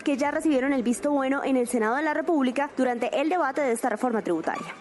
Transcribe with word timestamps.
que 0.00 0.16
ya 0.16 0.30
recibieron 0.30 0.72
el 0.72 0.82
visto 0.82 1.10
bueno 1.10 1.42
en 1.44 1.56
el 1.56 1.68
Senado 1.68 1.96
de 1.96 2.02
la 2.02 2.14
República 2.14 2.70
durante 2.76 3.20
el 3.20 3.28
debate 3.28 3.60
de 3.60 3.72
esta 3.72 3.88
reforma 3.88 4.22
tributaria. 4.22 4.74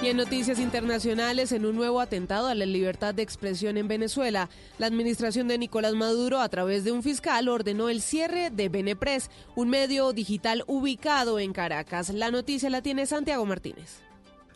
Y 0.00 0.06
en 0.06 0.16
noticias 0.16 0.60
internacionales, 0.60 1.50
en 1.50 1.66
un 1.66 1.74
nuevo 1.74 2.00
atentado 2.00 2.46
a 2.46 2.54
la 2.54 2.66
libertad 2.66 3.14
de 3.14 3.22
expresión 3.22 3.76
en 3.76 3.88
Venezuela, 3.88 4.48
la 4.78 4.86
administración 4.86 5.48
de 5.48 5.58
Nicolás 5.58 5.94
Maduro, 5.94 6.40
a 6.40 6.48
través 6.48 6.84
de 6.84 6.92
un 6.92 7.02
fiscal, 7.02 7.48
ordenó 7.48 7.88
el 7.88 8.00
cierre 8.00 8.50
de 8.50 8.68
Benepress, 8.68 9.28
un 9.56 9.70
medio 9.70 10.12
digital 10.12 10.62
ubicado 10.68 11.40
en 11.40 11.52
Caracas. 11.52 12.10
La 12.10 12.30
noticia 12.30 12.70
la 12.70 12.80
tiene 12.80 13.06
Santiago 13.06 13.44
Martínez. 13.44 14.07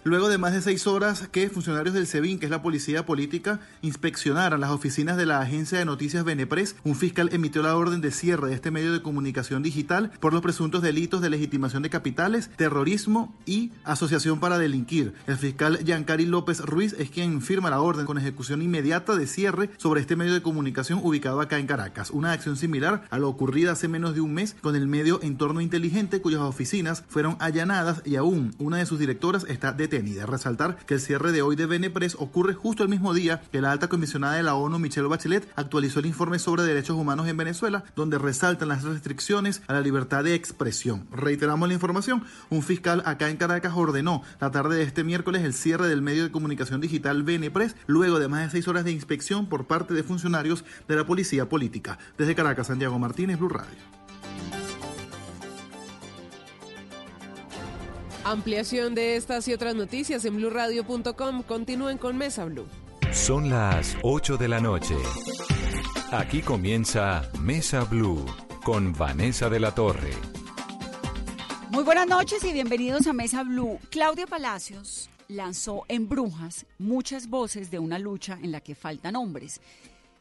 Luego 0.05 0.29
de 0.29 0.37
más 0.37 0.53
de 0.53 0.61
seis 0.61 0.89
horas 0.89 1.29
que 1.29 1.49
funcionarios 1.49 1.95
del 1.95 2.09
SEBIN, 2.09 2.41
que 2.41 2.47
es 2.47 2.51
la 2.51 2.61
policía 2.61 3.07
política, 3.07 3.61
inspeccionaran 3.83 4.61
las 4.61 4.71
oficinas 4.71 5.17
de 5.17 5.27
la 5.27 5.39
agencia 5.39 5.79
de 5.79 5.85
noticias 5.85 6.25
Benepres, 6.25 6.75
un 6.83 6.97
fiscal 6.97 7.29
emitió 7.31 7.63
la 7.63 7.77
orden 7.77 8.01
de 8.01 8.11
cierre 8.11 8.49
de 8.49 8.55
este 8.57 8.73
medio 8.73 8.93
de 8.93 9.01
comunicación 9.01 9.63
digital 9.63 10.11
por 10.19 10.33
los 10.33 10.43
presuntos 10.43 10.83
delitos 10.83 11.21
de 11.21 11.31
legitimación 11.31 11.85
de 11.85 11.91
capitales, 11.91 12.51
terrorismo 12.57 13.33
y 13.47 13.71
asociación 13.85 14.41
para 14.41 14.59
delinquir. 14.59 15.15
El 15.29 15.37
fiscal 15.37 15.79
Giancari 15.85 16.27
López 16.27 16.59
Ruiz 16.63 16.97
es 16.99 17.09
quien 17.09 17.41
firma 17.41 17.71
la 17.71 17.81
orden 17.81 18.05
con 18.05 18.19
ejecución 18.19 18.61
inmediata 18.61 19.15
de 19.15 19.29
cierre 19.29 19.71
sobre 19.77 20.01
este 20.01 20.17
medio 20.17 20.35
de 20.35 20.43
comunicación 20.43 20.99
ubicado 21.01 21.41
acá 21.41 21.61
en 21.61 21.69
Caracas. 21.69 22.11
Una 22.11 22.33
acción 22.33 22.57
similar 22.57 23.05
a 23.09 23.21
lo 23.21 23.29
ocurrida 23.29 23.71
hace 23.71 23.87
menos 23.87 24.17
de 24.17 24.21
un 24.21 24.35
mes 24.35 24.57
con 24.63 24.75
el 24.75 24.89
medio 24.89 25.23
Entorno 25.23 25.61
Inteligente, 25.61 26.21
cuyas 26.21 26.41
oficinas 26.41 27.05
fueron 27.09 27.37
allanadas 27.39 28.03
y 28.05 28.17
aún 28.17 28.53
una 28.59 28.79
de 28.79 28.87
sus 28.87 28.99
directoras 28.99 29.47
está 29.49 29.71
detenida 29.71 29.92
de 30.01 30.25
Resaltar 30.25 30.79
que 30.87 30.95
el 30.95 31.01
cierre 31.01 31.33
de 31.33 31.43
hoy 31.43 31.55
de 31.55 31.67
Benepress 31.67 32.17
ocurre 32.19 32.55
justo 32.55 32.83
el 32.83 32.89
mismo 32.89 33.13
día 33.13 33.43
que 33.53 33.61
la 33.61 33.73
alta 33.73 33.89
comisionada 33.89 34.37
de 34.37 34.43
la 34.43 34.55
ONU, 34.55 34.79
Michelle 34.79 35.07
Bachelet, 35.07 35.47
actualizó 35.55 36.01
el 36.01 36.07
informe 36.07 36.39
sobre 36.39 36.63
derechos 36.63 36.97
humanos 36.97 37.29
en 37.29 37.37
Venezuela, 37.37 37.85
donde 37.95 38.17
resaltan 38.17 38.69
las 38.69 38.85
restricciones 38.85 39.61
a 39.67 39.75
la 39.75 39.83
libertad 39.83 40.25
de 40.25 40.35
expresión. 40.35 41.07
Reiteramos 41.13 41.69
la 41.69 41.75
información, 41.75 42.25
un 42.49 42.63
fiscal 42.63 43.03
acá 43.05 43.29
en 43.29 43.37
Caracas 43.37 43.75
ordenó 43.77 44.23
la 44.41 44.51
tarde 44.51 44.77
de 44.77 44.85
este 44.85 45.05
miércoles 45.05 45.43
el 45.43 45.53
cierre 45.53 45.89
del 45.89 46.01
medio 46.01 46.23
de 46.23 46.31
comunicación 46.31 46.81
digital 46.81 47.23
Benepress, 47.23 47.77
luego 47.87 48.19
de 48.19 48.29
más 48.29 48.45
de 48.45 48.51
seis 48.51 48.69
horas 48.69 48.85
de 48.85 48.93
inspección 48.93 49.47
por 49.47 49.67
parte 49.67 49.93
de 49.93 50.03
funcionarios 50.03 50.65
de 50.89 50.97
la 50.97 51.05
policía 51.05 51.51
política. 51.51 51.99
Desde 52.17 52.35
Caracas, 52.35 52.69
Santiago 52.69 52.99
Martínez, 52.99 53.39
Blue 53.39 53.51
Radio. 53.51 54.02
Ampliación 58.25 58.95
de 58.95 59.17
estas 59.17 59.49
y 59.49 59.53
otras 59.53 59.75
noticias 59.75 60.25
en 60.25 60.37
blurradio.com. 60.37 61.43
Continúen 61.43 61.99
con 61.99 62.17
Mesa 62.17 62.45
Blue. 62.45 62.69
Son 63.11 63.51
las 63.51 63.97
8 64.03 64.37
de 64.37 64.47
la 64.47 64.61
noche. 64.61 64.95
Aquí 66.13 66.41
comienza 66.41 67.29
Mesa 67.41 67.83
Blue 67.83 68.25
con 68.65 68.93
Vanessa 68.93 69.51
de 69.51 69.59
la 69.59 69.75
Torre. 69.75 70.13
Muy 71.71 71.83
buenas 71.83 72.07
noches 72.07 72.45
y 72.45 72.53
bienvenidos 72.53 73.09
a 73.09 73.13
Mesa 73.13 73.43
Blue. 73.43 73.81
Claudia 73.91 74.29
Palacios 74.29 75.11
lanzó 75.27 75.85
en 75.89 76.09
Brujas 76.09 76.67
muchas 76.79 77.29
voces 77.29 77.73
de 77.73 77.81
una 77.81 77.99
lucha 77.99 78.39
en 78.41 78.53
la 78.53 78.61
que 78.61 78.77
faltan 78.77 79.17
hombres, 79.17 79.61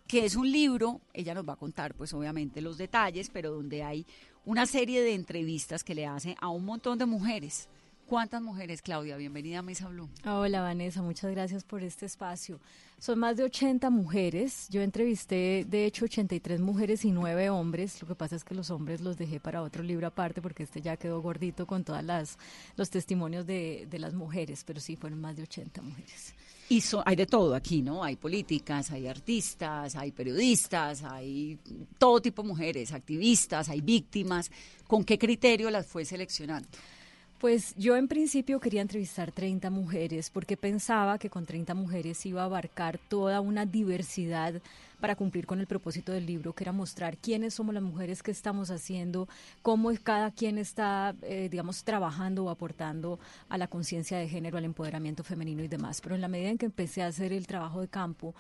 que 0.07 0.25
es 0.25 0.35
un 0.35 0.52
libro, 0.52 1.02
ella 1.13 1.35
nos 1.35 1.47
va 1.47 1.53
a 1.53 1.57
contar 1.57 1.94
pues 1.94 2.13
obviamente 2.13 2.61
los 2.61 2.79
detalles, 2.79 3.29
pero 3.31 3.52
donde 3.52 3.83
hay 3.83 4.07
una 4.44 4.66
serie 4.66 5.03
de 5.03 5.13
entrevistas 5.13 5.83
que 5.83 5.94
le 5.94 6.07
hace 6.07 6.35
a 6.41 6.49
un 6.49 6.66
montón 6.66 6.97
de 6.97 7.05
mujeres 7.05 7.69
¿Cuántas 8.12 8.42
mujeres, 8.42 8.81
Claudia? 8.81 9.16
Bienvenida 9.16 9.59
a 9.59 9.62
Mesa 9.62 9.88
Blue. 9.88 10.09
Hola, 10.26 10.59
Vanessa, 10.59 11.02
muchas 11.02 11.31
gracias 11.31 11.64
por 11.64 11.81
este 11.81 12.06
espacio. 12.06 12.59
Son 13.00 13.18
más 13.18 13.38
de 13.38 13.45
80 13.45 13.90
mujeres. 13.90 14.68
Yo 14.70 14.81
entrevisté, 14.81 15.66
de 15.66 15.86
hecho, 15.86 16.03
83 16.03 16.59
mujeres 16.59 17.06
y 17.06 17.12
9 17.12 17.50
hombres. 17.52 18.02
Lo 18.02 18.09
que 18.09 18.16
pasa 18.16 18.36
es 18.36 18.44
que 18.44 18.53
los 18.53 18.70
hombres 18.70 19.00
los 19.00 19.18
dejé 19.18 19.40
para 19.40 19.62
otro 19.62 19.81
libro 19.81 20.08
aparte 20.08 20.42
porque 20.42 20.64
este 20.64 20.81
ya 20.81 20.98
quedó 20.98 21.22
gordito 21.22 21.66
con 21.66 21.86
todas 21.86 22.03
las 22.03 22.38
los 22.76 22.90
testimonios 22.90 23.45
de, 23.45 23.88
de 23.90 23.98
las 23.98 24.14
mujeres, 24.14 24.66
pero 24.66 24.81
sí 24.81 24.98
fueron 24.98 25.22
más 25.22 25.38
de 25.38 25.44
80 25.44 25.81
mujeres. 25.81 26.34
Y 26.68 26.84
hay 27.06 27.16
de 27.16 27.25
todo 27.25 27.56
aquí, 27.56 27.81
¿no? 27.81 28.03
Hay 28.03 28.18
políticas, 28.18 28.91
hay 28.91 29.08
artistas, 29.08 29.96
hay 29.96 30.12
periodistas, 30.12 31.03
hay 31.03 31.58
todo 31.97 32.22
tipo 32.22 32.41
de 32.41 32.50
mujeres, 32.50 32.91
activistas, 32.91 33.69
hay 33.69 33.80
víctimas. 33.80 34.52
¿Con 34.85 35.06
qué 35.06 35.18
criterio 35.18 35.72
las 35.72 35.88
fue 35.88 36.03
seleccionando? 36.03 36.68
Pues 37.41 37.74
yo 37.75 37.96
en 37.97 38.07
principio 38.07 38.59
quería 38.59 38.84
entrevistar 38.84 39.31
30 39.31 39.72
mujeres 39.72 40.29
porque 40.29 40.57
pensaba 40.57 41.18
que 41.18 41.31
con 41.31 41.47
30 41.47 41.74
mujeres 41.74 42.24
iba 42.28 42.44
a 42.44 42.46
abarcar 42.46 43.00
toda 43.00 43.41
una 43.41 43.66
diversidad 43.66 44.62
para 45.00 45.16
cumplir 45.16 45.47
con 45.47 45.59
el 45.59 45.66
propósito 45.66 46.12
del 46.12 46.28
libro, 46.28 46.53
que 46.53 46.63
era 46.63 46.72
mostrar 46.72 47.18
quiénes 47.18 47.56
somos 47.56 47.74
las 47.74 47.81
mujeres, 47.81 48.22
qué 48.22 48.29
estamos 48.29 48.69
haciendo, 48.69 49.28
cómo 49.63 49.91
cada 50.03 50.29
quien 50.29 50.59
está, 50.59 51.16
eh, 51.24 51.47
digamos, 51.50 51.84
trabajando 51.84 52.46
o 52.46 52.52
aportando 52.52 53.19
a 53.50 53.58
la 53.58 53.66
conciencia 53.66 54.19
de 54.19 54.29
género, 54.29 54.59
al 54.59 54.66
empoderamiento 54.66 55.23
femenino 55.23 55.63
y 55.63 55.68
demás. 55.68 56.00
Pero 56.00 56.13
en 56.13 56.22
la 56.22 56.28
medida 56.28 56.50
en 56.50 56.59
que 56.59 56.68
empecé 56.68 57.02
a 57.02 57.08
hacer 57.08 57.34
el 57.34 57.47
trabajo 57.47 57.81
de 57.81 57.88
campo, 57.88 58.35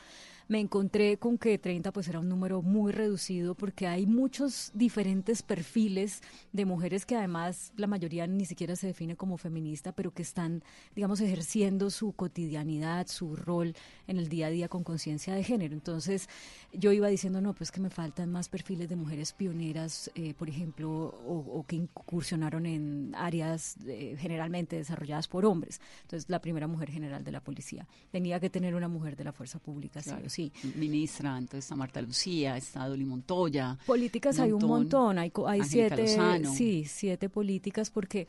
me 0.51 0.59
encontré 0.59 1.15
con 1.15 1.37
que 1.37 1.57
30 1.57 1.93
pues 1.93 2.09
era 2.09 2.19
un 2.19 2.27
número 2.27 2.61
muy 2.61 2.91
reducido 2.91 3.55
porque 3.55 3.87
hay 3.87 4.05
muchos 4.05 4.69
diferentes 4.73 5.43
perfiles 5.43 6.21
de 6.51 6.65
mujeres 6.65 7.05
que 7.05 7.15
además 7.15 7.71
la 7.77 7.87
mayoría 7.87 8.27
ni 8.27 8.43
siquiera 8.43 8.75
se 8.75 8.87
define 8.87 9.15
como 9.15 9.37
feminista, 9.37 9.93
pero 9.93 10.13
que 10.13 10.23
están, 10.23 10.61
digamos, 10.93 11.21
ejerciendo 11.21 11.89
su 11.89 12.11
cotidianidad, 12.11 13.07
su 13.07 13.37
rol 13.37 13.73
en 14.07 14.17
el 14.17 14.27
día 14.27 14.47
a 14.47 14.49
día 14.49 14.67
con 14.67 14.83
conciencia 14.83 15.33
de 15.33 15.41
género. 15.45 15.73
Entonces 15.73 16.27
yo 16.73 16.91
iba 16.91 17.07
diciendo, 17.07 17.39
no, 17.39 17.53
pues 17.53 17.71
que 17.71 17.79
me 17.79 17.89
faltan 17.89 18.29
más 18.29 18.49
perfiles 18.49 18.89
de 18.89 18.97
mujeres 18.97 19.31
pioneras, 19.31 20.11
eh, 20.15 20.33
por 20.33 20.49
ejemplo, 20.49 20.91
o, 20.91 21.63
que 21.65 21.77
incursionaron 21.77 22.65
en 22.65 23.15
áreas 23.15 23.77
eh, 23.87 24.17
generalmente 24.19 24.75
desarrolladas 24.75 25.29
por 25.29 25.45
hombres. 25.45 25.79
Entonces 26.01 26.29
la 26.29 26.41
primera 26.41 26.67
mujer 26.67 26.91
general 26.91 27.23
de 27.23 27.31
la 27.31 27.39
policía 27.39 27.87
tenía 28.11 28.41
que 28.41 28.49
tener 28.49 28.75
una 28.75 28.89
mujer 28.89 29.15
de 29.15 29.23
la 29.23 29.31
fuerza 29.31 29.57
pública, 29.57 30.01
sí 30.01 30.11
o 30.25 30.29
sí 30.29 30.40
Ministra, 30.75 31.37
entonces 31.37 31.65
está 31.65 31.75
Marta 31.75 32.01
Lucía, 32.01 32.57
está 32.57 32.87
Dolly 32.87 33.05
Montoya. 33.05 33.77
Políticas 33.85 34.39
hay 34.39 34.51
un 34.51 34.65
montón, 34.65 35.19
hay, 35.19 35.31
hay 35.47 35.63
siete, 35.63 36.07
sí, 36.55 36.85
siete 36.85 37.29
políticas 37.29 37.89
porque, 37.89 38.27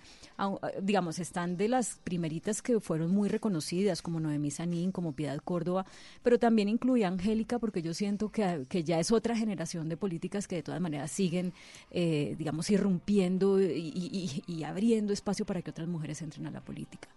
digamos, 0.83 1.19
están 1.19 1.57
de 1.57 1.69
las 1.69 1.99
primeritas 2.03 2.63
que 2.63 2.81
fueron 2.81 3.13
muy 3.13 3.29
reconocidas, 3.29 4.03
como 4.03 4.21
Noemí 4.21 4.51
Sanín, 4.51 4.93
como 4.93 5.13
Piedad 5.13 5.39
Córdoba, 5.39 5.87
pero 6.23 6.39
también 6.39 6.69
incluye 6.69 7.05
a 7.05 7.09
Angélica 7.09 7.59
porque 7.59 7.83
yo 7.83 7.95
siento 7.95 8.31
que, 8.31 8.67
que 8.69 8.85
ya 8.85 8.99
es 8.99 9.13
otra 9.13 9.37
generación 9.37 9.89
de 9.89 9.97
políticas 9.97 10.49
que 10.49 10.57
de 10.57 10.63
todas 10.63 10.81
maneras 10.81 11.11
siguen, 11.11 11.53
eh, 11.91 12.35
digamos, 12.39 12.71
irrumpiendo 12.71 13.61
y 13.61 14.65
abriendo 14.65 15.13
espacio 15.13 15.47
para 15.47 15.63
que 15.63 15.71
otras 15.71 15.89
mujeres 15.89 16.21
entren 16.23 16.47
a 16.47 16.51
la 16.51 16.61
política. 16.61 17.09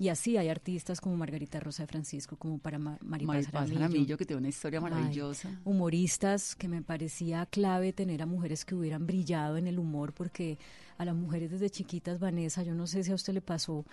Y 0.00 0.08
así 0.08 0.38
hay 0.38 0.48
artistas 0.48 0.98
como 0.98 1.14
Margarita 1.14 1.60
Rosa 1.60 1.82
de 1.82 1.86
Francisco, 1.86 2.36
como 2.36 2.58
para 2.58 2.78
Maripaz 2.78 3.48
Aramillo, 3.52 4.16
que 4.16 4.24
tiene 4.24 4.38
una 4.38 4.48
historia 4.48 4.80
maravillosa. 4.80 5.60
humoristas, 5.62 6.56
que 6.56 6.68
me 6.68 6.80
parecía 6.80 7.44
clave 7.44 7.92
tener 7.92 8.22
a 8.22 8.26
mujeres 8.26 8.64
que 8.64 8.74
hubieran 8.74 9.06
brillado 9.06 9.58
en 9.58 9.66
el 9.66 9.78
humor, 9.78 10.14
porque 10.14 10.56
a 10.96 11.04
las 11.04 11.14
mujeres 11.14 11.50
desde 11.50 11.68
chiquitas, 11.68 12.18
Vanessa, 12.18 12.62
yo 12.62 12.74
no 12.74 12.86
sé 12.86 13.04
si 13.04 13.12
a 13.12 13.14
usted 13.14 13.34
le 13.34 13.42
pasó, 13.42 13.84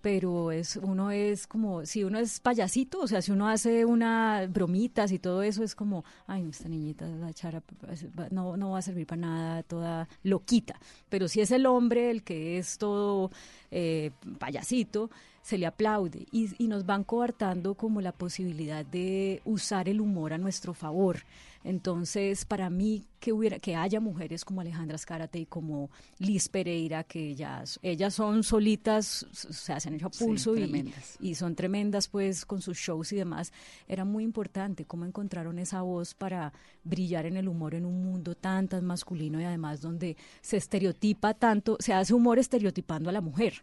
pero 0.00 0.52
es 0.52 0.76
uno 0.76 1.10
es 1.10 1.48
como, 1.48 1.84
si 1.84 2.04
uno 2.04 2.20
es 2.20 2.38
payasito, 2.38 3.00
o 3.00 3.08
sea, 3.08 3.20
si 3.20 3.32
uno 3.32 3.48
hace 3.48 3.84
unas 3.84 4.48
bromitas 4.52 5.10
y 5.10 5.18
todo 5.18 5.42
eso, 5.42 5.64
es 5.64 5.74
como, 5.74 6.04
ay, 6.28 6.46
esta 6.48 6.68
niñita 6.68 7.08
va 7.08 7.26
a 7.26 8.28
no, 8.30 8.56
no 8.56 8.70
va 8.70 8.78
a 8.78 8.82
servir 8.82 9.04
para 9.04 9.20
nada, 9.20 9.62
toda 9.64 10.08
loquita. 10.22 10.78
Pero 11.08 11.26
si 11.26 11.40
es 11.40 11.50
el 11.50 11.66
hombre 11.66 12.12
el 12.12 12.22
que 12.22 12.58
es 12.58 12.78
todo 12.78 13.32
eh, 13.72 14.12
payasito, 14.38 15.10
se 15.46 15.58
le 15.58 15.66
aplaude 15.66 16.26
y, 16.32 16.50
y, 16.58 16.66
nos 16.66 16.86
van 16.86 17.04
coartando 17.04 17.76
como 17.76 18.00
la 18.00 18.10
posibilidad 18.10 18.84
de 18.84 19.42
usar 19.44 19.88
el 19.88 20.00
humor 20.00 20.32
a 20.32 20.38
nuestro 20.38 20.74
favor. 20.74 21.18
Entonces, 21.62 22.44
para 22.44 22.68
mí 22.68 23.04
que 23.20 23.32
hubiera 23.32 23.60
que 23.60 23.76
haya 23.76 24.00
mujeres 24.00 24.44
como 24.44 24.60
Alejandra 24.60 24.96
Escárate 24.96 25.38
y 25.38 25.46
como 25.46 25.88
Liz 26.18 26.48
Pereira 26.48 27.04
que 27.04 27.28
ellas 27.28 27.78
ellas 27.84 28.14
son 28.14 28.42
solitas, 28.42 29.24
se 29.30 29.72
hacen 29.72 29.94
hecho 29.94 30.10
pulso 30.10 30.56
y, 30.56 30.92
y, 31.20 31.36
son 31.36 31.54
tremendas 31.54 32.08
pues 32.08 32.44
con 32.44 32.60
sus 32.60 32.76
shows 32.76 33.12
y 33.12 33.16
demás, 33.16 33.52
era 33.86 34.04
muy 34.04 34.24
importante 34.24 34.84
cómo 34.84 35.04
encontraron 35.04 35.60
esa 35.60 35.82
voz 35.82 36.14
para 36.14 36.52
brillar 36.82 37.24
en 37.24 37.36
el 37.36 37.46
humor 37.46 37.76
en 37.76 37.84
un 37.84 38.02
mundo 38.02 38.34
tan 38.34 38.66
tan 38.66 38.84
masculino 38.84 39.40
y 39.40 39.44
además 39.44 39.80
donde 39.80 40.16
se 40.40 40.56
estereotipa 40.56 41.34
tanto, 41.34 41.76
se 41.78 41.92
hace 41.92 42.14
humor 42.14 42.40
estereotipando 42.40 43.10
a 43.10 43.12
la 43.12 43.20
mujer. 43.20 43.62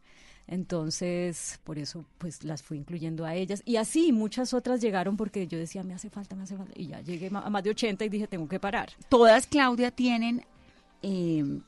Entonces, 0.53 1.59
por 1.63 1.79
eso 1.79 2.05
pues 2.19 2.43
las 2.43 2.61
fui 2.61 2.77
incluyendo 2.77 3.25
a 3.25 3.33
ellas. 3.33 3.63
Y 3.65 3.77
así 3.77 4.11
muchas 4.11 4.53
otras 4.53 4.81
llegaron 4.81 5.17
porque 5.17 5.47
yo 5.47 5.57
decía, 5.57 5.81
me 5.81 5.95
hace 5.95 6.11
falta, 6.11 6.35
me 6.35 6.43
hace 6.43 6.55
falta. 6.55 6.73
Y 6.75 6.85
ya 6.85 7.01
llegué 7.01 7.31
a 7.33 7.49
más 7.49 7.63
de 7.63 7.71
80 7.71 8.05
y 8.05 8.09
dije, 8.09 8.27
tengo 8.27 8.47
que 8.47 8.59
parar. 8.59 8.91
Todas, 9.09 9.47
Claudia, 9.47 9.89
tienen 9.89 10.45
em, 11.01 11.63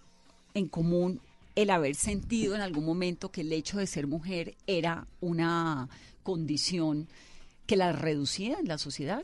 en 0.53 0.67
común 0.67 1.19
el 1.55 1.71
haber 1.71 1.95
sentido 1.95 2.53
en 2.53 2.61
algún 2.61 2.85
momento 2.85 3.31
que 3.31 3.41
el 3.41 3.51
hecho 3.53 3.79
de 3.79 3.87
ser 3.87 4.05
mujer 4.05 4.55
era 4.67 5.07
una 5.19 5.89
condición 6.21 7.07
que 7.65 7.77
las 7.77 7.99
reducía 7.99 8.59
en 8.59 8.67
la 8.67 8.77
sociedad. 8.77 9.23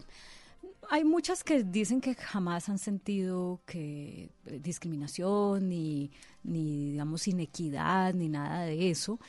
hay 0.90 1.04
muchas 1.04 1.44
que 1.44 1.64
dicen 1.64 2.02
que 2.02 2.16
jamás 2.16 2.68
han 2.68 2.80
sentido 2.80 3.62
que 3.68 4.32
eh, 4.48 4.60
discriminación 4.60 5.70
ni, 5.70 6.10
ni 6.44 6.92
digamos 6.94 7.28
inequidad 7.28 8.16
ni 8.16 8.28
nada 8.28 8.64
de 8.64 8.90
eso, 8.90 9.20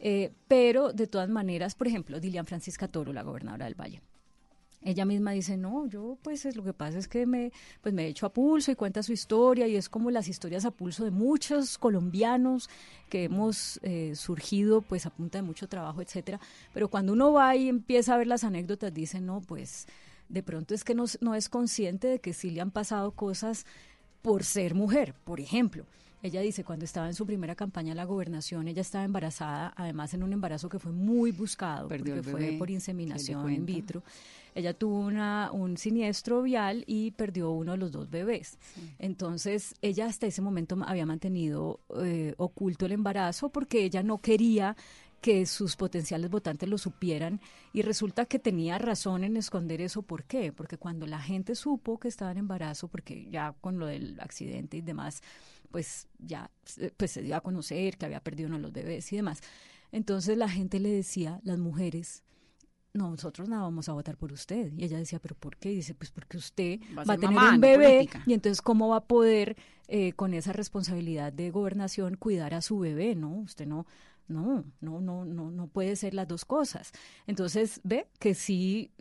eh, 0.00 0.32
pero 0.48 0.92
de 0.92 1.06
todas 1.06 1.28
maneras, 1.28 1.74
por 1.74 1.86
ejemplo, 1.86 2.18
Dilian 2.18 2.46
Francisca 2.46 2.88
Toro, 2.88 3.12
la 3.12 3.22
gobernadora 3.22 3.66
del 3.66 3.78
Valle. 3.78 4.00
Ella 4.82 5.04
misma 5.04 5.32
dice, 5.32 5.58
no, 5.58 5.86
yo 5.86 6.16
pues 6.22 6.46
es, 6.46 6.56
lo 6.56 6.64
que 6.64 6.72
pasa 6.72 6.98
es 6.98 7.06
que 7.06 7.26
me, 7.26 7.52
pues 7.82 7.92
me 7.92 8.06
he 8.06 8.08
hecho 8.08 8.24
a 8.24 8.32
pulso 8.32 8.72
y 8.72 8.76
cuenta 8.76 9.02
su 9.02 9.12
historia 9.12 9.68
y 9.68 9.76
es 9.76 9.90
como 9.90 10.10
las 10.10 10.26
historias 10.26 10.64
a 10.64 10.70
pulso 10.70 11.04
de 11.04 11.10
muchos 11.10 11.76
colombianos 11.76 12.70
que 13.10 13.24
hemos 13.24 13.78
eh, 13.82 14.14
surgido 14.16 14.80
pues 14.80 15.04
a 15.04 15.10
punta 15.10 15.36
de 15.36 15.42
mucho 15.42 15.68
trabajo, 15.68 16.00
etcétera. 16.00 16.40
Pero 16.72 16.88
cuando 16.88 17.12
uno 17.12 17.30
va 17.30 17.54
y 17.56 17.68
empieza 17.68 18.14
a 18.14 18.16
ver 18.16 18.26
las 18.26 18.42
anécdotas, 18.42 18.94
dice, 18.94 19.20
no, 19.20 19.42
pues 19.42 19.86
de 20.30 20.42
pronto 20.42 20.72
es 20.72 20.82
que 20.82 20.94
no, 20.94 21.04
no 21.20 21.34
es 21.34 21.50
consciente 21.50 22.08
de 22.08 22.18
que 22.20 22.32
sí 22.32 22.48
le 22.50 22.62
han 22.62 22.70
pasado 22.70 23.10
cosas 23.10 23.66
por 24.22 24.44
ser 24.44 24.74
mujer, 24.74 25.14
por 25.24 25.40
ejemplo. 25.40 25.84
Ella 26.22 26.40
dice, 26.40 26.64
cuando 26.64 26.84
estaba 26.84 27.06
en 27.06 27.14
su 27.14 27.26
primera 27.26 27.54
campaña 27.54 27.92
a 27.92 27.94
la 27.94 28.04
gobernación, 28.04 28.68
ella 28.68 28.82
estaba 28.82 29.04
embarazada, 29.04 29.72
además 29.76 30.12
en 30.12 30.22
un 30.22 30.32
embarazo 30.32 30.68
que 30.68 30.78
fue 30.78 30.92
muy 30.92 31.32
buscado, 31.32 31.88
porque 31.88 32.22
fue 32.22 32.56
por 32.58 32.70
inseminación 32.70 33.50
in 33.50 33.64
vitro. 33.64 34.02
Ella 34.54 34.74
tuvo 34.74 34.98
una, 34.98 35.50
un 35.52 35.76
siniestro 35.76 36.42
vial 36.42 36.84
y 36.86 37.12
perdió 37.12 37.50
uno 37.52 37.72
de 37.72 37.78
los 37.78 37.92
dos 37.92 38.10
bebés. 38.10 38.58
Entonces, 38.98 39.74
ella 39.80 40.06
hasta 40.06 40.26
ese 40.26 40.42
momento 40.42 40.76
había 40.84 41.06
mantenido 41.06 41.80
eh, 42.02 42.34
oculto 42.36 42.86
el 42.86 42.92
embarazo 42.92 43.48
porque 43.48 43.84
ella 43.84 44.02
no 44.02 44.18
quería 44.18 44.76
que 45.20 45.44
sus 45.44 45.76
potenciales 45.76 46.30
votantes 46.30 46.68
lo 46.68 46.78
supieran 46.78 47.40
y 47.72 47.82
resulta 47.82 48.24
que 48.24 48.38
tenía 48.38 48.78
razón 48.78 49.22
en 49.22 49.36
esconder 49.36 49.80
eso. 49.80 50.02
¿Por 50.02 50.24
qué? 50.24 50.52
Porque 50.52 50.78
cuando 50.78 51.06
la 51.06 51.20
gente 51.20 51.54
supo 51.54 51.98
que 51.98 52.08
estaba 52.08 52.32
en 52.32 52.38
embarazo, 52.38 52.88
porque 52.88 53.28
ya 53.30 53.54
con 53.60 53.78
lo 53.78 53.86
del 53.86 54.18
accidente 54.20 54.78
y 54.78 54.80
demás, 54.80 55.22
pues 55.70 56.08
ya 56.18 56.50
pues 56.96 57.10
se 57.12 57.22
dio 57.22 57.36
a 57.36 57.40
conocer 57.40 57.96
que 57.96 58.06
había 58.06 58.20
perdido 58.20 58.48
uno 58.48 58.56
de 58.56 58.62
los 58.62 58.72
bebés 58.72 59.12
y 59.12 59.16
demás. 59.16 59.40
Entonces 59.92 60.36
la 60.36 60.48
gente 60.48 60.80
le 60.80 60.90
decía, 60.90 61.40
las 61.42 61.58
mujeres, 61.58 62.22
no, 62.92 63.10
nosotros 63.10 63.48
nada 63.48 63.62
vamos 63.62 63.88
a 63.88 63.92
votar 63.92 64.16
por 64.16 64.32
usted. 64.32 64.72
Y 64.76 64.84
ella 64.84 64.98
decía, 64.98 65.18
¿pero 65.18 65.34
por 65.34 65.56
qué? 65.56 65.72
Y 65.72 65.76
dice, 65.76 65.94
pues 65.94 66.10
porque 66.10 66.36
usted 66.36 66.80
va 66.96 67.14
a, 67.14 67.16
tener 67.16 67.38
un 67.38 67.60
bebé 67.60 68.08
y 68.26 68.34
entonces 68.34 68.62
cómo 68.62 68.88
va 68.88 68.96
a 68.96 69.04
poder 69.04 69.56
eh, 69.88 70.12
con 70.12 70.34
esa 70.34 70.52
responsabilidad 70.52 71.32
de 71.32 71.50
gobernación 71.50 72.16
cuidar 72.16 72.54
a 72.54 72.62
su 72.62 72.78
bebé, 72.78 73.14
¿no? 73.14 73.30
Usted 73.40 73.66
no, 73.66 73.86
no, 74.28 74.64
no, 74.80 75.00
no, 75.00 75.24
no, 75.24 75.50
no 75.50 75.66
puede 75.66 75.96
ser 75.96 76.14
las 76.14 76.28
dos 76.28 76.44
cosas. 76.44 76.92
Entonces, 77.26 77.80
ve 77.84 78.06
que 78.18 78.34
sí, 78.34 78.92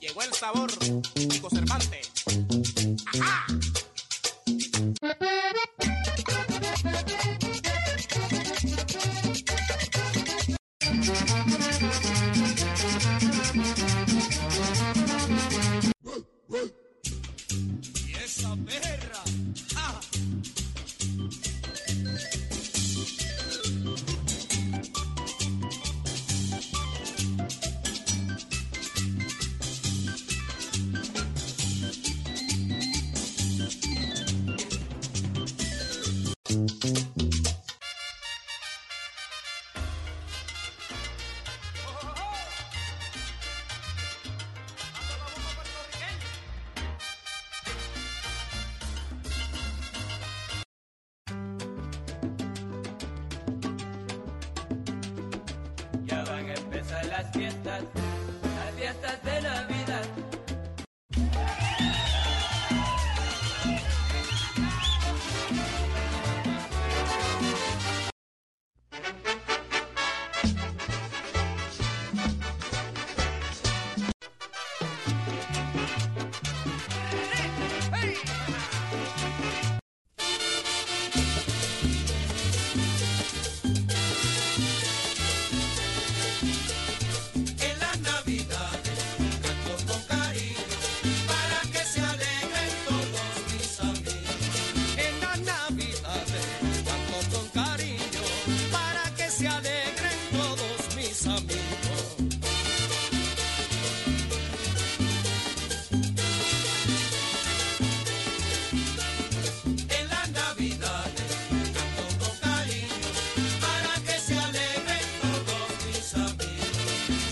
Llegó 0.00 0.22
el 0.22 0.32
sabor, 0.32 0.70
Nico 1.16 1.50
Cervantes. 1.50 2.12
¡Ajá! 3.20 3.46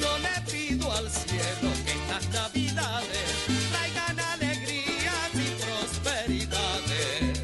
Yo 0.00 0.18
le 0.18 0.36
pido 0.50 0.92
al 0.92 1.10
cielo 1.10 1.70
que 1.84 1.92
estas 1.92 2.28
navidades 2.30 3.28
traigan 3.70 4.20
alegrías 4.20 5.30
y 5.34 5.48
prosperidades. 5.62 7.42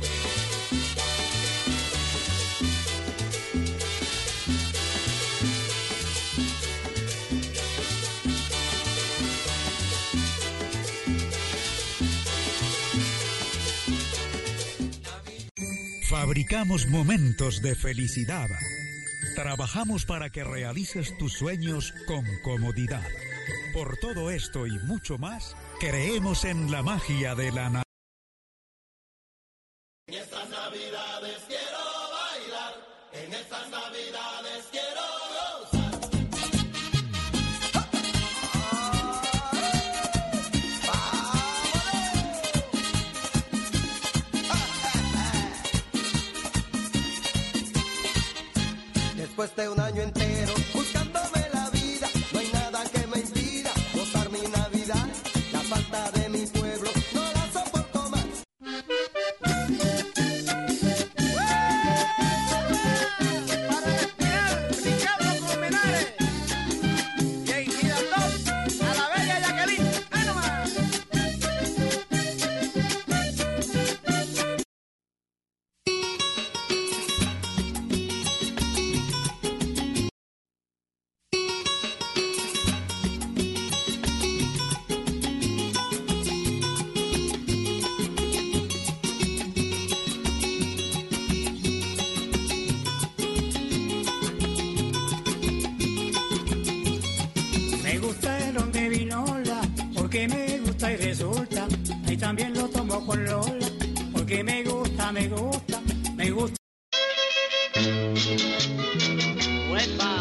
Fabricamos 16.08 16.86
momentos 16.88 17.62
de 17.62 17.74
felicidad 17.74 18.48
Trabajamos 19.38 20.04
para 20.04 20.30
que 20.30 20.42
realices 20.42 21.16
tus 21.16 21.34
sueños 21.34 21.94
con 22.08 22.24
comodidad. 22.42 23.06
Por 23.72 23.96
todo 23.98 24.32
esto 24.32 24.66
y 24.66 24.76
mucho 24.80 25.16
más, 25.16 25.54
creemos 25.78 26.44
en 26.44 26.72
la 26.72 26.82
magia 26.82 27.36
de 27.36 27.52
la 27.52 27.70
Me 104.78 104.84
gusta, 104.84 105.12
me 105.12 105.28
gusta, 105.28 105.80
me 106.16 106.30
gusta. 106.30 106.56
Uepa. 109.72 110.17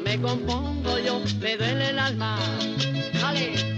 me 0.00 0.20
compongo 0.20 0.98
yo, 0.98 1.20
me 1.40 1.56
duele 1.56 1.90
el 1.90 1.98
alma. 1.98 2.38
¡Ale! 3.24 3.77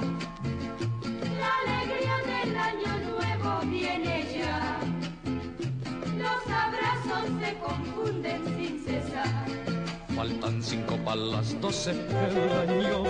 Faltan 10.21 10.61
cinco 10.61 10.97
para 11.03 11.15
las 11.15 11.59
doce 11.59 11.95
del 11.95 12.51
año. 12.51 13.03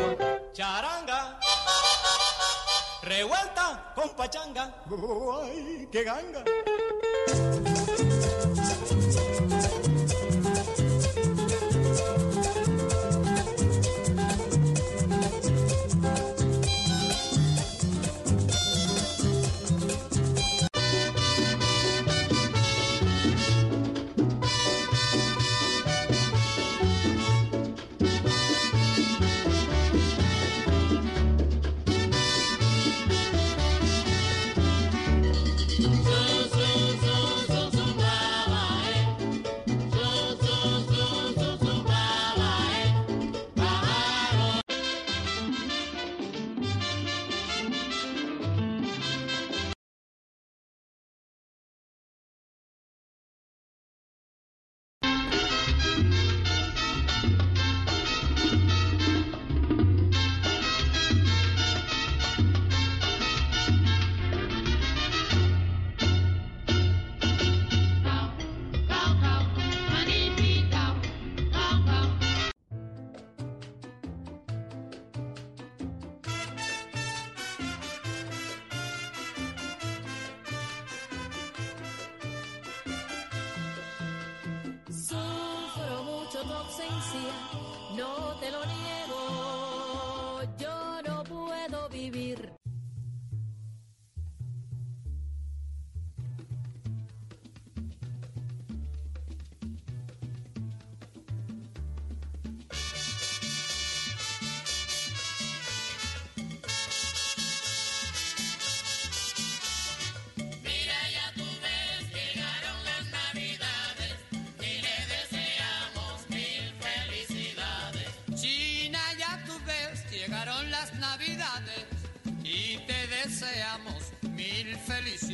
Charanga, 0.53 1.37
revuelta 3.03 3.91
con 3.93 4.15
pachanga. 4.15 4.73
¡Ay, 5.43 5.89
qué 5.91 6.05
ganga! 6.05 6.41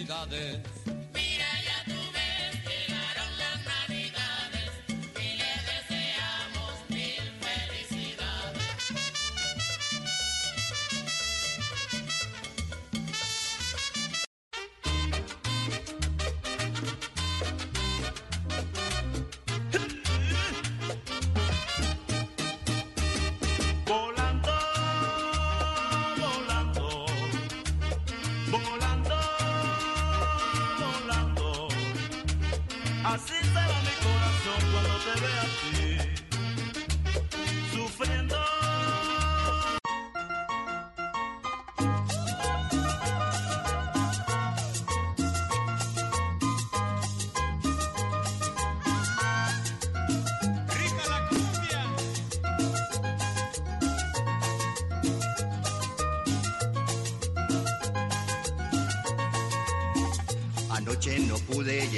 ciudades 0.07 0.76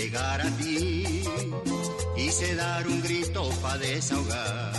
llegar 0.09 0.41
quise 2.15 2.55
dar 2.55 2.87
un 2.87 3.01
grito 3.01 3.49
para 3.61 3.77
desahogar. 3.77 4.73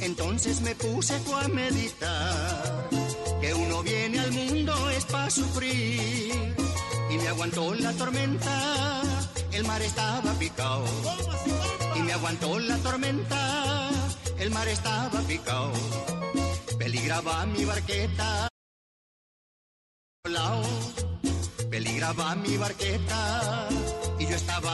Entonces 0.00 0.60
me 0.60 0.74
puse 0.74 1.18
tú 1.20 1.34
a 1.34 1.48
meditar, 1.48 2.88
que 3.40 3.54
uno 3.54 3.82
viene 3.82 4.20
al 4.20 4.32
mundo 4.32 4.90
es 4.90 5.04
para 5.06 5.30
sufrir. 5.30 6.54
Y 7.10 7.16
me 7.16 7.28
aguantó 7.28 7.74
la 7.74 7.92
tormenta, 7.92 9.02
el 9.52 9.64
mar 9.64 9.82
estaba 9.82 10.32
picado. 10.34 10.84
Y 11.96 12.00
me 12.02 12.12
aguantó 12.12 12.58
la 12.58 12.76
tormenta, 12.78 13.90
el 14.38 14.50
mar 14.50 14.68
estaba 14.68 15.20
picado. 15.22 15.72
Peligraba 16.78 17.46
mi 17.46 17.64
barqueta. 17.64 18.47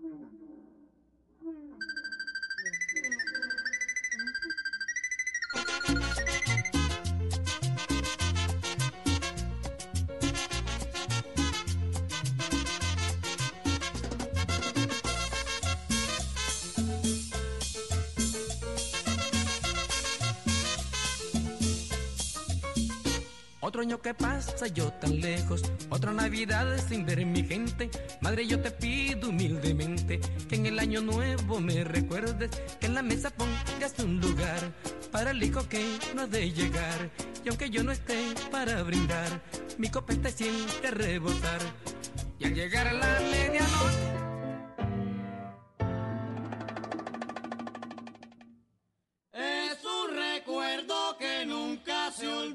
ruin. 0.00 0.67
Otro 23.78 23.86
año 23.86 24.02
que 24.02 24.12
pasa 24.12 24.66
yo 24.66 24.92
tan 24.94 25.20
lejos, 25.20 25.62
otra 25.88 26.12
Navidad 26.12 26.66
sin 26.88 27.06
ver 27.06 27.24
mi 27.24 27.44
gente. 27.44 27.88
Madre, 28.20 28.44
yo 28.44 28.60
te 28.60 28.72
pido 28.72 29.28
humildemente 29.28 30.18
que 30.48 30.56
en 30.56 30.66
el 30.66 30.80
año 30.80 31.00
nuevo 31.00 31.60
me 31.60 31.84
recuerdes, 31.84 32.50
que 32.80 32.86
en 32.86 32.94
la 32.96 33.02
mesa 33.02 33.30
pongas 33.30 33.96
un 34.00 34.20
lugar 34.20 34.58
para 35.12 35.30
el 35.30 35.40
hijo 35.40 35.68
que 35.68 35.96
no 36.12 36.22
ha 36.22 36.26
de 36.26 36.50
llegar. 36.50 37.08
Y 37.44 37.50
aunque 37.50 37.70
yo 37.70 37.84
no 37.84 37.92
esté 37.92 38.34
para 38.50 38.82
brindar, 38.82 39.40
mi 39.78 39.88
copa 39.88 40.12
está 40.12 40.28
siempre 40.28 40.88
a 40.88 40.90
rebosar. 40.90 41.60
Y 42.40 42.46
al 42.46 42.54
llegar 42.56 42.88
a 42.88 42.94
la 42.94 43.20
medianoche, 43.30 44.08
Es 52.20 52.24
un 52.24 52.54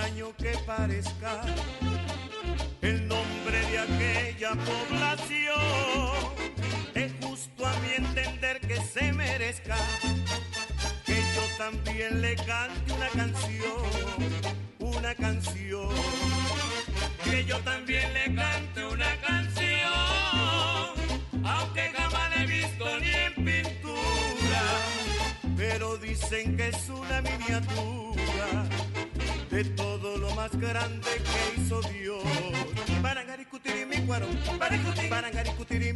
extraño 0.00 0.34
que 0.36 0.52
parezca 0.66 1.42
el 2.80 3.06
nombre 3.06 3.60
de 3.70 3.78
aquella 3.78 4.50
población. 4.50 5.60
Es 6.94 7.12
justo 7.22 7.66
a 7.66 7.72
mi 7.80 8.06
entender 8.06 8.60
que 8.60 8.76
se 8.76 9.12
merezca 9.12 9.76
que 11.04 11.16
yo 11.34 11.42
también 11.58 12.22
le 12.22 12.34
cante 12.36 12.92
una 12.92 13.08
canción, 13.08 13.82
una 14.78 15.14
canción. 15.14 15.90
Que 17.24 17.44
yo 17.44 17.58
también 17.60 18.12
le 18.14 18.34
cante 18.34 18.84
una 18.84 19.16
canción, 19.20 19.78
aunque 21.44 21.90
jamás 21.94 22.30
la 22.30 22.42
he 22.42 22.46
visto 22.46 23.00
ni 23.00 23.10
en 23.10 23.34
pintura, 23.34 24.62
pero 25.56 25.96
dicen 25.98 26.56
que 26.56 26.68
es 26.68 26.88
una 26.88 27.20
miniatura 27.22 27.89
grande 30.60 31.10
que 31.24 31.60
hizo 31.60 31.80
Dios. 31.82 32.22
Barangaricutiri 33.02 33.86
mi 33.86 34.06
cuaro, 34.06 34.26
barangaricutiri 35.08 35.92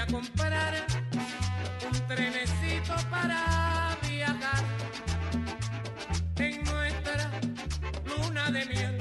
a 0.00 0.06
comprar 0.06 0.74
un 1.86 2.06
trenecito 2.06 2.94
para 3.10 3.96
viajar 4.08 4.64
en 6.36 6.64
nuestra 6.64 7.30
luna 8.06 8.50
de 8.50 8.66
miel. 8.66 8.98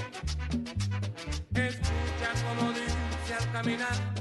Escucha 1.54 2.30
como 2.48 2.72
dice 2.72 3.34
al 3.40 3.52
caminar 3.52 4.17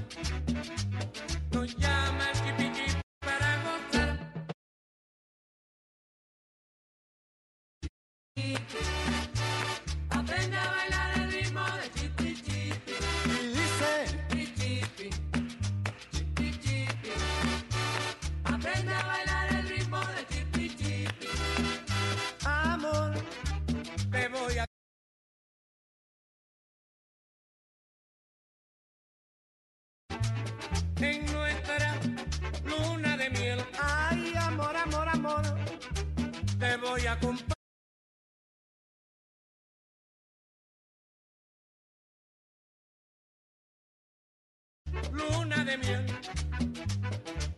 Luna 45.12 45.64
de 45.64 45.78
miel, 45.78 46.06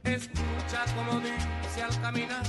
escucha 0.04 0.84
como 0.94 1.20
dice 1.20 1.82
al 1.82 2.00
caminar, 2.00 2.42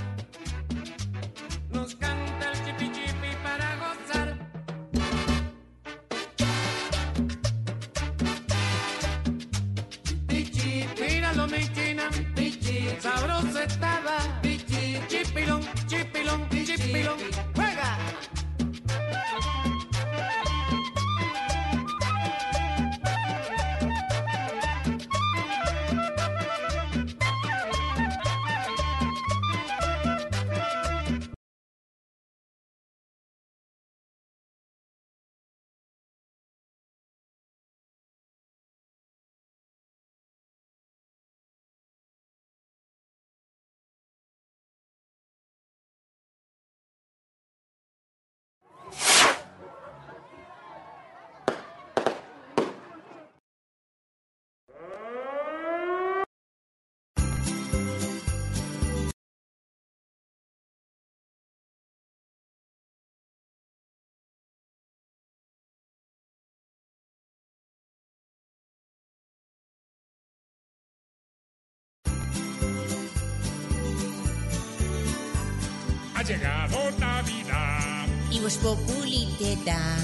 llegado 76.30 76.92
Navidad. 77.00 78.06
Y 78.30 78.40
Voz 78.40 78.58
Populi 78.58 79.28
te 79.40 79.56
da 79.66 79.98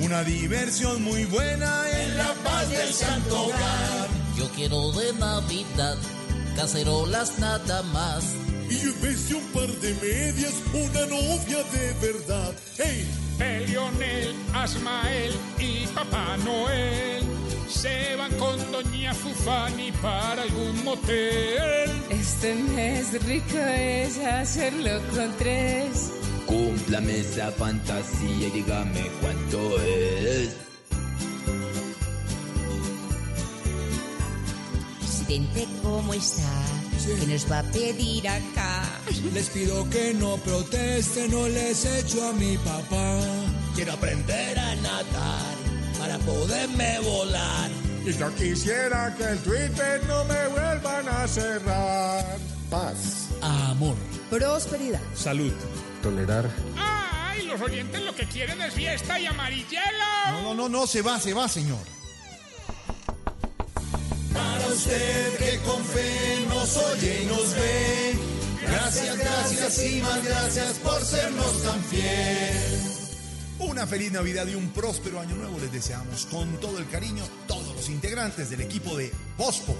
Una 0.00 0.24
diversión 0.24 1.02
muy 1.02 1.24
buena 1.26 1.84
en 2.02 2.18
la 2.18 2.34
paz 2.44 2.68
del 2.70 2.92
santo 2.92 3.44
hogar. 3.44 4.08
Yo 4.36 4.48
quiero 4.56 4.90
de 4.92 5.12
Navidad, 5.14 5.96
cacerolas 6.56 7.38
nada 7.38 7.82
más. 7.94 8.24
Y 8.68 8.74
llévese 8.74 9.36
un 9.36 9.46
par 9.52 9.68
de 9.68 9.94
medias, 9.94 10.54
una 10.72 11.06
novia 11.06 11.62
de 11.72 11.94
verdad. 12.00 12.52
¡Hey! 12.76 13.08
El 13.38 13.66
Lionel, 13.70 14.34
Asmael 14.52 15.32
y 15.58 15.86
Papá 15.86 16.36
Noel 16.44 17.37
se 17.68 18.16
van 18.16 18.32
con 18.34 18.56
Doña 18.72 19.14
Fufani 19.14 19.92
para 19.92 20.42
algún 20.42 20.84
motel. 20.84 21.90
Este 22.10 22.54
mes 22.54 23.22
rico 23.24 23.58
es 23.58 24.18
hacerlo 24.18 25.00
con 25.14 25.32
tres. 25.38 26.10
Cúmplame 26.46 27.18
esa 27.20 27.52
fantasía 27.52 28.48
y 28.48 28.50
dígame 28.50 29.10
cuánto 29.20 29.80
es. 29.82 30.56
Presidente, 34.98 35.66
¿cómo 35.82 36.14
está? 36.14 36.50
¿Qué 37.20 37.26
nos 37.26 37.50
va 37.50 37.58
a 37.60 37.62
pedir 37.64 38.28
acá? 38.28 38.82
Les 39.32 39.48
pido 39.50 39.88
que 39.90 40.14
no 40.14 40.36
protesten, 40.38 41.30
no 41.30 41.48
les 41.48 41.84
echo 41.84 42.28
a 42.28 42.32
mi 42.32 42.56
papá. 42.58 43.20
Quiero 43.74 43.92
aprender 43.92 44.58
a 44.58 44.74
nadar 44.76 45.47
para 46.08 46.18
poderme 46.20 46.98
volar. 47.00 47.70
Y 48.04 48.12
yo 48.12 48.34
quisiera 48.34 49.14
que 49.16 49.24
el 49.24 49.38
Twitter 49.40 50.02
no 50.06 50.24
me 50.24 50.48
vuelvan 50.48 51.08
a 51.08 51.28
cerrar. 51.28 52.24
Paz. 52.70 53.28
Amor. 53.42 53.94
Prosperidad. 54.30 55.00
Salud. 55.14 55.52
Tolerar. 56.02 56.48
¡Ay! 56.76 57.46
Los 57.46 57.60
oyentes 57.60 58.00
lo 58.02 58.14
que 58.14 58.24
quieren 58.26 58.60
es 58.62 58.72
fiesta 58.72 59.20
y 59.20 59.26
amarillelo. 59.26 59.82
No, 60.30 60.42
no, 60.42 60.54
no, 60.54 60.68
no, 60.68 60.86
se 60.86 61.02
va, 61.02 61.20
se 61.20 61.34
va, 61.34 61.48
señor. 61.48 61.78
Para 64.32 64.66
usted 64.68 65.36
que 65.36 65.58
con 65.58 65.84
fe 65.84 66.46
nos 66.48 66.76
oye 66.76 67.22
y 67.22 67.26
nos 67.26 67.54
ve. 67.54 68.18
Gracias, 68.62 69.18
gracias 69.18 69.84
y 69.84 70.00
más 70.00 70.24
gracias 70.24 70.72
por 70.78 71.02
sernos 71.02 71.62
tan 71.62 71.82
fiel. 71.84 72.97
Una 73.60 73.88
feliz 73.88 74.12
Navidad 74.12 74.46
y 74.46 74.54
un 74.54 74.68
próspero 74.70 75.18
año 75.18 75.34
nuevo 75.34 75.58
les 75.58 75.72
deseamos 75.72 76.26
con 76.26 76.60
todo 76.60 76.78
el 76.78 76.88
cariño 76.88 77.24
todos 77.48 77.74
los 77.74 77.88
integrantes 77.88 78.50
del 78.50 78.60
equipo 78.60 78.96
de 78.96 79.12
Bospo. 79.36 79.74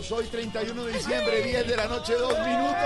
Estamos, 0.00 0.12
hoy 0.12 0.26
31 0.26 0.84
de 0.84 0.92
diciembre, 0.92 1.42
10 1.42 1.68
de 1.68 1.76
la 1.76 1.86
noche, 1.86 2.14
2 2.14 2.38
minutos. 2.46 2.76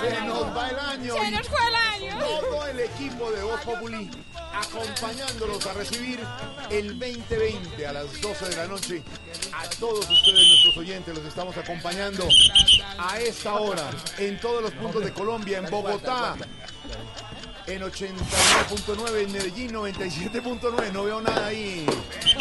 Se 0.00 0.24
nos 0.24 0.56
va 0.56 0.70
el 0.70 0.78
año. 0.78 1.14
Se 1.14 1.30
nos 1.30 1.48
fue 1.48 1.58
el 1.68 1.74
año. 1.74 2.18
Todo 2.40 2.66
el 2.66 2.80
equipo 2.80 3.30
de 3.30 3.42
Voz 3.42 3.60
Populi 3.62 4.10
acompañándolos 4.52 5.66
a 5.66 5.72
recibir 5.74 6.20
el 6.70 6.98
2020 6.98 7.86
a 7.86 7.92
las 7.92 8.20
12 8.20 8.48
de 8.48 8.56
la 8.56 8.66
noche. 8.66 9.02
A 9.52 9.68
todos 9.80 10.08
ustedes, 10.08 10.48
nuestros 10.48 10.76
oyentes, 10.76 11.14
los 11.14 11.24
estamos 11.24 11.56
acompañando 11.56 12.28
a 12.98 13.18
esta 13.18 13.54
hora 13.54 13.90
en 14.18 14.38
todos 14.40 14.62
los 14.62 14.72
puntos 14.72 15.04
de 15.04 15.12
Colombia, 15.12 15.58
en 15.58 15.70
Bogotá. 15.70 16.36
En 17.66 17.82
89.9, 17.82 19.22
en 19.24 19.32
Medellín 19.32 19.72
97.9, 19.72 20.92
no 20.92 21.04
veo 21.04 21.20
nada 21.20 21.46
ahí. 21.46 21.84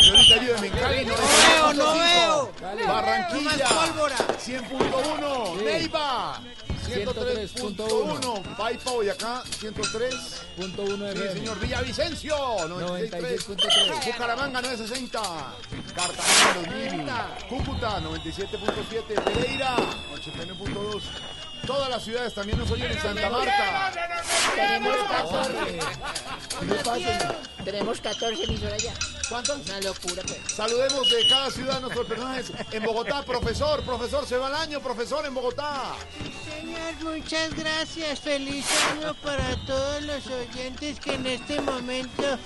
Señorita, 0.06 0.36
ayúdeme, 0.36 0.68
en 0.68 0.74
Cali 0.74 1.06
No 1.06 1.16
veo, 1.16 1.74
no 1.74 1.94
95.5. 1.96 2.00
veo. 2.00 2.88
Barranquilla 2.88 3.70
No 3.70 3.76
más 3.76 3.90
pólvora. 3.90 4.18
100.1, 4.18 5.58
Sí. 5.58 5.64
Neiva 5.66 6.40
103.1, 6.86 8.56
Paipa 8.56 8.92
Boyacá 8.92 9.44
103.1 9.44 11.12
FM. 11.12 11.16
Sí, 11.16 11.38
señor 11.40 11.60
Villavicencio 11.60 12.36
96.3, 12.36 13.48
96.3. 13.48 14.06
Bucaramanga 14.06 14.62
960, 14.62 15.20
Cartagena 15.96 16.54
2000, 16.54 17.10
Cúcuta 17.50 18.00
97.7, 18.02 19.24
Pereira 19.24 19.76
89.2. 20.14 21.02
Todas 21.66 21.90
las 21.90 22.04
ciudades 22.04 22.34
también 22.34 22.60
nos 22.60 22.70
oyen 22.70 22.92
en 22.92 23.02
Santa 23.02 23.30
Marta. 23.30 23.92
Tenemos 24.56 24.96
¿Qué 26.60 26.76
pasa? 26.84 27.36
Tenemos 27.64 28.02
14 28.02 28.44
emisoras 28.44 28.84
ya. 28.84 28.94
¿Cuántas? 29.30 29.58
Una 29.66 29.82
locura, 29.82 30.22
pues. 30.24 30.40
Saludemos 30.56 31.10
de 31.10 31.28
cada 31.28 31.50
ciudad 31.50 31.78
a 31.78 31.80
nuestros 31.80 32.06
personajes. 32.06 32.52
En 32.72 32.84
Bogotá, 32.84 33.24
profesor, 33.24 33.84
profesor, 33.84 34.28
se 34.28 34.38
va 34.38 34.50
el 34.50 34.56
año, 34.56 34.80
profesor, 34.80 35.26
en 35.26 35.34
Bogotá. 35.34 35.96
Señor, 36.46 37.16
muchas 37.16 37.54
gracias. 37.56 38.20
Feliz 38.20 38.66
año 38.92 39.16
para 39.16 39.56
todos 39.66 40.04
los 40.04 40.28
oyentes 40.28 41.00
que 41.00 41.16
en 41.16 41.26
este 41.26 41.62
momento... 41.62 42.38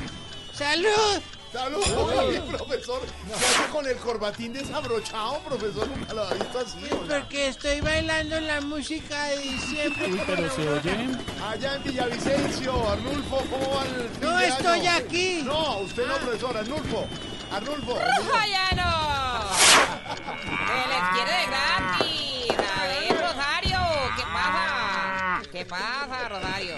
¡Salud! 0.54 1.22
¡Salud! 1.52 1.82
Oye, 2.28 2.42
profesor, 2.42 3.02
¿qué 3.28 3.34
hace 3.34 3.70
con 3.72 3.88
el 3.88 3.96
corbatín 3.98 4.54
desabrochado, 4.54 5.40
profesor? 5.40 5.88
Nunca 5.88 6.14
lo 6.14 6.24
había 6.24 6.44
visto 6.44 6.60
así. 6.60 6.78
oiga. 6.84 7.20
Porque 7.20 7.48
estoy 7.48 7.82
bailando 7.82 8.40
la 8.40 8.62
música 8.62 9.24
de 9.26 9.38
diciembre. 9.40 10.12
Uy, 10.12 10.22
pero 10.28 10.50
se 10.56 10.70
oye. 10.70 11.10
Allá 11.50 11.76
en 11.76 11.84
Villavicencio, 11.84 12.90
Arnulfo, 12.92 13.38
¿cómo 13.50 13.76
va 13.76 13.84
el 13.84 14.10
fin 14.10 14.22
No, 14.22 14.38
de 14.38 14.48
estoy 14.48 14.80
año? 14.88 14.92
aquí. 15.06 15.42
No, 15.44 15.78
usted 15.80 16.06
no, 16.08 16.16
profesor, 16.18 16.56
Arnulfo. 16.58 17.08
Arnulfo. 17.52 17.96
¡Bruja 17.96 18.48
ya 18.48 18.76
no! 18.76 19.50
Se 20.70 20.88
les 20.88 21.10
quiere 21.14 21.32
de 21.32 21.46
gratis. 21.48 22.70
A 22.80 22.84
ver, 22.86 23.22
Rosario, 23.22 23.80
¿qué 24.16 24.24
pasa? 24.24 25.42
¿Qué 25.52 25.66
pasa, 25.66 26.30
Rosario? 26.30 26.76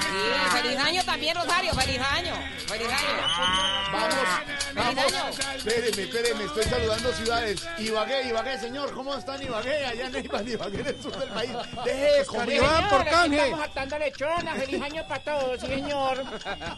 Sí, 0.00 0.56
feliz 0.62 0.78
año 0.78 0.99
también, 1.10 1.34
Rosario. 1.34 1.74
Feliz 1.74 2.00
año. 2.00 2.34
Feliz 2.68 2.88
año. 2.88 3.08
Vamos, 3.92 4.14
Feliz 4.14 5.12
vamos. 5.12 5.40
año. 5.40 5.56
Espéreme, 5.56 6.02
espéreme, 6.02 6.44
estoy 6.44 6.62
saludando 6.64 7.12
ciudades. 7.12 7.68
Ibagué, 7.78 8.28
Ibagué, 8.28 8.58
señor, 8.58 8.94
¿cómo 8.94 9.14
están 9.16 9.42
Ibagué? 9.42 9.86
Allá 9.86 10.06
en 10.06 10.24
Ibagué, 10.24 10.52
Ibagué, 10.52 10.80
en 10.80 10.86
el 10.86 11.02
sur 11.02 11.16
del 11.18 11.28
país. 11.30 11.50
Deje 11.84 12.18
de 12.18 12.26
comer. 12.26 12.62
Estamos 12.62 13.60
atando 13.60 13.98
lechona. 13.98 14.54
Feliz 14.54 14.82
año 14.82 15.08
para 15.08 15.22
todos, 15.24 15.60
sí, 15.60 15.66
señor. 15.66 16.22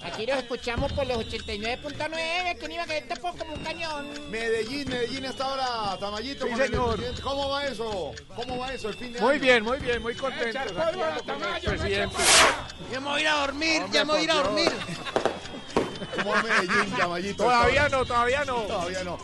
Aquí 0.02 0.24
los 0.26 0.38
escuchamos 0.38 0.92
por 0.92 1.06
los 1.06 1.18
89.9. 1.18 2.50
Aquí 2.50 2.64
en 2.64 2.72
Ibagué 2.72 3.02
te 3.02 3.16
pongo 3.16 3.36
como 3.38 3.52
un 3.54 3.62
cañón. 3.62 4.30
Medellín, 4.30 4.88
Medellín 4.88 5.26
hasta 5.26 5.44
ahora, 5.44 5.98
Tamayito. 6.00 6.46
Sí, 6.46 6.54
señor. 6.56 7.20
¿Cómo 7.22 7.50
va 7.50 7.66
eso? 7.66 8.12
¿Cómo 8.34 8.58
va 8.58 8.72
eso 8.72 8.88
el 8.88 8.94
fin 8.94 9.12
de 9.12 9.20
Muy 9.20 9.34
año? 9.34 9.42
bien, 9.42 9.62
muy 9.64 9.78
bien, 9.78 10.00
muy 10.00 10.14
contentos. 10.14 10.48
Echar 10.48 10.68
aquí 10.68 10.74
polvo 10.74 11.04
a 11.04 11.10
la 11.10 11.16
con 11.16 11.34
el 11.34 11.40
Tamayo, 11.42 11.72
no 11.72 11.78
presidente. 11.78 12.16
Ya 12.90 13.00
me 13.00 13.08
voy 13.08 13.18
a 13.18 13.22
ir 13.22 13.28
a 13.28 13.34
dormir, 13.34 13.82
Hombre, 13.82 13.98
ya 13.98 14.04
me 14.04 14.12
voy 14.12 14.21
ir 14.22 14.30
a 14.30 14.34
dormir. 14.34 14.72
Todavía 17.36 17.88
no, 17.88 18.04
todavía 18.04 18.44
no. 18.44 18.54
Todavía 18.62 19.04
no. 19.04 19.18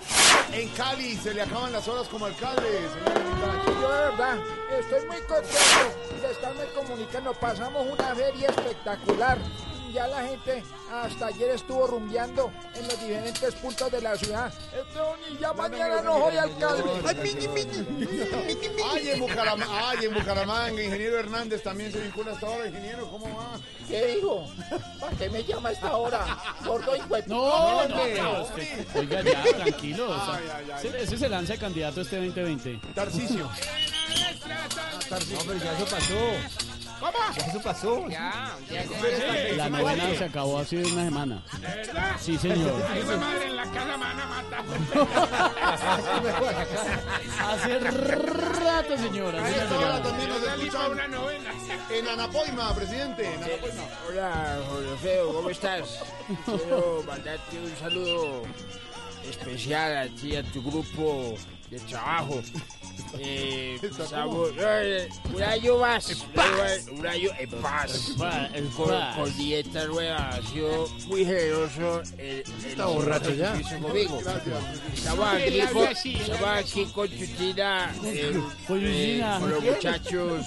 En 0.52 0.68
Cali 0.70 1.16
se 1.16 1.34
le 1.34 1.42
acaban 1.42 1.72
las 1.72 1.86
horas 1.88 2.08
como 2.08 2.26
alcalde, 2.26 2.62
señor. 2.62 3.80
Yo 3.80 3.92
de 3.92 4.00
verdad 4.00 4.38
estoy 4.78 5.06
muy 5.06 5.18
contento 5.18 6.20
de 6.22 6.32
estarme 6.32 6.64
comunicando. 6.74 7.34
Pasamos 7.34 7.86
una 7.86 8.14
feria 8.14 8.48
espectacular. 8.48 9.38
Ya 9.92 10.06
la 10.06 10.22
gente 10.22 10.62
hasta 10.92 11.26
ayer 11.26 11.50
estuvo 11.50 11.86
rumbeando 11.86 12.52
en 12.74 12.86
los 12.86 13.00
diferentes 13.00 13.54
puntos 13.54 13.90
de 13.90 14.00
la 14.02 14.16
ciudad. 14.16 14.52
Este, 14.72 15.32
y 15.34 15.38
ya 15.38 15.52
mañana 15.54 16.02
no 16.02 16.18
soy 16.18 16.36
alcalde. 16.36 16.82
Ay, 17.06 17.14
mini, 17.22 17.48
mini. 17.48 17.86
Ay, 18.92 19.08
en 19.10 19.20
Bucaramanga, 19.20 19.88
ay, 19.90 19.98
en 20.06 20.14
Bucaramanga, 20.14 20.82
ingeniero 20.82 21.18
Hernández 21.18 21.62
también 21.62 21.90
se 21.92 22.00
vincula 22.00 22.32
hasta 22.32 22.46
ahora, 22.46 22.66
ingeniero, 22.68 23.08
¿cómo 23.10 23.26
va? 23.36 23.58
¿Qué 23.88 24.06
dijo? 24.16 24.46
¿Para 25.00 25.16
qué 25.16 25.30
me 25.30 25.42
llama 25.44 25.70
a 25.70 25.72
esta 25.72 25.96
hora? 25.96 26.38
Gordo 26.64 26.94
y 26.96 27.00
huepudo. 27.00 27.88
No, 27.88 27.88
no, 27.88 28.42
usted- 28.42 28.86
oiga 28.96 29.22
ya, 29.22 29.42
tranquilo. 29.42 30.10
o 30.10 30.14
sea, 30.24 30.34
Ay, 30.34 30.44
ay, 30.54 30.70
ay. 30.76 31.02
ese- 31.02 31.16
se 31.18 31.28
lanza 31.28 31.54
de 31.54 31.58
candidato 31.58 32.00
este 32.02 32.16
2020. 32.16 32.78
Tarcicio. 32.94 33.48
Hombre, 35.40 35.58
ya 35.58 35.72
eso 35.72 35.86
pasó. 35.86 36.14
¿Cómo? 37.00 37.12
Ya 37.36 37.46
eso 37.46 37.60
pasó. 37.60 38.08
Ya, 38.08 38.56
ya, 38.70 38.84
ya. 38.84 39.56
La 39.56 39.68
novena 39.68 40.14
se 40.16 40.24
acabó 40.24 40.58
hace 40.58 40.78
una 40.78 41.04
semana. 41.04 41.42
Sí, 42.18 42.36
señor. 42.38 42.82
Ay, 42.90 43.02
mi 43.02 43.16
madre, 43.16 43.46
en 43.46 43.56
la 43.56 43.62
casa 43.64 43.96
me 43.96 44.04
van 44.04 44.20
a 44.20 44.26
matar. 44.26 44.64
Hace 47.48 47.78
rato, 47.78 48.96
señora. 48.98 49.40
Nos 49.40 50.42
escuchan 50.42 50.92
una 50.92 51.08
novena. 51.08 51.50
en 51.90 52.08
Anapoima, 52.08 52.74
presidente. 52.74 53.34
En 53.34 53.44
Anapoima. 53.44 53.82
Hola, 54.08 54.58
Jorge 54.68 54.96
Feo, 55.02 55.32
¿cómo 55.32 55.50
estás? 55.50 56.00
Quiero 56.44 57.02
mandarte 57.06 57.58
un 57.58 57.76
saludo 57.76 58.42
especial 59.30 59.96
a 59.96 60.08
ti, 60.08 60.36
a 60.36 60.42
tu 60.42 60.62
grupo 60.62 61.34
de 61.70 61.78
trabajo. 61.80 62.40
Eh, 63.20 63.78
eh, 63.80 65.44
año 65.44 65.78
más, 65.78 66.10
un 66.34 66.40
año- 66.40 66.98
un 66.98 67.06
año 67.06 67.30
en 67.38 67.50
paz, 67.62 68.10
con, 68.76 68.90
con 69.16 69.36
dieta 69.38 69.84
nueva, 69.86 70.28
ha 70.28 70.42
sido 70.42 70.88
muy 71.06 71.24
generoso 71.24 72.02
el, 72.18 72.42
el 72.44 72.64
Está 72.66 72.86
borracho 72.86 73.30
ya. 73.32 73.52
conmigo. 73.80 74.20
Sí, 74.94 75.06
aquí, 75.86 76.14
con, 76.24 76.34
habla 76.34 76.56
aquí 76.56 76.84
con 76.86 77.08
Chutina, 77.08 77.94
eh, 78.04 78.32
eh, 78.34 78.42
Chuchina. 78.66 79.38
con 79.38 79.50
los 79.52 79.62
muchachos, 79.64 80.46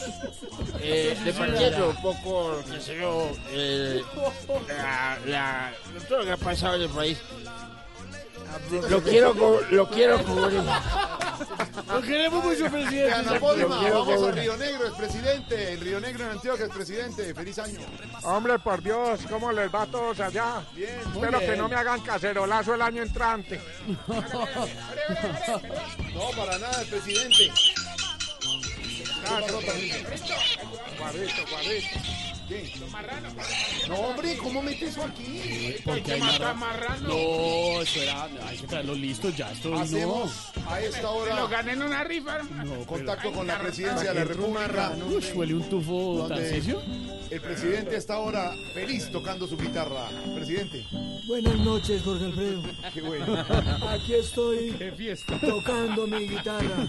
eh, 0.81 1.17
departiendo 1.23 1.89
un 1.89 2.01
poco, 2.01 2.61
qué 2.69 2.81
sé 2.81 2.97
yo, 2.99 3.31
eh, 3.51 4.01
la, 4.67 5.19
la- 5.25 5.73
todo 6.07 6.19
lo 6.19 6.25
que 6.25 6.31
ha 6.31 6.37
pasado 6.37 6.75
en 6.75 6.81
el 6.83 6.89
país. 6.89 7.17
Lo 8.89 9.03
quiero, 9.03 9.33
lo 9.69 9.89
quiero 9.89 10.23
cubrir. 10.23 10.63
Lo 11.87 12.01
queremos 12.01 12.43
mucho, 12.43 12.63
De 12.63 12.69
presidente. 12.69 13.39
Vamos 13.39 14.23
a. 14.23 14.31
Río 14.31 14.57
Negro, 14.57 14.87
es 14.87 14.93
presidente. 14.93 15.73
En 15.73 15.81
Río 15.81 15.99
Negro, 15.99 16.25
en 16.25 16.31
Antioquia, 16.31 16.65
es 16.65 16.71
presidente. 16.71 17.33
Feliz 17.33 17.59
año. 17.59 17.79
Hombre, 18.23 18.59
por 18.59 18.81
Dios, 18.81 19.21
¿cómo 19.29 19.51
les 19.51 19.73
va 19.73 19.83
a 19.83 19.87
todos 19.87 20.19
allá? 20.19 20.63
Bien. 20.73 20.99
Espero 21.13 21.39
bien. 21.39 21.51
que 21.51 21.57
no 21.57 21.67
me 21.67 21.75
hagan 21.75 22.01
cacerolazo 22.01 22.75
el 22.75 22.81
año 22.81 23.03
entrante. 23.03 23.61
No, 24.07 24.21
para 26.35 26.57
nada, 26.59 26.81
el 26.81 26.87
presidente. 26.87 27.51
No, 33.87 33.95
hombre, 33.95 34.37
¿cómo 34.37 34.61
mete 34.61 34.87
eso 34.87 35.03
aquí? 35.03 35.75
Porque 35.85 36.13
hay 36.13 36.19
matar 36.19 36.55
marrano. 36.55 37.07
No, 37.07 37.81
eso 37.81 38.01
era. 38.01 38.23
Hay 38.47 38.57
que 38.57 38.67
traerlos 38.67 38.97
listos 38.99 39.35
ya. 39.37 39.51
Esto 39.51 39.69
no. 39.69 39.79
Hacemos 39.79 40.31
a 40.67 40.79
esta 40.81 41.01
Lo 41.03 41.11
hora 41.15 41.47
gané 41.47 41.73
en 41.73 41.81
una 41.83 42.03
rifa. 42.03 42.39
contacto 42.85 43.31
con 43.31 43.47
la 43.47 43.59
presidencia 43.59 44.13
de 44.13 44.19
la 44.19 44.25
República. 44.25 44.93
Uy, 45.07 45.23
huele 45.35 45.53
un 45.55 45.63
tufo 45.69 46.17
donde 46.27 46.35
Tarcisio. 46.49 46.81
el 47.29 47.41
presidente 47.41 47.95
está 47.95 48.15
ahora 48.15 48.51
feliz 48.73 49.09
tocando 49.11 49.47
su 49.47 49.57
guitarra. 49.57 50.07
Presidente, 50.35 50.85
Buenas 51.27 51.55
noches, 51.59 52.01
Jorge 52.03 52.25
Alfredo. 52.25 52.63
qué 52.93 53.01
bueno. 53.01 53.45
Aquí 53.89 54.13
estoy 54.15 54.71
Qué 54.77 54.91
fiesta. 54.91 55.39
tocando 55.39 56.07
mi 56.07 56.27
guitarra. 56.27 56.85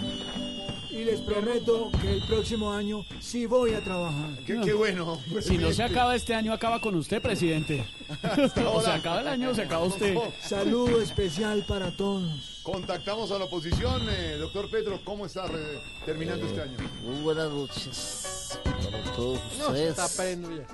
Y 0.93 1.05
les 1.05 1.22
prometo 1.22 1.90
que 2.03 2.12
el 2.12 2.22
próximo 2.22 2.70
año 2.70 3.07
sí 3.18 3.47
voy 3.47 3.72
a 3.72 3.80
trabajar. 3.82 4.28
Qué, 4.47 4.61
qué 4.62 4.74
bueno. 4.74 5.18
Si 5.40 5.57
no 5.57 5.72
se 5.72 5.82
acaba 5.82 6.14
este 6.14 6.34
año, 6.34 6.53
acaba 6.53 6.80
con 6.80 6.95
usted, 6.97 7.22
presidente. 7.22 7.82
O 8.66 8.82
se 8.82 8.90
acaba 8.90 9.22
el 9.22 9.28
año, 9.28 9.55
se 9.55 9.62
acaba 9.62 9.84
usted. 9.84 10.14
Saludo 10.40 11.01
especial 11.01 11.64
para 11.66 11.90
todos. 11.93 12.51
Contactamos 12.62 13.30
a 13.32 13.38
la 13.38 13.44
oposición. 13.46 14.02
eh, 14.08 14.36
doctor 14.38 14.70
Pedro, 14.70 15.00
¿cómo 15.04 15.26
está 15.26 15.46
re- 15.48 15.80
terminando 16.06 16.46
este 16.46 16.62
año? 16.62 16.76
Muy 17.04 17.20
buenas 17.22 17.50
noches 17.50 18.58
para 18.84 19.02
todos 19.16 19.40
No, 19.58 19.64
se 19.64 19.70
ustedes. 19.70 19.98
está 19.98 20.22
prendo 20.22 20.48
ya. 20.54 20.66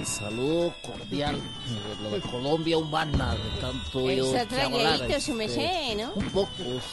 El 0.00 0.06
saludo 0.06 0.74
cordial 0.82 1.36
de 1.36 2.02
lo 2.02 2.10
de 2.16 2.20
Colombia 2.22 2.78
humana, 2.78 3.34
de 3.36 3.60
tanto 3.60 4.10
yo 4.10 4.34
Está 4.36 5.20
su 5.20 5.32
este, 5.32 5.34
merced, 5.34 5.96
¿no? 5.98 6.12
Un 6.14 6.30
poco, 6.30 6.50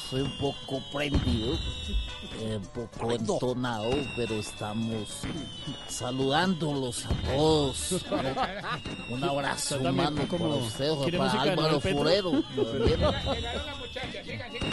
soy 0.09 0.22
un 0.22 0.38
poco 0.38 0.84
prendido, 0.93 1.53
eh, 2.41 2.57
un 2.57 2.67
poco 2.89 3.11
entonado, 3.13 3.89
pero 4.15 4.36
estamos 4.36 5.22
saludándolos 5.88 7.05
a 7.05 7.09
todos. 7.34 7.91
¿no? 8.11 9.15
Un 9.15 9.24
abrazo 9.24 9.78
humano 9.80 10.28
como- 10.28 10.49
para 10.49 10.61
ustedes, 10.61 10.97
¿quiere 11.03 11.17
para 11.17 11.41
Álvaro? 11.41 11.80
Forero. 11.82 12.43
sigan, 14.02 14.52
sigan. 14.52 14.72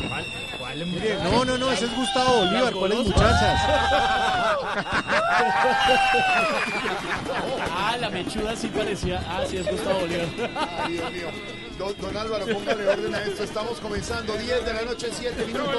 Mire, 0.93 1.17
no, 1.25 1.45
no, 1.45 1.59
no, 1.59 1.73
ese 1.73 1.87
es 1.87 1.97
Gustavo 1.97 2.45
Bolívar. 2.45 2.73
¿Cuáles 2.73 2.99
muchachas? 2.99 3.61
Ah, 7.81 7.97
la 7.99 8.11
mechuda 8.11 8.55
sí 8.57 8.69
parecía. 8.69 9.23
Ah, 9.29 9.45
sí, 9.49 9.57
es 9.57 9.67
Gustavo 9.71 10.01
Bolívar. 10.01 10.27
Ay, 10.85 10.93
Dios 10.93 11.13
mío. 11.13 11.29
Don, 11.79 11.95
don 12.01 12.17
Álvaro, 12.17 12.47
póngale 12.47 12.89
orden 12.89 13.15
a 13.15 13.23
esto. 13.23 13.45
Estamos 13.45 13.79
comenzando 13.79 14.37
10 14.37 14.65
de 14.65 14.75
la 14.75 14.83
noche, 14.83 15.09
7 15.13 15.47
minutos. 15.47 15.77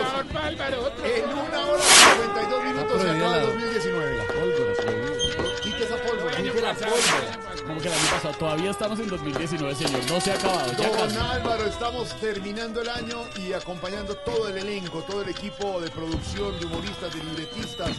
En 1.04 1.30
una 1.30 1.66
hora 1.66 1.84
y 1.84 1.88
52 2.22 2.64
minutos 2.64 3.02
se 3.02 3.10
acaba 3.10 3.38
el 3.38 3.46
2019. 3.48 4.24
Quite 5.62 5.84
esa 5.84 5.96
pólvora. 5.98 6.36
Quite 6.38 6.62
la 6.62 6.74
pólvora. 6.74 7.49
Como 7.70 7.82
que 7.82 7.88
el 7.88 7.94
año 7.94 8.10
pasado. 8.12 8.34
Todavía 8.40 8.72
estamos 8.72 9.00
en 9.00 9.08
2019, 9.10 9.76
señor. 9.76 10.02
No 10.10 10.20
se 10.20 10.32
ha 10.32 10.36
acabado. 10.36 10.72
Ya 10.72 10.90
Don 10.90 10.98
casi. 11.08 11.18
Álvaro, 11.18 11.66
estamos 11.68 12.10
terminando 12.20 12.82
el 12.82 12.90
año 12.90 13.22
y 13.38 13.54
acompañando 13.54 14.16
todo 14.16 14.50
el 14.50 14.58
elenco, 14.58 15.04
todo 15.04 15.22
el 15.22 15.30
equipo 15.30 15.80
de 15.80 15.92
producción, 15.92 16.60
de 16.60 16.66
humoristas, 16.66 17.14
de 17.14 17.24
libretistas, 17.24 17.92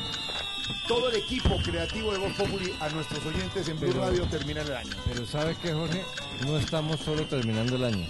todo 0.88 1.08
el 1.10 1.16
equipo 1.16 1.56
creativo 1.62 2.10
de 2.12 2.18
Voz 2.18 2.32
Populi 2.32 2.74
a 2.80 2.88
nuestros 2.88 3.24
oyentes 3.24 3.68
en 3.68 3.78
Blue 3.78 3.90
Pero- 3.92 4.06
Radio 4.06 4.24
terminan 4.24 4.66
el 4.66 4.74
año. 4.74 4.90
Pero 5.06 5.24
¿sabe 5.24 5.56
qué, 5.62 5.72
Jorge? 5.72 6.04
No 6.44 6.58
estamos 6.58 6.98
solo 6.98 7.24
terminando 7.26 7.76
el 7.76 7.84
año. 7.84 8.06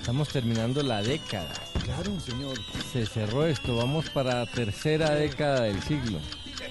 Estamos 0.00 0.28
terminando 0.30 0.82
la 0.82 1.02
década. 1.02 1.52
Claro, 1.84 2.18
señor. 2.18 2.56
Se 2.94 3.04
cerró 3.04 3.44
esto, 3.44 3.76
vamos 3.76 4.08
para 4.08 4.36
la 4.36 4.46
tercera 4.46 5.10
década 5.10 5.60
del 5.64 5.82
siglo. 5.82 6.18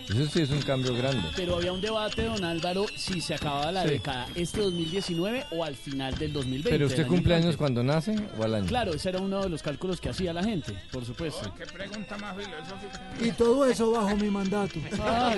Eso 0.09 0.25
sí 0.27 0.41
es 0.41 0.49
un 0.49 0.61
cambio 0.61 0.93
grande. 0.95 1.27
Pero 1.35 1.55
había 1.57 1.71
un 1.73 1.81
debate, 1.81 2.23
don 2.23 2.43
Álvaro, 2.43 2.85
si 2.95 3.21
se 3.21 3.33
acababa 3.35 3.71
la 3.71 3.83
Sí. 3.83 3.89
década 3.89 4.27
este 4.35 4.61
2019 4.61 5.45
o 5.51 5.63
al 5.63 5.75
final 5.75 6.15
del 6.17 6.33
2020. 6.33 6.69
¿Pero 6.69 6.85
el 6.85 6.91
usted 6.91 7.03
año 7.03 7.09
cumple 7.13 7.35
años 7.35 7.57
cuando 7.57 7.83
nace 7.83 8.15
o 8.37 8.43
al 8.43 8.55
año? 8.55 8.67
Claro, 8.67 8.93
ese 8.93 9.09
era 9.09 9.19
uno 9.19 9.41
de 9.41 9.49
los 9.49 9.61
cálculos 9.63 9.99
que 10.01 10.09
hacía 10.09 10.33
la 10.33 10.43
gente, 10.43 10.73
por 10.91 11.05
supuesto. 11.05 11.53
Qué 11.57 11.65
pregunta 11.65 12.17
más 12.17 12.35
filosófica. 12.35 13.01
Y 13.21 13.31
todo 13.31 13.65
eso 13.65 13.91
bajo 13.91 14.15
mi 14.15 14.29
mandato. 14.29 14.79
Ah, 14.99 15.35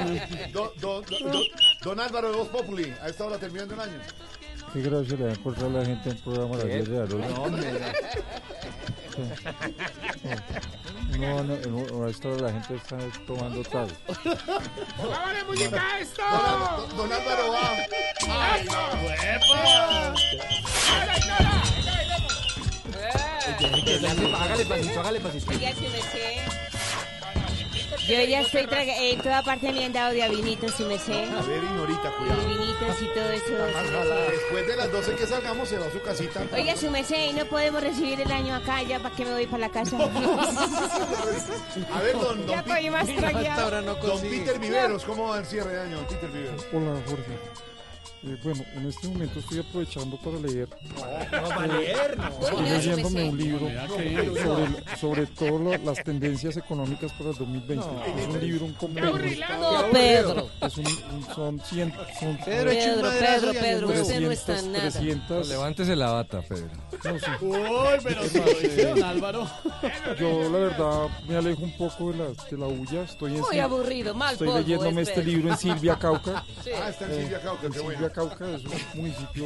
Don, 0.54 0.70
don- 0.80 1.04
don- 1.06 1.32
don- 1.32 1.44
don 1.84 2.00
Álvaro 2.00 2.32
de 2.32 2.38
Voz 2.38 2.48
Populi, 2.50 2.94
a 3.02 3.10
esta 3.10 3.26
hora 3.26 3.38
terminando 3.38 3.74
el 3.74 3.80
año. 3.82 4.00
Qué 4.74 4.82
gracia 4.82 5.18
le 5.18 5.24
da 5.26 5.32
encontrar 5.34 5.70
a 5.70 5.74
la 5.80 5.86
gente 5.86 6.10
en 6.10 6.18
programa 6.18 6.56
a 6.56 6.58
las 6.60 6.68
10 6.68 6.90
de 6.90 7.00
la. 7.00 7.06
No, 7.06 7.18
no, 11.16 11.44
no, 11.44 12.06
a 12.06 12.10
esta 12.10 12.30
hora 12.30 12.42
la 12.42 12.52
gente 12.52 12.76
está 12.76 12.98
tomando 13.26 13.64
trago. 13.64 13.92
¡Vámonos, 14.98 15.48
música, 15.48 16.00
esto! 16.00 16.22
Don, 16.22 16.98
don 16.98 17.14
Álvaro 17.14 17.52
va. 17.52 17.78
¡Ay, 18.30 18.68
Hágale 24.40 24.66
pasito, 24.66 25.00
hágale 25.00 25.20
pasito. 25.20 25.52
Oiga, 25.52 25.74
su 25.74 25.82
merced. 25.82 26.67
Yo 28.08 28.22
ya 28.22 28.42
estoy 28.42 28.66
traga- 28.68 28.96
eh, 28.98 29.14
en 29.14 29.22
toda 29.22 29.42
parte 29.44 29.72
me 29.74 29.86
han 29.86 29.92
dado 29.94 30.14
de 30.14 30.24
avinitos, 30.24 30.72
su 30.76 30.86
merced. 30.86 31.14
A 31.30 31.42
ver, 31.42 31.64
Ignorita, 31.64 32.12
cuidado. 32.18 32.42
Vinitos 32.48 33.02
y 33.02 33.06
todo 33.14 33.30
eso. 33.32 33.54
Después 34.32 34.68
de 34.68 34.76
las 34.78 34.92
12 34.92 35.16
que 35.16 35.28
salgamos, 35.28 35.68
se 35.70 35.78
va 35.78 35.88
a 35.88 35.92
su 35.92 36.02
casita. 36.02 36.42
Oiga, 36.54 36.76
su 36.78 36.90
merced, 36.90 37.30
¿y 37.30 37.34
no 37.34 37.46
podemos 37.46 37.84
recibir 37.84 38.22
el 38.22 38.32
año 38.32 38.56
acá 38.56 38.82
ya 38.84 39.00
para 39.00 39.14
que 39.16 39.26
me 39.26 39.32
voy 39.34 39.46
para 39.48 39.60
la 39.60 39.70
casa? 39.70 39.98
A 41.94 42.02
ver, 42.02 42.14
don, 42.14 42.46
don, 42.46 42.48
Ya 42.48 42.60
estoy 42.60 42.90
más 42.90 43.08
tragueado. 43.08 43.82
don 44.02 44.22
Peter 44.22 44.60
Viveros, 44.60 45.04
¿cómo 45.04 45.30
va 45.30 45.40
el 45.40 45.46
cierre 45.46 45.72
de 45.74 45.82
año, 45.82 45.98
don 45.98 46.06
Peter 46.06 46.30
Viveros? 46.30 46.66
Hola, 46.74 47.02
Jorge. 47.08 47.38
Eh, 48.28 48.38
bueno, 48.44 48.64
en 48.76 48.86
este 48.88 49.08
momento 49.08 49.40
estoy 49.40 49.60
aprovechando 49.60 50.18
para 50.18 50.38
leer. 50.40 50.68
no 51.32 51.50
va 51.50 51.64
a 51.64 51.68
leer, 51.68 52.18
no. 52.18 52.28
Estoy 52.28 52.56
no, 52.56 52.62
leyéndome 52.62 53.30
un 53.30 53.38
libro 53.38 53.70
sobre, 54.38 54.98
sobre 54.98 55.26
todo 55.28 55.60
lo- 55.60 55.78
las 55.78 56.04
tendencias 56.04 56.58
económicas 56.58 57.12
para 57.14 57.30
el 57.30 57.38
2020. 57.38 57.86
Es 58.18 58.28
un 58.28 58.40
libro, 58.40 58.66
un 58.66 58.74
compendio. 58.74 59.10
aburrido. 59.10 59.46
No, 59.60 59.92
Pedro. 59.92 60.50
Es 60.62 60.78
un, 60.78 60.88
un- 60.88 61.26
son 61.36 61.60
100... 61.60 61.94
Son 62.20 62.38
Pedro, 62.44 62.70
Pedro, 62.72 63.10
Pedro, 63.12 63.52
Pedro, 63.54 63.90
año 63.90 64.02
usted 64.02 64.22
no 64.22 64.32
está 64.32 64.54
300, 64.56 64.68
nada. 64.72 64.90
300... 64.92 65.48
Levántese 65.50 65.96
la 65.96 66.12
bata, 66.12 66.42
Pedro. 66.42 66.70
No, 67.04 67.20
sí. 67.20 67.26
Uy, 67.46 67.58
pero 68.04 68.22
más, 68.22 68.34
eh, 68.64 68.86
don 68.96 69.04
Álvaro. 69.04 69.48
Yo, 70.20 70.44
la 70.50 70.58
verdad, 70.58 71.08
me 71.28 71.36
alejo 71.38 71.62
un 71.64 71.78
poco 71.78 72.12
de 72.12 72.18
la, 72.18 72.26
de 72.26 72.58
la 72.58 72.66
bulla. 72.66 73.04
Estoy 73.04 73.36
en 73.36 73.42
Muy 73.42 73.60
aburrido, 73.60 74.14
mal 74.14 74.34
Estoy 74.34 74.48
polvo 74.48 74.60
leyéndome 74.60 75.02
es 75.04 75.10
este 75.10 75.22
Pedro. 75.22 75.32
libro 75.38 75.52
en 75.52 75.58
Silvia 75.58 75.98
Cauca. 76.00 76.44
Sí. 76.64 76.72
Ah, 76.76 76.90
está 76.90 77.06
en 77.06 77.22
Silvia 77.22 77.42
Cauca, 77.42 77.68
En 77.68 77.72
qué 77.74 77.80
bueno. 77.80 78.00
Cauca 78.18 78.50
es 78.50 78.66
un 78.66 78.72
municipio 78.96 79.46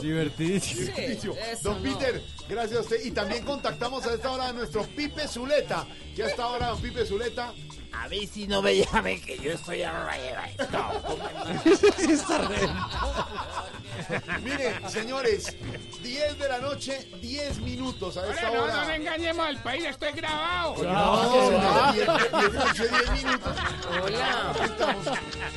divertidísimo. 0.00 0.86
Divertidísimo. 0.86 1.34
eso 1.34 1.74
Don 1.74 1.82
no. 1.82 1.98
Peter, 1.98 2.22
gracias 2.48 2.78
a 2.78 2.80
usted. 2.80 3.04
Y 3.04 3.10
también 3.10 3.44
contactamos 3.44 4.06
a 4.06 4.14
esta 4.14 4.30
hora 4.30 4.48
a 4.48 4.52
nuestro 4.54 4.84
Pipe 4.84 5.28
Zuleta. 5.28 5.86
Que 6.16 6.22
a 6.22 6.28
esta 6.28 6.46
hora, 6.46 6.68
don 6.68 6.80
Pipe 6.80 7.04
Zuleta. 7.04 7.52
A 7.92 8.08
ver 8.08 8.26
si 8.26 8.46
no 8.46 8.62
me 8.62 8.74
llamen 8.74 9.20
que 9.20 9.36
yo 9.36 9.52
estoy 9.52 9.82
arriba. 9.82 10.48
Mire, 14.42 14.80
señores, 14.88 15.56
10 16.02 16.38
de 16.38 16.48
la 16.48 16.58
noche, 16.58 17.06
10 17.20 17.58
minutos 17.60 18.16
a 18.16 18.28
esta 18.30 18.48
Ahora 18.48 18.60
no, 18.60 18.66
no 18.66 18.72
hora. 18.84 18.96
engañemos 18.96 19.46
al 19.46 19.62
país, 19.62 19.84
esto 19.84 20.06
es 20.06 20.16
grabado. 20.16 20.74
No, 20.82 21.92
10 21.92 22.06
de 22.06 22.30
la 22.30 22.64
noche, 22.64 22.88
10 22.88 23.24
minutos. 23.24 23.52
Hola. 24.02 24.52
Estamos, 24.64 25.06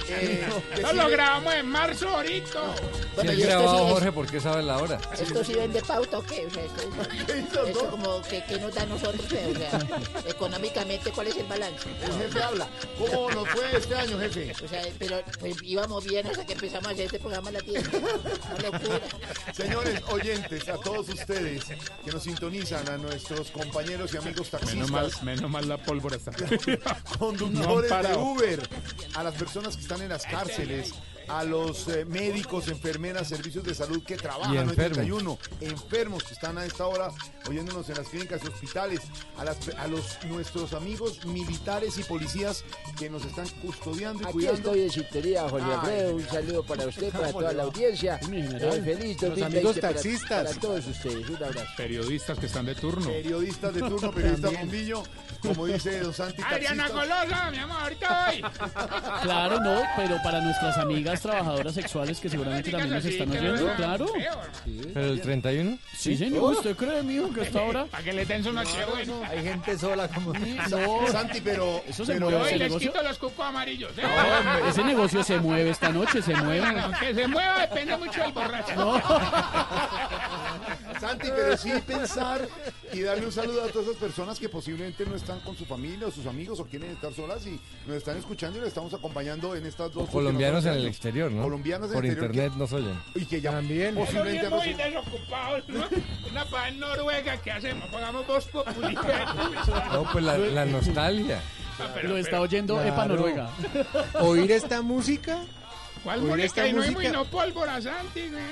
eh, 0.10 0.48
Esto 0.76 0.94
lo 0.94 1.10
grabamos 1.10 1.54
en 1.54 1.66
marzo 1.68 2.10
ahorita. 2.10 2.60
Si 2.76 3.16
Bueno, 3.16 3.34
y 3.34 3.42
esto 3.44 3.64
es- 3.64 3.92
Jorge, 3.94 4.12
¿por 4.12 4.28
qué 4.28 4.40
sabe 4.40 4.64
la 4.64 4.78
hora? 4.78 5.00
¿Esto 5.18 5.44
sí 5.44 5.54
vende 5.54 5.82
pauta 5.82 6.20
o 6.20 6.24
qué? 6.24 6.46
O 6.46 6.50
sea, 6.52 6.64
esto, 6.64 7.64
esto 7.68 7.90
como 7.92 8.22
que, 8.24 8.44
que 8.46 8.60
nos 8.60 8.74
da 8.74 8.84
a 8.84 8.86
nosotros, 8.86 9.26
o 9.26 9.30
sea, 9.58 9.80
económicamente, 10.28 11.12
¿cuál 11.12 11.28
es 11.28 11.38
el 11.38 11.46
balance? 11.46 11.88
El 12.04 12.14
jefe 12.18 12.44
habla. 12.44 12.68
¿Cómo 12.98 13.30
nos 13.32 13.50
fue 13.50 13.78
este 13.78 13.96
año, 13.96 14.20
jefe? 14.20 14.54
O 14.64 14.68
sea, 14.68 14.82
pero 15.00 15.22
pues, 15.40 15.56
íbamos 15.64 16.04
bien 16.06 16.28
hasta 16.28 16.46
que 16.46 16.54
empezamos 16.54 16.88
a 16.88 16.92
hacer 16.92 17.06
este 17.06 17.20
programa 17.20 17.50
en 17.50 17.54
la 17.56 17.62
tienda. 17.62 17.90
Señores 19.54 20.02
oyentes, 20.10 20.68
a 20.70 20.78
todos 20.78 21.10
ustedes 21.10 21.66
que 22.04 22.12
nos 22.12 22.24
sintonizan, 22.24 22.88
a 22.90 22.98
nuestros 22.98 23.52
compañeros 23.52 24.14
y 24.14 24.18
amigos 24.18 24.50
taxistas. 24.50 24.76
Menos 24.76 24.92
mal, 24.92 25.12
menos 25.24 25.50
mal 25.52 25.68
la 25.68 25.78
pólvora 25.78 26.18
está. 26.18 26.32
conductores 27.20 27.92
No 27.92 28.02
de. 28.02 28.18
Uber, 28.18 28.70
a 29.16 29.24
las 29.24 29.36
personas 29.36 29.76
que 29.76 29.84
están 29.84 30.02
en 30.02 30.10
las 30.10 30.24
cárceles, 30.26 30.94
a 31.28 31.44
los 31.44 31.88
eh, 31.88 32.06
médicos, 32.06 32.68
enfermeras, 32.68 33.28
servicios 33.28 33.64
de 33.64 33.74
salud 33.74 34.04
que 34.04 34.18
trabajan 34.18 34.54
Y 34.54 34.58
en 34.58 34.70
enfermos. 34.70 34.98
31, 34.98 35.40
enfermos 35.62 36.24
que 36.24 36.34
están 36.34 36.58
a 36.58 36.66
esta 36.66 36.86
hora 36.86 37.10
oyéndonos 37.50 37.88
en 37.90 37.96
las 37.96 38.08
clínicas 38.08 38.42
y 38.44 38.48
hospitales, 38.48 39.02
a, 39.38 39.44
las, 39.44 39.58
a 39.78 39.88
los 39.88 40.18
nuestros 40.26 40.74
amigos 40.74 41.26
militares 41.26 41.98
y 41.98 42.04
policías 42.04 42.64
que 42.98 43.10
nos 43.10 43.26
están 43.26 43.48
custodiando 43.62 44.22
y 44.22 44.26
Aquí 44.26 44.34
cuidando. 44.34 44.58
estoy 44.58 44.82
en 44.82 44.92
sintonía, 44.92 45.50
Jorge 45.50 45.68
Ay. 45.82 46.14
Un 46.14 46.28
saludo 46.28 46.64
para 46.64 46.88
usted, 46.88 47.10
para 47.12 47.28
¿Cómo 47.28 47.40
toda 47.40 47.54
la 47.54 47.64
audiencia. 47.64 48.20
Eh, 48.22 48.82
feliz 48.84 49.22
Los 49.22 49.30
2020 49.30 49.44
amigos 49.46 49.80
taxistas. 49.80 50.48
Para, 50.48 50.60
todos 50.60 50.88
ustedes. 50.88 51.30
Un 51.30 51.36
abrazo. 51.36 51.68
Periodistas 51.78 52.40
que 52.40 52.46
están 52.46 52.66
de 52.66 52.76
turno. 52.76 53.08
Periodistas 53.08 53.74
de 53.74 53.80
turno, 53.82 54.12
periodista 54.12 54.50
bombillo, 54.50 55.04
como 55.42 55.66
dice 55.66 56.00
Don 56.00 56.14
Santi 56.14 56.42
Adriana. 56.42 56.90
Golosa, 56.90 57.52
mi 57.52 57.58
amor, 57.58 57.82
ahorita 57.82 58.28
voy. 58.28 58.44
Claro, 59.24 59.60
no, 59.62 59.82
pero 59.96 60.18
para 60.24 60.42
nuestras 60.42 60.78
amigas 60.78 61.22
trabajadoras 61.22 61.74
sexuales 61.74 62.20
que 62.20 62.30
seguramente 62.30 62.72
también 62.72 62.94
nos 62.94 63.06
están 63.06 63.32
oyendo, 63.32 63.74
claro. 63.76 64.06
¿Pero 64.94 65.06
el 65.08 65.22
31? 65.22 65.78
Sí, 65.98 66.18
señor, 66.18 66.54
¿usted 66.54 66.76
cree, 66.76 67.04
mijo, 67.04 67.30
que 67.34 67.42
hasta 67.42 67.60
ahora? 67.60 67.86
Para 67.92 68.04
que 68.04 68.14
le 68.14 68.26
den 68.26 68.44
su 68.44 68.52
noche 68.54 68.86
bueno. 68.90 69.22
Hay 69.30 69.44
gente 69.44 69.78
sola 69.78 70.08
como... 70.08 70.34
No, 70.70 71.08
Santi, 71.12 71.42
pero... 71.42 71.82
Eso 71.88 72.06
se 72.06 72.14
pero- 72.14 72.30
mueve, 72.30 72.46
ese 72.46 72.58
les 72.58 72.68
negocio. 72.70 72.92
quito 72.92 73.04
los 73.04 73.18
cucos 73.18 73.46
amarillos. 73.46 73.92
¿eh? 73.98 74.04
Ese 74.70 74.84
negocio 74.84 75.24
se 75.24 75.38
mueve 75.40 75.70
esta 75.72 75.90
noche, 75.90 76.22
se 76.22 76.36
mueve. 76.36 76.66
Aunque 76.80 77.14
se 77.14 77.28
mueva 77.28 77.60
depende 77.60 77.98
mucho 77.98 78.22
del 78.22 78.32
borracho. 78.32 79.02
Santi, 81.08 81.28
pero 81.36 81.58
sí 81.58 81.72
pensar 81.86 82.48
y 82.92 83.02
darle 83.02 83.26
un 83.26 83.32
saludo 83.32 83.64
a 83.64 83.68
todas 83.68 83.88
esas 83.90 84.00
personas 84.00 84.40
que 84.40 84.50
posiblemente 84.50 85.06
no 85.06 85.16
están 85.16 85.40
con 85.42 85.56
su 85.58 85.66
familia 85.66 86.08
o 86.08 86.12
sus 86.12 86.26
amigos 86.26 86.60
o 86.60 86.66
quieren 86.66 86.92
estar 86.92 87.14
solas 87.14 87.46
y 87.46 87.60
nos 87.86 87.98
están 87.98 88.18
escuchando 88.18 88.58
y 88.58 88.62
les 88.62 88.70
estamos 88.70 88.94
acompañando 88.94 89.56
en 89.56 89.66
estas 89.66 89.92
dos 89.94 90.08
O 90.08 90.12
colombianos 90.12 90.66
en 90.66 90.74
el 90.74 90.88
exterior, 90.88 91.32
¿no? 91.32 91.44
Colombianos 91.44 91.90
en 91.90 91.94
Por 91.94 92.06
el 92.06 92.12
exterior 92.12 92.36
internet 92.36 92.58
nos 92.60 92.74
oyen. 92.74 93.00
que- 93.14 93.20
y 93.20 93.26
que 93.26 93.42
ya 93.42 93.52
También. 93.52 93.96
posiblemente 93.96 94.50
muy 94.50 94.62
se- 94.62 94.76
desocupado, 94.76 95.58
¿no? 95.68 95.86
Una 96.32 96.46
paz 96.46 96.70
en 96.70 96.80
Noruega, 96.80 97.38
¿qué 97.42 97.52
hacemos? 97.52 97.90
Pagamos 97.90 98.26
voz 98.28 98.46
populi. 98.48 98.96
No, 99.92 100.04
pues 100.12 100.24
la, 100.24 100.38
la 100.38 100.66
nostalgia. 100.66 101.42
Lo 102.04 102.18
está 102.18 102.40
oyendo 102.40 102.80
Epa 102.82 102.94
Claro. 102.96 103.16
Noruega. 103.16 103.50
Oír 104.22 104.52
esta 104.52 104.82
música. 104.82 105.44
¿Cuál 106.04 106.20
Oír 106.20 106.28
música? 106.30 106.46
esta 106.46 106.68
Y 106.68 106.74
no, 106.74 106.86
y 106.86 106.92
música. 106.92 107.12
no 107.12 107.26
pólvora, 107.26 107.82
Santi, 107.82 108.30
güey. 108.30 108.44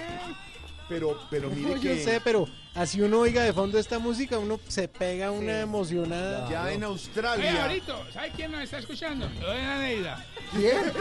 Pero 0.91 1.17
pero 1.29 1.49
mire 1.55 1.69
No, 1.75 1.79
que 1.81 1.95
yo 1.97 2.03
sé, 2.03 2.19
pero 2.21 2.47
así 2.75 2.99
uno 3.01 3.19
oiga 3.21 3.43
de 3.43 3.53
fondo 3.53 3.79
esta 3.79 3.97
música, 3.97 4.37
uno 4.37 4.59
se 4.67 4.89
pega 4.89 5.31
una 5.31 5.61
emocionada. 5.61 6.49
ya 6.49 6.69
en 6.71 6.83
Oye, 6.83 6.85
Australia 6.85 7.63
ahorita, 7.63 7.95
¿sabe 8.11 8.31
quién 8.35 8.51
nos 8.51 8.61
está 8.63 8.79
escuchando? 8.79 9.29
Lorena 9.39 9.77
Neida. 9.79 10.25
¿Quién? 10.51 10.93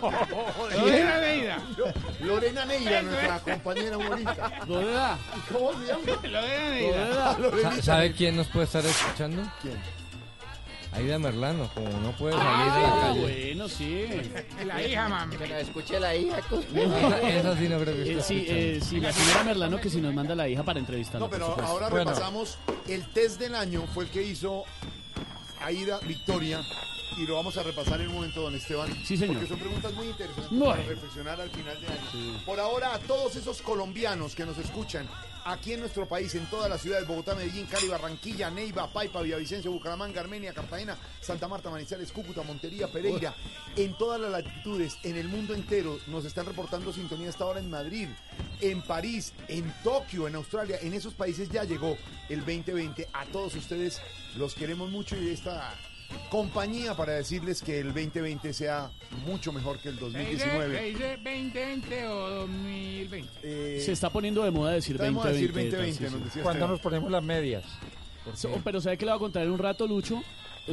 Lorena 0.00 1.18
Neida. 1.20 1.62
Lorena 2.20 2.64
Neira, 2.64 3.02
nuestra 3.02 3.40
compañera 3.40 3.98
humorista. 3.98 4.52
Lorena. 4.68 5.18
¿Cómo 5.52 5.72
se 5.80 5.86
llama? 5.86 6.28
Lorena 6.28 6.70
Neida. 6.70 7.82
¿Sabe 7.82 8.12
quién 8.12 8.36
nos 8.36 8.46
puede 8.46 8.66
estar 8.66 8.84
escuchando? 8.86 9.42
¿Quién? 9.62 9.99
Aida 10.92 11.18
Merlano, 11.20 11.70
como 11.72 11.88
no 12.00 12.10
puede 12.16 12.34
salir 12.34 12.72
de 12.72 12.80
la 12.80 12.88
Ah, 12.88 13.00
calle. 13.08 13.20
bueno, 13.20 13.68
sí. 13.68 14.06
La 14.66 14.82
hija, 14.86 15.08
mami. 15.08 15.36
Que 15.36 15.46
nos 15.48 15.58
escuche 15.62 16.00
la 16.00 16.16
hija. 16.16 16.38
Esa, 16.38 17.56
sí 17.56 17.68
no 17.68 17.78
creo 17.80 17.94
que 17.94 18.02
Eh, 18.02 18.22
sí, 18.22 18.36
escuchando. 18.38 18.52
eh, 18.52 18.80
sí, 18.82 19.00
la 19.00 19.12
señora 19.12 19.44
Merlano 19.44 19.80
que 19.80 19.88
si 19.88 20.00
nos 20.00 20.12
manda 20.12 20.34
la 20.34 20.48
hija 20.48 20.64
para 20.64 20.80
entrevistarla. 20.80 21.26
No, 21.26 21.30
pero 21.30 21.46
por 21.46 21.54
supuesto. 21.54 21.72
ahora 21.72 21.88
Bueno. 21.90 22.10
repasamos. 22.10 22.58
El 22.88 23.06
test 23.12 23.38
del 23.38 23.54
año 23.54 23.84
fue 23.94 24.04
el 24.04 24.10
que 24.10 24.22
hizo 24.24 24.64
Aida 25.62 26.00
Victoria. 26.00 26.60
Y 27.18 27.26
lo 27.26 27.34
vamos 27.34 27.56
a 27.56 27.62
repasar 27.62 28.00
en 28.00 28.08
un 28.08 28.14
momento, 28.14 28.40
don 28.42 28.54
Esteban. 28.54 28.88
Sí, 29.04 29.16
señor. 29.16 29.34
Porque 29.34 29.48
son 29.48 29.58
preguntas 29.58 29.92
muy 29.94 30.06
interesantes 30.06 30.50
Bueno. 30.50 30.66
para 30.74 30.82
reflexionar 30.88 31.40
al 31.40 31.50
final 31.50 31.80
de 31.80 31.86
año. 31.86 32.42
Por 32.46 32.60
ahora, 32.60 32.94
a 32.94 32.98
todos 33.00 33.36
esos 33.36 33.60
colombianos 33.62 34.34
que 34.34 34.46
nos 34.46 34.56
escuchan 34.58 35.08
aquí 35.44 35.72
en 35.72 35.80
nuestro 35.80 36.06
país, 36.06 36.34
en 36.34 36.46
todas 36.46 36.68
las 36.70 36.80
ciudades, 36.82 37.06
Bogotá, 37.08 37.34
Medellín, 37.34 37.66
Cali, 37.66 37.88
Barranquilla, 37.88 38.50
Neiva, 38.50 38.92
Paipa, 38.92 39.22
Villavicencio, 39.22 39.72
Bucaramanga, 39.72 40.20
Armenia, 40.20 40.52
Cartagena, 40.52 40.96
Santa 41.20 41.48
Marta, 41.48 41.70
Manizales, 41.70 42.12
Cúcuta, 42.12 42.42
Montería, 42.42 42.88
Pereira, 42.88 43.34
en 43.76 43.96
todas 43.96 44.20
las 44.20 44.30
latitudes, 44.30 44.98
en 45.02 45.16
el 45.16 45.28
mundo 45.28 45.54
entero, 45.54 45.98
nos 46.08 46.24
están 46.26 46.46
reportando 46.46 46.92
sintonía 46.92 47.30
hasta 47.30 47.44
ahora 47.44 47.60
en 47.60 47.70
Madrid, 47.70 48.08
en 48.60 48.82
París, 48.82 49.32
en 49.48 49.72
Tokio, 49.82 50.28
en 50.28 50.34
Australia, 50.36 50.78
en 50.82 50.92
esos 50.92 51.14
países 51.14 51.48
ya 51.50 51.64
llegó 51.64 51.96
el 52.28 52.40
2020. 52.40 53.08
A 53.12 53.24
todos 53.26 53.54
ustedes 53.54 54.00
los 54.36 54.54
queremos 54.54 54.90
mucho 54.90 55.16
y 55.16 55.30
esta 55.30 55.74
compañía 56.30 56.94
para 56.94 57.12
decirles 57.14 57.62
que 57.62 57.80
el 57.80 57.88
2020 57.88 58.52
sea 58.52 58.90
mucho 59.26 59.52
mejor 59.52 59.78
que 59.78 59.88
el 59.90 59.98
¿Se 59.98 60.04
dice, 60.06 60.18
2019. 60.46 60.78
se 60.78 60.84
dice 60.84 61.16
2020 61.16 62.06
o 62.08 62.30
2020? 62.30 63.28
Eh, 63.42 63.82
Se 63.84 63.92
está 63.92 64.10
poniendo 64.10 64.42
de 64.44 64.50
moda 64.50 64.72
decir 64.72 64.96
Estamos 64.96 65.24
a 65.24 65.28
2020. 65.30 65.76
decir 65.76 65.78
2020, 65.88 65.98
sí, 65.98 66.04
nos 66.04 66.12
sí. 66.12 66.24
decía 66.24 66.42
¿Cuándo 66.42 66.58
Esteban. 66.58 66.70
nos 66.72 66.80
ponemos 66.80 67.10
las 67.10 67.22
medias? 67.24 67.64
So- 68.34 68.60
pero 68.62 68.80
¿sabe 68.80 68.96
qué 68.98 69.04
le 69.06 69.10
va 69.10 69.16
a 69.16 69.20
contar 69.20 69.42
en 69.44 69.50
un 69.50 69.58
rato, 69.58 69.86
Lucho? 69.86 70.22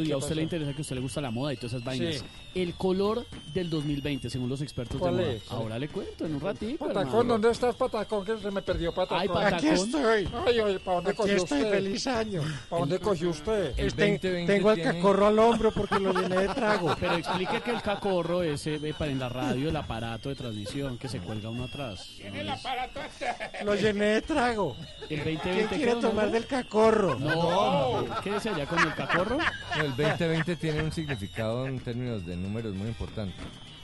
Y 0.04 0.08
¿Qué 0.08 0.14
a 0.14 0.18
usted 0.18 0.36
le 0.36 0.44
interesa 0.44 0.72
que 0.72 0.78
a 0.78 0.82
usted 0.82 0.96
le 0.96 1.02
gusta 1.02 1.22
la 1.22 1.32
moda 1.32 1.54
y 1.54 1.58
todas 1.58 1.74
esas 1.74 1.84
vainas. 1.84 2.16
Sí. 2.16 2.24
El 2.56 2.74
color 2.74 3.26
del 3.54 3.70
2020, 3.70 4.30
según 4.30 4.50
los 4.50 4.62
expertos 4.62 4.96
de 4.96 5.00
¿Cuál 5.00 5.16
moda. 5.16 5.32
es? 5.32 5.52
Ahora 5.52 5.78
le 5.78 5.90
cuento 5.90 6.26
en 6.26 6.36
un 6.36 6.42
ratito. 6.42 6.78
Patacón, 6.86 7.06
hermano. 7.08 7.24
¿dónde 7.34 7.52
estás, 7.52 7.76
Patacón? 7.76 8.26
Que 8.26 8.38
se 8.40 8.50
me 8.52 8.62
perdió 8.64 8.92
Patacón. 8.94 9.20
Ay, 9.22 9.28
Patacón. 9.28 9.54
Aquí 9.60 9.68
estoy. 9.68 10.28
Ay, 10.48 10.60
oye, 10.60 10.80
¿para 10.80 10.96
dónde 10.96 11.10
Aquí 11.12 11.18
cogió 11.18 11.36
estoy, 11.36 11.58
usted? 11.62 11.72
feliz 11.72 12.08
año. 12.08 12.42
¿Para 12.70 12.80
dónde 12.80 13.00
cogió 13.00 13.30
usted? 13.30 13.74
El 13.78 13.94
Ten- 13.94 14.14
2020 14.16 14.54
tengo 14.54 14.72
el 14.72 14.76
tiene- 14.82 14.94
cacorro 14.94 15.28
al 15.28 15.40
hombro 15.40 15.72
porque 15.72 16.00
lo 16.00 16.14
llené 16.14 16.36
de 16.38 16.48
trago. 16.50 16.96
Pero 17.00 17.16
explique 17.16 17.62
que 17.62 17.72
el 17.72 17.82
cacorro 17.82 18.42
es 18.42 18.66
eh, 18.68 18.80
para 18.98 19.12
en 19.12 19.20
la 19.20 19.30
radio 19.30 19.70
el 19.70 19.76
aparato 19.76 20.30
de 20.30 20.36
transmisión 20.36 20.98
que 20.98 21.08
se 21.08 21.20
cuelga 21.20 21.50
uno 21.50 21.66
atrás. 21.66 22.08
Tiene 22.18 22.42
el 22.42 22.50
aparato 22.50 23.00
este. 23.02 23.64
Lo 23.66 23.76
llené 23.76 24.06
de 24.06 24.22
trago. 24.24 24.76
El 25.10 25.18
2020 25.20 25.42
¿Quién 25.54 25.68
quiere 25.68 25.94
¿qué, 25.96 26.02
tomar 26.02 26.32
del 26.32 26.46
cacorro? 26.48 27.20
No, 27.20 28.06
¿qué 28.24 28.32
decía 28.32 28.54
allá 28.56 28.66
con 28.66 28.80
el 28.80 28.94
cacorro? 28.96 29.38
No, 29.38 29.87
el 29.88 29.96
2020 29.96 30.56
tiene 30.58 30.84
un 30.84 30.92
significado 30.92 31.66
en 31.68 31.80
términos 31.80 32.26
de 32.26 32.36
números 32.36 32.76
muy 32.76 32.88
importante. 32.88 33.36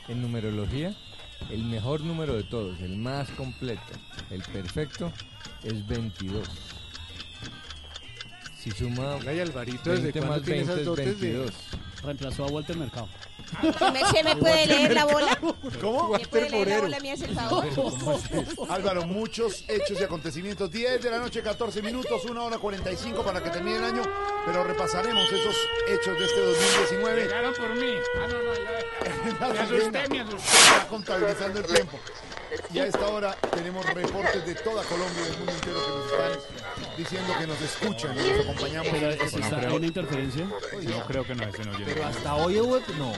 En 0.07 0.21
numerología, 0.21 0.93
el 1.49 1.63
mejor 1.65 2.01
número 2.01 2.33
de 2.35 2.43
todos, 2.43 2.79
el 2.81 2.97
más 2.97 3.29
completo, 3.31 3.81
el 4.29 4.41
perfecto, 4.43 5.11
es 5.63 5.85
22. 5.87 6.47
Si 8.57 8.71
suma 8.71 9.17
Ay, 9.27 9.39
Alvarito, 9.39 9.89
¿desde 9.89 10.03
20 10.03 10.19
cuándo 10.19 10.35
más 10.37 10.45
tiene 10.45 10.57
20 10.63 10.71
esas 10.73 10.79
es 10.79 10.85
dotes 10.85 11.05
de- 11.19 11.27
22. 11.31 11.53
Reemplazó 12.03 12.45
a 12.45 12.47
Walter 12.47 12.77
Mercado. 12.77 13.07
¿Se 14.11 14.23
me 14.23 14.35
puede 14.35 14.65
leer 14.65 14.93
la 14.93 15.05
bola? 15.05 15.39
¿Cómo? 15.81 16.09
¿Me 16.09 16.27
puede 16.27 16.49
leer 16.49 16.67
la 16.67 16.81
bola? 16.81 16.99
¿Me 16.99 17.11
hace 17.11 17.25
el 17.25 17.35
favor? 17.35 17.65
Álvaro, 18.69 19.05
muchos 19.05 19.63
hechos 19.67 19.99
y 19.99 20.03
acontecimientos. 20.03 20.71
10 20.71 21.01
de 21.01 21.11
la 21.11 21.19
noche, 21.19 21.41
14 21.41 21.81
minutos, 21.81 22.25
1 22.25 22.45
hora 22.45 22.57
45 22.57 23.23
para 23.23 23.41
que 23.41 23.49
termine 23.49 23.77
el 23.77 23.83
año. 23.83 24.01
Pero 24.45 24.63
repasaremos 24.63 25.31
esos 25.31 25.55
hechos 25.87 26.19
de 26.19 26.25
este 26.25 26.41
2019. 26.41 27.21
Llegaron 27.23 27.53
por 27.53 27.75
mí. 27.75 27.93
Ah, 28.15 28.27
no, 28.27 28.37
no, 28.41 28.53
ya. 28.53 29.53
Me 29.53 29.59
asusté, 29.59 30.09
me 30.09 30.19
asusté. 30.21 30.47
Está 30.47 30.87
contabilizando 30.87 31.59
el 31.59 31.65
tiempo. 31.65 31.99
Y 32.73 32.79
a 32.79 32.85
esta 32.87 33.07
hora 33.07 33.35
tenemos 33.55 33.85
reportes 33.85 34.45
de 34.45 34.55
toda 34.55 34.83
Colombia 34.83 35.21
y 35.21 35.25
del 35.25 35.37
mundo 35.37 35.51
entero 35.53 35.79
que 35.85 35.89
nos 35.91 36.11
están 36.11 36.97
diciendo 36.97 37.33
que 37.39 37.47
nos 37.47 37.61
escuchan 37.61 38.17
y 38.17 38.31
nos 38.31 38.39
acompañamos. 38.41 38.87
Pero 38.91 39.09
¿está 39.09 39.27
programa. 39.29 39.67
hay 39.67 39.75
una 39.75 39.87
interferencia? 39.87 40.45
No 40.45 41.05
creo 41.05 41.23
que 41.25 41.35
no 41.35 41.43
estén 41.43 41.69
oyendo. 41.69 41.85
Pero 41.85 42.05
hasta 42.05 42.35
hoy 42.35 42.59
hubo... 42.59 42.79
No, 42.97 43.13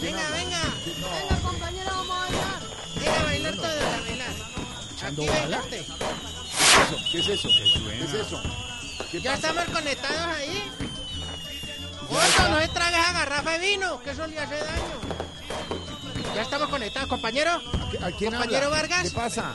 Venga, 0.00 0.30
venga. 0.30 0.60
Venga, 0.84 1.36
compañero, 1.42 1.90
vamos 1.90 2.16
a 2.16 2.20
bailar. 2.20 2.60
Venga, 2.96 3.20
a 3.20 3.24
bailar 3.24 3.54
todos, 3.54 3.82
a 3.82 4.00
bailar. 4.00 4.30
Aquí 5.04 5.26
venga 5.26 5.58
usted. 5.60 5.84
¿Qué 7.12 7.18
es 7.18 7.28
eso? 7.28 7.48
¿Qué 7.48 8.04
es 8.04 8.14
eso? 8.14 8.42
¿Qué 9.10 9.20
Ya 9.20 9.32
pasa? 9.34 9.48
estamos 9.48 9.74
conectados 9.74 10.36
ahí. 10.36 10.70
No 12.10 12.60
se 12.60 12.68
trague 12.68 12.96
esa 13.00 13.12
garrafa 13.12 13.50
de 13.52 13.58
vino, 13.58 14.00
que 14.02 14.10
eso 14.10 14.26
le 14.26 14.38
hace 14.38 14.56
daño. 14.56 15.23
Ya 16.34 16.42
estamos 16.42 16.68
conectados, 16.68 17.08
compañero. 17.08 17.50
¿A 18.02 18.10
quién 18.10 18.32
Compañero 18.32 18.66
habla? 18.66 18.76
Vargas. 18.76 19.02
¿Qué 19.04 19.10
pasa? 19.10 19.54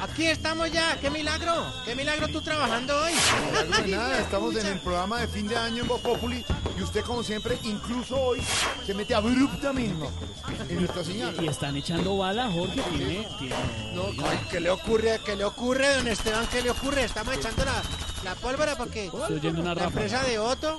Aquí 0.00 0.26
estamos 0.26 0.70
ya, 0.70 0.98
qué 1.00 1.10
milagro. 1.10 1.54
Qué 1.84 1.94
milagro 1.94 2.28
tú 2.28 2.40
trabajando 2.42 2.94
hoy. 2.98 3.12
Milagro 3.50 3.82
de 3.82 3.88
nada, 3.96 4.20
estamos 4.20 4.54
en 4.56 4.66
el 4.66 4.78
programa 4.80 5.20
de 5.20 5.28
fin 5.28 5.48
de 5.48 5.56
año 5.56 5.82
en 5.82 5.88
Voz 5.88 6.00
Populi 6.02 6.44
y 6.78 6.82
usted 6.82 7.02
como 7.02 7.22
siempre, 7.22 7.58
incluso 7.64 8.14
hoy, 8.20 8.42
se 8.86 8.92
mete 8.92 9.14
abruptamente 9.14 10.06
en 10.68 10.76
nuestra 10.76 11.02
señal. 11.02 11.34
Y 11.42 11.48
están 11.48 11.76
echando 11.76 12.16
bala, 12.18 12.50
Jorge. 12.50 12.80
Tiene, 12.94 13.26
tiene- 13.38 13.56
No, 13.94 14.04
¿qué 14.50 14.60
le 14.60 14.70
ocurre? 14.70 15.20
¿Qué 15.24 15.34
le 15.34 15.44
ocurre, 15.44 15.94
don 15.96 16.08
Esteban? 16.08 16.46
¿Qué 16.48 16.60
le 16.62 16.70
ocurre? 16.70 17.04
Estamos 17.04 17.34
echando 17.34 17.64
la, 17.64 17.82
la 18.22 18.34
pólvora 18.34 18.76
porque 18.76 19.06
Estoy 19.06 19.36
oyendo 19.36 19.62
una 19.62 19.74
la 19.74 19.84
empresa 19.84 20.22
de 20.24 20.38
Otto 20.38 20.78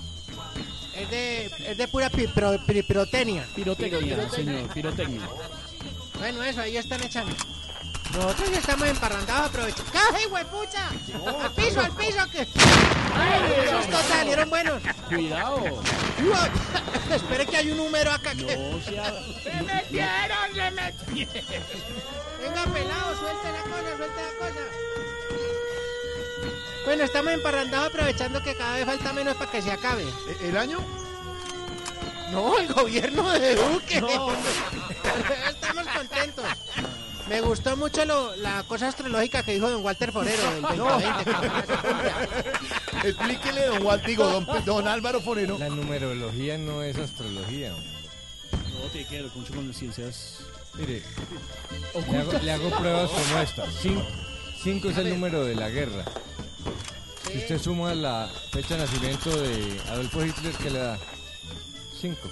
es 0.97 1.09
de, 1.09 1.45
es 1.71 1.77
de 1.77 1.87
pura 1.87 2.09
pi- 2.09 2.27
pro- 2.27 2.59
pi- 2.65 2.83
pirotecnia. 2.83 3.45
Pirotecnia, 3.55 4.29
señor, 4.29 4.67
pirotecnia. 4.73 5.21
Bueno, 6.19 6.43
eso, 6.43 6.61
ahí 6.61 6.77
están 6.77 7.01
echando. 7.03 7.33
Nosotros 8.13 8.49
ya 8.51 8.57
estamos 8.59 8.87
emparrandados, 8.87 9.49
aprovechando. 9.49 9.91
¡Caja, 9.91 10.17
huepucha! 10.31 10.89
¡Al 11.43 11.51
piso, 11.53 11.81
al 11.81 11.91
piso! 11.91 12.17
Que... 12.31 12.41
Esos 12.41 13.87
todos 13.89 14.05
salieron 14.05 14.49
buenos. 14.49 14.81
Cuidado. 15.09 15.63
Espere 17.13 17.45
que 17.45 17.57
hay 17.57 17.71
un 17.71 17.77
número 17.77 18.11
acá 18.11 18.31
que... 18.33 18.57
No 18.57 18.81
sea... 18.81 19.13
¡Se 19.43 19.53
metieron, 19.63 20.53
se 20.55 20.71
metieron! 20.71 21.63
Venga, 22.41 22.63
pelado, 22.73 23.19
suelte 23.19 23.51
la 23.51 23.61
cosa, 23.61 23.97
suelte 23.97 24.21
la 24.21 24.33
cosa. 24.39 24.61
Bueno, 26.87 27.03
estamos 27.03 27.33
emparrandados 27.33 27.89
aprovechando 27.89 28.41
que 28.41 28.55
cada 28.55 28.75
vez 28.77 28.85
falta 28.85 29.11
menos 29.11 29.35
para 29.35 29.51
que 29.51 29.61
se 29.61 29.69
acabe. 29.71 30.03
¿E- 30.03 30.47
¿El 30.47 30.55
año? 30.57 30.79
No, 32.31 32.57
el 32.57 32.73
gobierno 32.73 33.29
de 33.33 33.55
Duque. 33.55 33.99
No. 33.99 34.31
estamos 35.49 35.85
contentos. 35.93 36.45
Me 37.27 37.41
gustó 37.41 37.75
mucho 37.75 38.05
lo- 38.05 38.33
la 38.37 38.63
cosa 38.63 38.87
astrológica 38.87 39.43
que 39.43 39.55
dijo 39.55 39.69
don 39.69 39.83
Walter 39.83 40.13
Forero 40.13 40.49
del 40.49 40.61
2020. 40.61 41.23
que 41.25 41.29
ojalá 41.29 41.61
se 41.65 41.67
cumpla. 41.75 42.27
Explíquele, 43.03 43.65
don 43.65 43.85
Walt, 43.85 44.05
digo, 44.05 44.23
don, 44.25 44.47
don 44.63 44.87
Álvaro 44.87 45.19
Forero. 45.19 45.57
La 45.57 45.67
numerología 45.67 46.57
no 46.57 46.83
es 46.83 46.97
astrología. 46.97 47.73
hombre. 47.75 47.91
No, 48.81 48.87
tiene 48.93 49.07
que 49.09 49.21
ver 49.23 49.31
mucho 49.35 49.53
con 49.53 49.67
las 49.67 49.75
ciencias. 49.75 50.39
Mire, 50.75 51.03
le 52.11 52.17
hago, 52.17 52.31
le 52.31 52.51
hago 52.53 52.69
pruebas 52.69 53.11
como 53.11 53.39
esta. 53.41 53.65
Cin- 53.65 54.05
Cinco 54.63 54.89
es 54.89 54.97
el 54.97 55.09
número 55.09 55.43
de 55.43 55.55
la 55.55 55.69
guerra. 55.69 56.05
Si 57.31 57.37
usted 57.39 57.59
suma 57.59 57.93
la 57.93 58.29
fecha 58.51 58.75
de 58.75 58.81
nacimiento 58.85 59.29
de 59.41 59.79
Adolfo 59.89 60.23
Hitler, 60.25 60.53
¿qué 60.55 60.69
le 60.69 60.79
da? 60.79 60.97
Cinco. 61.99 62.29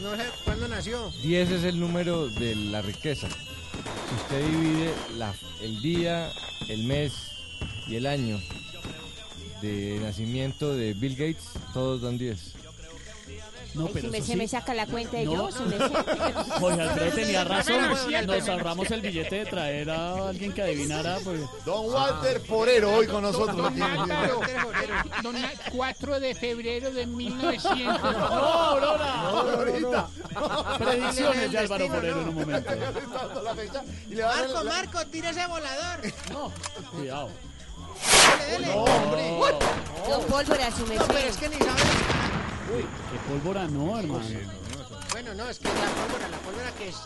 No 0.00 0.16
sé 0.16 0.24
cuándo 0.44 0.68
nació. 0.68 1.12
10 1.22 1.50
es 1.50 1.64
el 1.64 1.78
número 1.78 2.28
de 2.28 2.54
la 2.56 2.82
riqueza. 2.82 3.28
Si 3.28 4.14
usted 4.16 4.50
divide 4.50 4.92
la- 5.16 5.34
el 5.60 5.80
día, 5.80 6.30
el 6.68 6.84
mes 6.84 7.12
y 7.86 7.96
el 7.96 8.06
año 8.06 8.40
de 9.60 10.00
nacimiento 10.02 10.74
de 10.74 10.94
Bill 10.94 11.14
Gates, 11.14 11.44
todos 11.72 12.02
dan 12.02 12.18
10. 12.18 12.52
No, 13.74 13.86
Ay, 13.86 13.90
pero 13.94 14.06
si 14.06 14.10
me, 14.12 14.20
se 14.20 14.32
sí. 14.32 14.36
me 14.36 14.46
saca 14.48 14.74
la 14.74 14.86
cuenta 14.86 15.16
de 15.16 15.24
yo, 15.24 15.50
si 15.50 15.62
me. 15.64 15.76
Jorge 16.60 16.82
Alfredo 16.82 17.14
tenía 17.14 17.44
razón. 17.44 17.76
Nos 18.26 18.48
ahorramos 18.48 18.90
el 18.90 19.00
billete 19.00 19.36
de 19.36 19.46
traer 19.46 19.90
a 19.90 20.28
alguien 20.28 20.52
que 20.52 20.62
adivinara. 20.62 21.18
Pues. 21.24 21.40
Don 21.64 21.86
Walter 21.92 22.40
Forero, 22.40 22.92
hoy 22.94 23.06
con 23.06 23.22
nosotros. 23.22 23.56
Don 23.56 23.74
el 23.74 23.82
Álvaro, 23.82 24.40
don 25.22 25.36
Á- 25.36 25.52
4 25.72 26.20
de 26.20 26.34
febrero 26.34 26.90
de 26.92 27.06
1900. 27.06 28.02
No, 28.02 28.08
Aurora. 28.08 29.06
No, 29.22 29.38
ahorita. 29.40 30.08
Predicciones 30.78 31.52
de 31.52 31.58
Álvaro 31.58 31.88
Moreno 31.88 32.20
en 32.22 32.28
un 32.28 32.34
momento. 32.34 32.70
Marco, 34.22 34.64
Marco, 34.64 35.06
tira 35.06 35.30
ese 35.30 35.46
volador. 35.46 36.00
No, 36.30 36.52
cuidado. 36.90 37.30
No, 38.66 38.74
hombre. 38.84 39.22
Don 40.08 40.24
Pólvora, 40.24 40.70
su 40.72 40.80
No, 40.80 40.86
pero 40.88 41.06
merced. 41.06 41.28
es 41.28 41.36
que 41.36 41.48
ni 41.48 41.56
sabes. 42.72 42.84
Qué 43.12 43.18
pólvora 43.32 43.66
no, 43.66 43.98
hermano. 43.98 44.24
Bueno, 45.12 45.34
no, 45.34 45.48
es 45.48 45.58
que 45.58 45.68
la 45.68 45.74
pólvora, 45.74 46.28
la 46.28 46.38
pólvora 46.38 46.72
que 46.72 46.88
es. 46.88 46.96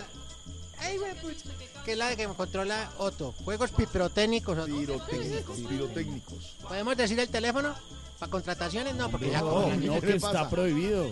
Ay, 0.78 0.98
pucha. 1.22 1.48
Que 1.84 1.92
es 1.92 1.98
la 1.98 2.14
que 2.16 2.26
controla 2.28 2.90
Otto. 2.98 3.32
Juegos 3.44 3.70
pirotécnicos. 3.70 4.58
Pirotécnicos, 4.66 5.58
pirotécnicos. 5.60 6.56
¿Podemos 6.68 6.96
decir 6.96 7.18
el 7.18 7.28
teléfono? 7.28 7.74
¿Para 8.18 8.30
contrataciones? 8.30 8.94
No, 8.94 9.10
porque 9.10 9.30
ya 9.30 9.40
No, 9.40 9.66
no, 9.68 10.00
¿qué 10.00 10.06
que 10.06 10.16
está 10.16 10.48
prohibido. 10.48 11.06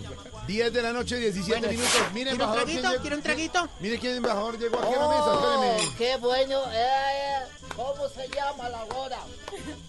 10 0.47 0.73
de 0.73 0.83
la 0.83 0.93
noche, 0.93 1.17
17 1.17 1.59
Bueno, 1.59 1.69
minutos. 1.73 1.93
Mire, 2.15 2.31
¿Quiere 2.31 2.35
un 2.35 2.41
embajador, 2.41 2.65
¿quién 2.65 2.81
traguito? 2.81 2.91
llegó? 2.91 3.01
¿Quiere 3.03 3.17
un 3.17 3.23
traguito? 3.23 3.69
Mire 3.81 3.99
quién 3.99 4.15
embajador 4.17 4.59
llegó 4.59 4.79
aquí 4.79 4.95
a 4.95 4.99
la 4.99 5.09
mesa, 5.09 5.35
espéreme. 5.35 5.95
qué 5.99 6.17
bueno. 6.19 6.61
Eh, 6.73 7.39
¿Cómo 7.77 8.09
se 8.09 8.29
llama 8.29 8.69
la 8.71 8.85
hora? 8.85 9.19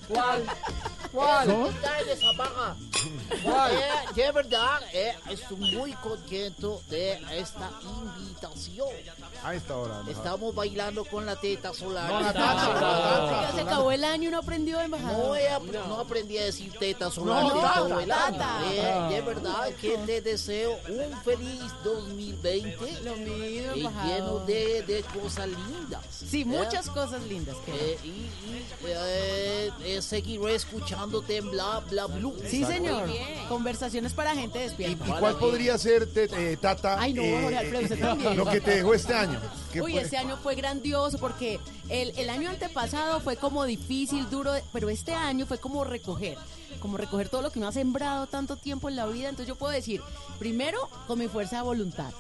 ¿Cuál? 0.09 0.45
¿Cuál? 1.15 1.47
¿Cómo? 1.47 1.67
de 1.69 2.15
Zabaga. 2.17 2.75
Eh, 3.71 4.13
de 4.15 4.31
verdad, 4.31 4.81
eh, 4.93 5.15
estoy 5.29 5.57
muy 5.57 5.93
contento 5.93 6.81
de 6.89 7.13
esta 7.39 7.71
invitación. 7.83 8.87
A 9.43 9.53
esta 9.55 9.75
hora. 9.77 9.93
embajador. 9.99 10.09
Estamos 10.17 10.55
bailando 10.55 11.05
con 11.05 11.25
la 11.25 11.35
teta 11.35 11.73
solar. 11.73 12.09
No, 12.09 12.19
la 12.21 12.33
tata, 12.33 12.73
la 12.73 12.79
tata, 12.79 13.51
se 13.55 13.61
acabó 13.61 13.91
el 13.91 14.03
año 14.03 14.29
y 14.29 14.31
no 14.31 14.39
aprendió, 14.39 14.77
No, 14.77 14.83
embajador. 14.83 15.37
ap- 15.39 15.63
no 15.87 15.99
aprendí 15.99 16.37
a 16.37 16.45
decir 16.45 16.73
teta 16.79 17.09
solar 17.09 17.43
No, 17.43 17.61
tata, 17.61 18.03
el 18.03 18.11
año. 18.11 18.41
Eh, 18.71 19.13
de 19.15 19.21
verdad 19.21 19.69
que 19.79 19.97
te 19.99 20.21
deseo 20.21 20.77
un 20.89 21.21
feliz 21.23 21.61
2020 21.83 23.01
Lo 23.03 23.15
mismo, 23.15 23.75
y 23.75 23.81
lleno 24.07 24.39
de, 24.45 24.81
de 24.83 25.03
cosas 25.21 25.47
lindas. 25.47 26.03
Sí, 26.09 26.41
¿eh? 26.41 26.45
muchas 26.45 26.89
cosas 26.89 27.21
lindas. 27.23 27.55
que- 27.65 27.75
Eh, 27.93 27.99
y 28.03 28.07
y, 28.09 28.65
eh, 28.87 29.71
eh, 29.83 30.01
en 31.27 31.51
bla 31.51 31.81
bla 31.89 32.05
blue. 32.07 32.35
Sí, 32.49 32.63
señor. 32.65 33.07
Conversaciones 33.49 34.13
para 34.13 34.35
gente 34.35 34.59
¿Y, 34.59 34.61
despierta. 34.63 35.07
y 35.07 35.11
cuál 35.19 35.35
podría 35.37 35.77
ser, 35.77 36.11
te- 36.11 36.25
eh, 36.53 36.57
Tata, 36.57 36.99
Ay, 36.99 37.13
no, 37.13 37.21
Jorge 37.41 37.57
Alfredo, 37.57 37.83
usted 37.83 37.99
también. 37.99 38.37
lo 38.37 38.45
que 38.45 38.61
te 38.61 38.71
dejó 38.77 38.93
este 38.93 39.13
año? 39.13 39.39
¿Qué 39.71 39.81
Uy, 39.81 39.93
fue? 39.93 40.01
ese 40.01 40.17
año 40.17 40.37
fue 40.41 40.55
grandioso 40.55 41.17
porque 41.19 41.59
el, 41.89 42.11
el 42.17 42.29
año 42.29 42.49
antepasado 42.49 43.19
fue 43.21 43.35
como 43.37 43.65
difícil, 43.65 44.29
duro, 44.29 44.53
pero 44.73 44.89
este 44.89 45.13
año 45.13 45.45
fue 45.45 45.57
como 45.59 45.83
recoger. 45.83 46.37
como 46.79 46.97
recoger 46.97 47.29
todo 47.29 47.41
lo 47.41 47.51
que 47.51 47.59
uno 47.59 47.67
ha 47.67 47.71
sembrado 47.71 48.27
tanto 48.27 48.57
tiempo 48.57 48.89
en 48.89 48.95
la 48.95 49.05
vida. 49.07 49.29
Entonces 49.29 49.47
yo 49.47 49.55
puedo 49.55 49.71
decir, 49.71 50.01
primero, 50.39 50.89
con 51.07 51.17
mi 51.19 51.27
fuerza 51.27 51.57
de 51.57 51.61
voluntad, 51.63 52.11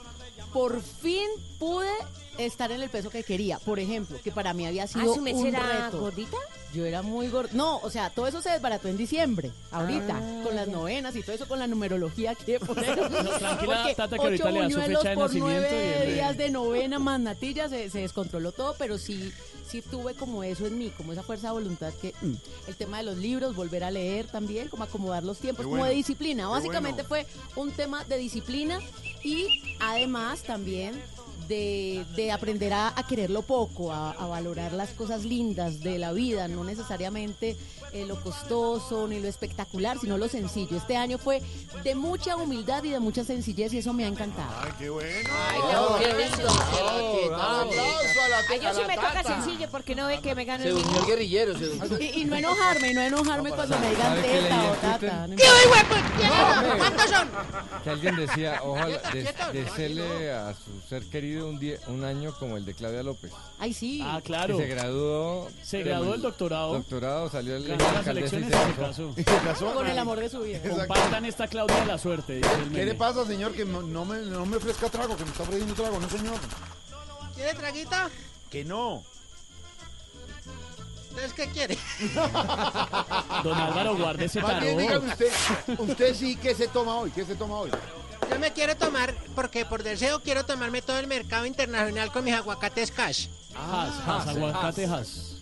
por 0.53 0.81
fin 0.81 1.27
pude 1.59 1.89
estar 2.37 2.71
en 2.71 2.81
el 2.81 2.89
peso 2.89 3.09
que 3.09 3.23
quería. 3.23 3.59
Por 3.59 3.79
ejemplo, 3.79 4.17
que 4.23 4.31
para 4.31 4.53
mí 4.53 4.65
había 4.65 4.87
sido 4.87 5.13
¿su 5.13 5.21
merced 5.21 5.39
un 5.41 5.47
era 5.47 5.85
reto. 5.85 5.99
gordita? 5.99 6.37
Yo 6.73 6.85
era 6.85 7.01
muy 7.01 7.29
gorda. 7.29 7.51
No, 7.53 7.77
o 7.77 7.89
sea, 7.89 8.09
todo 8.09 8.27
eso 8.27 8.41
se 8.41 8.49
desbarató 8.49 8.89
en 8.89 8.97
diciembre, 8.97 9.51
ahorita, 9.71 10.17
Ah, 10.21 10.41
con 10.43 10.55
las 10.57 10.67
novenas 10.67 11.15
y 11.15 11.21
todo 11.21 11.33
eso, 11.33 11.47
con 11.47 11.57
la 11.59 11.67
numerología 11.67 12.31
aquí 12.31 12.51
de 12.51 12.59
poner. 12.59 12.95
Tranquila, 12.95 13.57
Porque 13.59 13.95
Tata, 13.95 14.17
que 14.17 14.21
ahorita 14.23 14.43
ocho 14.43 14.51
le 14.53 14.59
da 14.61 14.69
su 14.69 14.81
fecha 14.81 15.09
de 15.09 15.15
por 15.15 15.23
nacimiento 15.25 15.61
nueve 15.61 16.13
días 16.13 16.37
de 16.37 16.49
novena 16.49 16.99
más 16.99 17.19
natilla, 17.19 17.69
se, 17.69 17.89
se 17.89 17.99
descontroló 17.99 18.51
todo, 18.51 18.75
pero 18.77 18.97
sí, 18.97 19.31
sí 19.65 19.81
tuve 19.81 20.15
como 20.15 20.43
eso 20.43 20.65
en 20.67 20.77
mí, 20.77 20.91
como 20.97 21.13
esa 21.13 21.23
fuerza 21.23 21.47
de 21.47 21.53
voluntad 21.53 21.93
que 22.01 22.13
mm, 22.21 22.33
el 22.67 22.75
tema 22.75 22.97
de 22.97 23.03
los 23.03 23.17
libros, 23.17 23.55
volver 23.55 23.85
a 23.85 23.91
leer 23.91 24.27
también, 24.27 24.67
como 24.67 24.83
acomodar 24.83 25.23
los 25.23 25.37
tiempos, 25.37 25.65
como 25.65 25.85
de 25.85 25.93
disciplina. 25.93 26.49
Básicamente 26.49 27.03
bueno. 27.03 27.25
fue 27.53 27.61
un 27.63 27.71
tema 27.71 28.03
de 28.03 28.17
disciplina 28.17 28.79
y 29.23 29.77
además 29.79 30.43
también 30.43 31.01
de, 31.47 32.05
de 32.15 32.31
aprender 32.31 32.73
a, 32.73 32.93
a 32.95 33.07
quererlo 33.07 33.41
poco, 33.41 33.91
a 33.91 34.27
valorar 34.27 34.73
las 34.73 34.89
cosas 34.91 35.25
lindas 35.25 35.79
de 35.81 35.99
la 35.99 36.11
vida, 36.11 36.47
no 36.47 36.63
necesariamente 36.63 37.57
eh, 37.95 38.05
lo 38.05 38.19
costoso 38.19 39.07
ni 39.07 39.21
lo 39.21 39.29
espectacular, 39.29 39.97
sino 39.97 40.17
lo 40.17 40.27
sencillo. 40.27 40.75
Este 40.75 40.97
año 40.97 41.17
fue 41.17 41.41
de 41.83 41.95
mucha 41.95 42.35
humildad 42.35 42.83
y 42.83 42.89
de 42.89 42.99
mucha 42.99 43.23
sencillez 43.23 43.73
y 43.73 43.77
eso 43.77 43.93
me 43.93 44.03
ha 44.03 44.07
encantado. 44.07 44.53
Ay, 44.59 44.71
qué 44.77 44.89
bueno. 44.89 45.29
Ay, 45.31 45.61
Bravo, 45.65 45.97
qué 45.97 46.07
lindo. 46.07 46.49
Aplauso 47.35 48.21
a 48.21 48.29
la 48.29 48.37
Ay, 48.49 48.59
yo 48.59 48.73
sí 48.73 48.81
me 48.85 48.95
toca 48.95 49.23
sencillo 49.23 49.69
porque 49.71 49.95
no 49.95 50.07
ve 50.07 50.19
que 50.19 50.35
me 50.35 50.43
gano 50.43 50.63
Se 50.63 50.69
el 50.71 50.75
unió 50.75 50.99
el 50.99 51.05
guerrillero. 51.05 51.57
Se 51.57 52.03
Y, 52.03 52.21
y 52.21 52.25
no 52.25 52.35
enojarme, 52.35 52.93
no 52.93 53.01
enojarme 53.01 53.51
cuando 53.51 53.79
me 53.79 53.89
digan 53.89 54.15
¿Sabe 54.15 54.21
qué 54.21 54.41
teta 54.41 54.71
o 54.71 54.75
tata. 54.75 55.27
No 55.27 55.35
¡Qué 55.37 55.43
huevo! 55.43 56.77
¿Cuántos 56.77 57.09
son? 57.09 57.29
Que 57.83 57.89
alguien 57.91 58.15
decía, 58.17 58.59
ojalá, 58.61 58.99
deseele 59.53 60.31
a 60.31 60.53
su 60.53 60.89
ser 60.89 61.03
querido 61.05 61.47
un, 61.47 61.59
día, 61.59 61.77
un 61.87 62.03
año 62.03 62.35
como 62.37 62.57
el 62.57 62.65
de 62.65 62.73
Claudia 62.73 63.03
López. 63.03 63.31
Ay, 63.57 63.73
sí. 63.73 64.01
Ah, 64.03 64.19
claro. 64.23 64.57
Que 64.57 64.63
se 64.63 64.69
graduó. 64.69 65.47
Se 65.63 65.83
graduó 65.83 66.13
el 66.13 66.21
doctorado. 66.21 66.73
Doctorado, 66.73 67.29
salió 67.29 67.55
el 67.55 67.65
Ganó 67.85 67.97
las 67.97 68.07
elecciones 68.07 68.49
se 68.49 68.55
y 68.55 68.59
se 68.59 68.75
casó. 68.75 68.81
casó. 68.81 69.13
Y 69.17 69.23
se 69.23 69.37
casó. 69.45 69.73
Con 69.73 69.87
el 69.87 69.97
amor 69.97 70.19
de 70.19 70.29
su 70.29 70.41
vida. 70.41 70.59
Compartan 70.69 71.25
esta 71.25 71.47
Claudia 71.47 71.79
de 71.79 71.85
la 71.85 71.97
suerte. 71.97 72.35
dice 72.35 72.49
el 72.63 72.71
¿Qué 72.71 72.85
le 72.85 72.95
pasa, 72.95 73.25
señor? 73.25 73.53
Que 73.53 73.65
no, 73.65 73.81
no 73.81 74.05
me, 74.05 74.19
no 74.19 74.45
me 74.45 74.57
ofrezca 74.57 74.89
trago, 74.89 75.15
que 75.15 75.23
me 75.23 75.31
está 75.31 75.43
ofreciendo 75.43 75.73
trago, 75.75 75.99
no, 75.99 76.09
señor. 76.09 76.37
¿Quiere 77.35 77.53
traguito? 77.53 77.95
Que 78.49 78.63
no. 78.63 79.03
Entonces, 81.09 81.33
¿qué 81.33 81.47
quiere? 81.47 81.77
Don 83.43 83.57
Álvaro, 83.57 83.95
guarde 83.95 84.25
ese 84.25 84.41
Más 84.41 84.59
bien, 84.59 84.77
dígame 84.77 85.07
usted, 85.07 85.31
usted 85.77 86.13
sí, 86.13 86.35
¿qué 86.35 86.53
se 86.53 86.67
toma 86.67 86.95
hoy? 86.97 87.11
¿Qué 87.11 87.23
se 87.23 87.35
toma 87.35 87.55
hoy? 87.59 87.71
Yo 88.29 88.39
me 88.39 88.51
quiero 88.51 88.75
tomar, 88.75 89.13
porque 89.33 89.65
por 89.65 89.83
deseo 89.83 90.19
quiero 90.21 90.45
tomarme 90.45 90.81
todo 90.81 90.99
el 90.99 91.07
mercado 91.07 91.45
internacional 91.45 92.11
con 92.11 92.25
mis 92.25 92.33
aguacates 92.33 92.91
cash. 92.91 93.27
Has, 93.55 94.07
has, 94.07 94.27
aguacate, 94.27 94.85
has. 94.85 95.34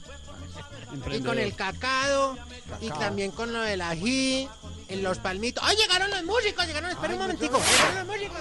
Y 1.12 1.22
con 1.22 1.40
el 1.40 1.56
cacao, 1.56 2.38
y 2.82 2.90
también 2.90 3.32
con 3.32 3.52
lo 3.52 3.62
del 3.62 3.82
ají, 3.82 4.48
en 4.90 5.04
los 5.04 5.18
palmitos. 5.18 5.64
¡Ay, 5.66 5.76
llegaron 5.78 6.10
los 6.12 6.24
músicos! 6.24 6.68
Llegaron, 6.68 6.92
espera 6.92 7.14
un 7.14 7.20
momentico. 7.20 7.60
Llegaron 7.60 7.96
los 7.96 8.08
músicos. 8.08 8.38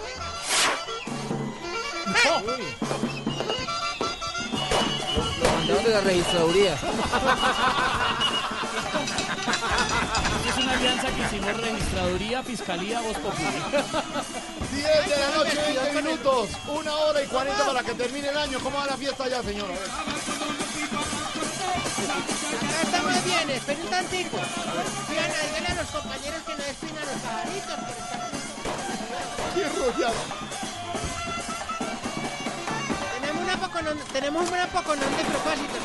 mandaron 5.62 5.84
de 5.84 5.90
la 5.90 6.00
registraduría. 6.00 6.74
Es 10.48 10.56
una 10.58 10.72
alianza 10.72 11.08
que 11.08 11.22
hicimos 11.22 11.56
registraduría, 11.56 12.42
fiscalía, 12.42 13.00
voz 13.00 13.16
popular. 13.18 13.84
10 14.72 15.08
de 15.08 15.16
la 15.16 15.30
noche, 15.36 15.56
20 15.56 16.02
minutos, 16.02 16.48
una 16.68 16.94
hora 16.94 17.22
y 17.22 17.26
40 17.26 17.66
para 17.66 17.82
que 17.82 17.94
termine 17.94 18.28
el 18.28 18.36
año. 18.36 18.58
¿Cómo 18.60 18.78
va 18.78 18.86
la 18.86 18.96
fiesta 18.96 19.28
ya, 19.28 19.42
señor? 19.42 19.68
A 21.72 22.82
estamos 22.82 23.24
bien, 23.24 23.50
esperen 23.50 23.82
un 23.82 23.90
tantico. 23.90 24.36
Diana, 25.08 25.34
díganle 25.48 25.68
a 25.68 25.74
los 25.74 25.90
compañeros 25.90 26.42
que 26.46 26.52
no 26.56 26.62
despinan 26.64 27.04
los 27.06 27.18
pajaritos. 27.22 27.76
por 27.78 27.96
estar- 27.96 28.30
¡Qué 29.54 29.64
rollado! 29.68 30.14
Tenemos 33.20 33.42
una 33.42 33.56
poconón, 33.56 33.98
tenemos 34.12 34.50
una 34.50 34.66
poconón 34.66 35.16
de 35.16 35.24
propósitos. 35.24 35.82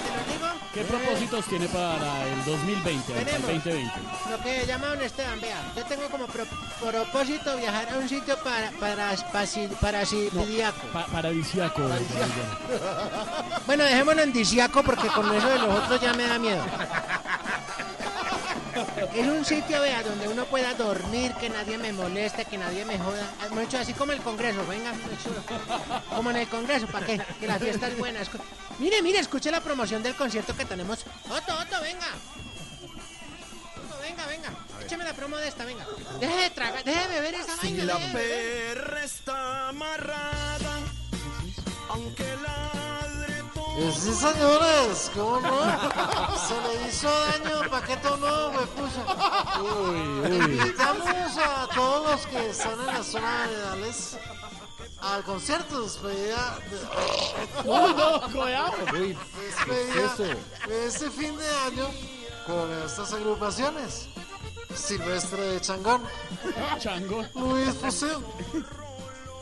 ¿Qué 0.77 0.83
propósitos 0.83 1.45
tiene 1.45 1.67
para 1.69 2.23
el 2.27 2.45
2020, 2.45 3.07
para 3.07 3.19
el 3.19 3.25
Tenemos. 3.25 3.47
2020? 3.63 3.91
Lo 4.29 4.37
que 4.43 4.65
llama 4.67 4.87
don 4.89 5.01
Esteban, 5.01 5.41
vea. 5.41 5.57
Yo 5.75 5.83
tengo 5.85 6.07
como 6.09 6.27
pro- 6.27 6.45
propósito 6.79 7.57
viajar 7.57 7.89
a 7.89 7.97
un 7.97 8.07
sitio 8.07 8.37
para, 8.43 8.69
para, 8.79 9.11
espaci- 9.13 9.69
parasitiaco. 9.81 10.87
Pa- 10.93 11.07
paradisiaco. 11.07 11.81
Bueno, 13.65 13.83
dejémoslo 13.85 14.21
en 14.21 14.33
disiaco 14.33 14.83
porque 14.83 15.07
con 15.07 15.33
eso 15.35 15.49
de 15.49 15.57
los 15.59 15.83
otros 15.83 15.99
ya 15.99 16.13
me 16.13 16.27
da 16.27 16.37
miedo. 16.37 16.63
Es 19.17 19.27
un 19.27 19.43
sitio, 19.43 19.81
vea, 19.81 20.03
donde 20.03 20.27
uno 20.27 20.45
pueda 20.45 20.75
dormir, 20.75 21.33
que 21.39 21.49
nadie 21.49 21.79
me 21.79 21.91
moleste, 21.91 22.45
que 22.45 22.55
nadie 22.57 22.85
me 22.85 22.99
joda. 22.99 23.27
Hemos 23.45 23.63
hecho 23.63 23.79
así 23.79 23.93
como 23.93 24.11
el 24.11 24.21
Congreso, 24.21 24.65
venga. 24.67 24.91
hecho 24.91 25.33
Como 26.15 26.29
en 26.29 26.35
el 26.37 26.47
Congreso, 26.47 26.85
¿para 26.85 27.05
qué? 27.05 27.19
Que 27.39 27.47
la 27.47 27.57
fiesta 27.57 27.87
es 27.87 27.97
buena. 27.97 28.19
Mire, 28.77 29.01
mire, 29.01 29.17
escuche 29.17 29.49
la 29.49 29.61
promoción 29.61 30.03
del 30.03 30.13
concierto 30.15 30.55
que 30.55 30.65
tenemos. 30.65 30.99
Otto, 31.29 31.57
Otto, 31.57 31.81
venga. 31.81 32.07
Otto, 33.89 33.99
venga, 34.01 34.25
venga. 34.27 34.53
Écheme 34.83 35.03
la 35.03 35.13
promo 35.13 35.37
de 35.37 35.47
esta, 35.47 35.65
venga. 35.65 35.85
Deje 36.19 36.35
de 36.41 36.49
tragar, 36.51 36.83
deje 36.83 37.07
de 37.07 37.15
beber 37.15 37.33
esa 37.35 37.57
Si 37.57 37.75
vaina. 37.75 37.85
la 37.85 38.13
perra 38.13 39.03
está 39.03 39.69
amarrada, 39.69 40.79
aunque 41.89 42.23
ladre 42.43 42.86
Sí, 43.77 44.11
señores, 44.11 45.11
¿cómo 45.13 45.39
no? 45.39 45.59
Se 46.35 46.55
le 46.61 46.87
hizo 46.89 47.07
daño, 47.07 47.69
paquete 47.69 48.09
no, 48.19 48.51
me 48.51 50.37
Invitamos 50.37 51.37
a 51.37 51.67
todos 51.75 52.11
los 52.11 52.25
que 52.25 52.49
están 52.49 52.79
en 52.79 52.87
la 52.87 53.03
zona 53.03 53.47
de 53.47 53.55
Arenales 53.55 54.17
al 54.99 55.23
concierto 55.23 55.77
de 55.77 55.83
despedida 55.83 56.57
de, 56.71 57.69
Uy, 57.69 57.93
no. 57.93 58.19
Uy, 58.93 59.17
despedida 59.45 60.15
¿qué 60.17 60.69
de 60.73 60.87
este 60.87 61.11
fin 61.11 61.37
de 61.37 61.47
año 61.47 61.87
con 62.47 62.71
estas 62.83 63.13
agrupaciones. 63.13 64.07
Silvestre 64.73 65.41
de 65.41 65.61
Changón, 65.61 66.01
Changón. 66.79 67.29
Luis 67.35 67.75
Fusil, 67.75 68.17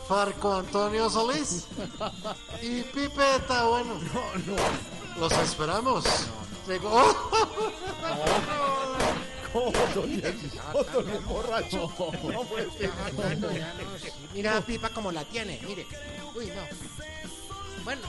Farco 0.07 0.53
Antonio 0.53 1.09
Solís 1.09 1.65
y 2.61 2.83
Pipeta, 2.83 3.65
bueno. 3.65 3.99
Los 5.19 5.31
esperamos. 5.31 6.05
Llegó. 6.67 7.15
No 9.55 11.13
es 11.13 11.25
borracho. 11.25 11.89
Mira 14.33 14.57
a 14.57 14.61
Pipa 14.61 14.89
como 14.89 15.13
la 15.13 15.23
tiene, 15.23 15.61
mire. 15.65 15.87
Uy, 16.35 16.47
no. 16.47 17.83
Bueno. 17.85 18.01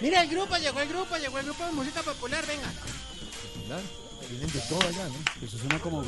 Mira 0.00 0.22
el 0.22 0.30
grupo, 0.30 0.56
llegó 0.56 0.80
el 0.80 0.88
grupo, 0.88 1.16
llegó 1.18 1.38
el 1.38 1.44
grupo 1.44 1.66
de 1.66 1.72
música 1.72 2.02
popular, 2.02 2.42
venga. 2.46 2.72
Tienen 4.28 4.52
de 4.52 4.60
todo 4.68 4.80
allá, 4.80 5.08
¿no? 5.08 5.46
Eso 5.46 5.58
suena 5.58 5.78
como... 5.80 6.02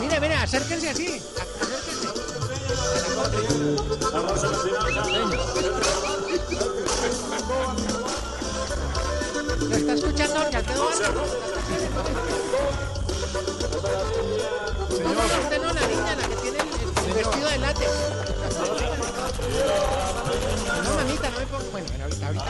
Mire, 0.00 0.20
mire, 0.20 0.34
acérquense 0.34 0.90
así. 0.90 1.06
Acérquense. 1.06 2.24
¿Lo 9.68 9.76
está 9.76 9.92
escuchando? 9.94 10.50
¿Ya 10.50 10.62
quedó 10.62 10.88
algo? 10.88 11.24
No, 15.02 15.14
no, 15.14 15.14
no, 15.14 15.42
usted 15.42 15.62
no, 15.62 15.72
la 15.72 15.86
niña, 15.86 16.16
la 16.16 16.28
que 16.28 16.36
tiene 16.36 16.58
el 16.58 16.73
vestido 17.14 17.48
de 17.48 17.58
látex. 17.58 17.90
No, 20.84 20.94
mamita, 20.96 21.30
no 21.30 21.38
me 21.38 21.46
pongo. 21.46 21.64
Bueno, 21.70 21.86
bueno, 21.88 22.04
ahorita, 22.04 22.26
ahorita. 22.26 22.44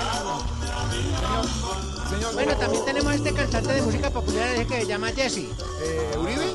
Bueno, 2.34 2.56
también 2.56 2.84
tenemos 2.84 3.12
a 3.12 3.14
este 3.16 3.32
cantante 3.32 3.72
de 3.72 3.82
música 3.82 4.10
popular 4.10 4.66
que 4.66 4.80
se 4.80 4.86
llama 4.86 5.10
Jesse. 5.12 5.38
Eh, 5.82 6.16
¿Uribe? 6.18 6.54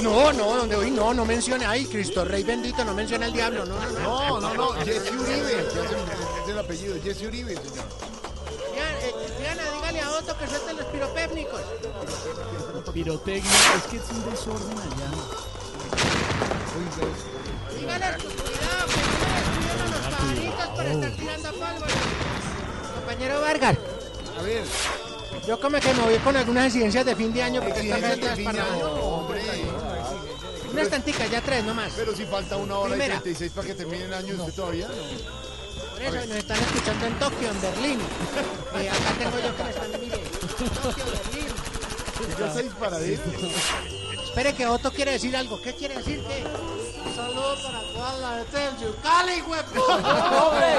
No, 0.00 0.32
no, 0.32 0.56
donde 0.56 0.76
hoy 0.76 0.90
no, 0.90 1.14
no 1.14 1.24
mencione. 1.24 1.64
Ay, 1.66 1.86
Cristo 1.86 2.24
Rey 2.24 2.42
bendito, 2.42 2.84
no 2.84 2.94
menciona 2.94 3.26
al 3.26 3.32
diablo. 3.32 3.64
No, 3.64 3.74
no, 3.78 3.90
no. 3.90 4.40
No, 4.40 4.40
no, 4.40 4.54
no. 4.54 4.72
Jesse 4.84 5.10
Uribe. 5.12 5.60
Es- 5.60 6.48
el 6.48 6.58
apellido. 6.58 6.96
Jesse 7.02 7.22
Uribe, 7.26 7.54
señor. 7.56 7.84
Diana, 8.74 8.98
eh, 9.00 9.14
Diana, 9.38 9.62
dígale 9.76 10.00
a 10.00 10.10
Otto 10.12 10.36
que 10.38 10.46
suelte 10.46 10.72
los 10.74 10.86
pirotecnicos. 10.86 11.60
Pirotecnia, 12.92 13.50
es 13.76 13.82
que 13.84 13.96
es 13.96 14.02
un 14.10 14.30
desorden 14.30 14.78
allá. 14.78 15.10
Dígale, 16.74 18.06
cuidado, 18.18 18.86
que 18.88 19.00
no 19.00 19.16
le 19.22 19.30
destruyeron 19.38 19.90
los 19.92 20.00
pajaritos 20.00 20.66
por 20.74 20.86
estar 20.86 21.10
tirando 21.12 21.48
pólvora. 21.50 21.92
Compañero 22.96 23.40
Vargas, 23.40 23.76
A 24.38 24.42
ver. 24.42 24.64
Yo 25.46 25.60
como 25.60 25.78
que 25.78 25.92
me 25.94 26.02
voy 26.02 26.16
con 26.18 26.36
algunas 26.36 26.66
exigencias 26.66 27.04
de 27.04 27.14
fin 27.14 27.32
de 27.32 27.42
año 27.42 27.60
porque 27.62 27.80
esta 27.80 27.98
Exigencias 27.98 28.10
gente 28.10 28.26
de 28.26 28.32
es 28.32 28.36
fin 28.38 28.46
de 28.46 28.62
para 28.62 28.76
hombre. 28.96 29.42
Unas 30.72 30.88
tanticas, 30.88 31.30
ya 31.30 31.40
tres 31.42 31.64
nomás. 31.64 31.92
Pero 31.94 32.16
si 32.16 32.24
falta 32.24 32.56
una 32.56 32.78
hora 32.78 32.90
Primera. 32.90 33.14
y 33.14 33.18
36 33.18 33.52
para 33.54 33.66
que 33.68 33.74
termine 33.74 34.04
el 34.06 34.14
año, 34.14 34.34
¿usted 34.34 34.54
todavía 34.54 34.88
no? 34.88 34.94
Por 35.92 36.02
eso 36.02 36.26
nos 36.26 36.36
están 36.36 36.58
escuchando 36.58 37.06
en 37.06 37.18
Tokio, 37.20 37.50
en 37.50 37.60
Berlín. 37.62 37.98
Eh, 38.74 38.90
acá 38.90 39.12
tengo 39.16 39.38
yo 39.38 39.56
que 39.56 39.62
me 39.62 39.70
están 39.70 40.00
mire. 40.00 40.16
Tokio, 40.82 41.04
Berlín. 41.04 41.43
Ya 42.38 42.46
está 42.46 42.62
disparadito. 42.62 43.22
Espere 44.24 44.54
que 44.54 44.66
Otto 44.66 44.90
quiere 44.92 45.12
decir 45.12 45.36
algo. 45.36 45.60
¿Qué 45.60 45.74
quiere 45.74 45.96
decir? 45.98 46.22
¿Qué? 46.26 46.44
Un 47.06 47.14
saludo 47.14 47.54
para 47.62 47.80
toda 47.92 48.18
la 48.18 48.36
gente 48.38 48.64
en 48.64 48.78
Yucali, 48.80 49.42
huevo. 49.42 49.84
¡Hombre! 49.86 50.74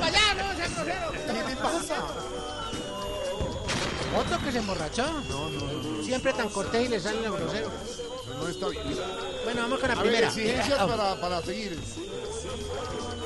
¡Para 0.00 0.06
allá, 0.06 0.34
no 0.34 0.56
seas 0.56 0.74
grosero! 0.74 1.12
¿Qué 1.12 1.56
pasa? 1.56 1.96
¿Otto 4.16 4.44
que 4.44 4.52
se 4.52 4.58
emborrachó? 4.58 5.06
No, 5.28 5.48
no, 5.50 6.02
Siempre 6.04 6.32
tan 6.32 6.48
cortés 6.48 6.84
y 6.86 6.88
le 6.88 7.00
sale 7.00 7.20
lo 7.22 7.32
grosero. 7.32 7.68
no, 8.40 8.48
está 8.48 8.68
bien. 8.68 8.82
Bueno, 9.44 9.62
vamos 9.62 9.80
con 9.80 9.88
la 9.88 9.94
A 9.94 9.96
ver, 9.96 10.04
primera. 10.06 10.28
exigencias 10.28 10.78
para, 10.78 11.20
para 11.20 11.42
seguir. 11.42 11.78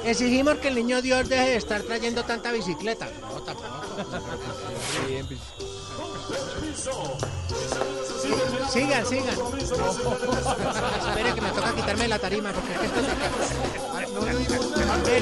Exigimos 0.05 0.55
que 0.57 0.69
el 0.69 0.77
niño 0.77 1.03
Dios 1.03 1.29
deje 1.29 1.51
de 1.51 1.57
estar 1.57 1.83
trayendo 1.83 2.25
tanta 2.25 2.51
bicicleta. 2.53 3.07
No, 3.21 3.43
tampoco. 3.43 3.69
Sigan, 8.73 9.07
sigan. 9.07 9.35
Espere 11.09 11.35
que 11.35 11.41
me 11.41 11.51
toca 11.51 11.75
quitarme 11.75 12.09
la 12.09 12.19
tarima 12.19 12.53
porque 12.53 12.73
es 12.75 12.79
que 12.79 12.87
esto 12.87 13.01
es- 13.01 13.09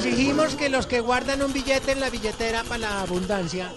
Exigimos 0.07 0.55
que 0.57 0.69
los 0.69 0.87
que 0.87 1.01
guardan 1.01 1.43
un 1.43 1.53
billete 1.53 1.93
en 1.93 2.01
la 2.01 2.11
billetera 2.11 2.65
para 2.65 2.79
la 2.79 3.01
abundancia 3.03 3.73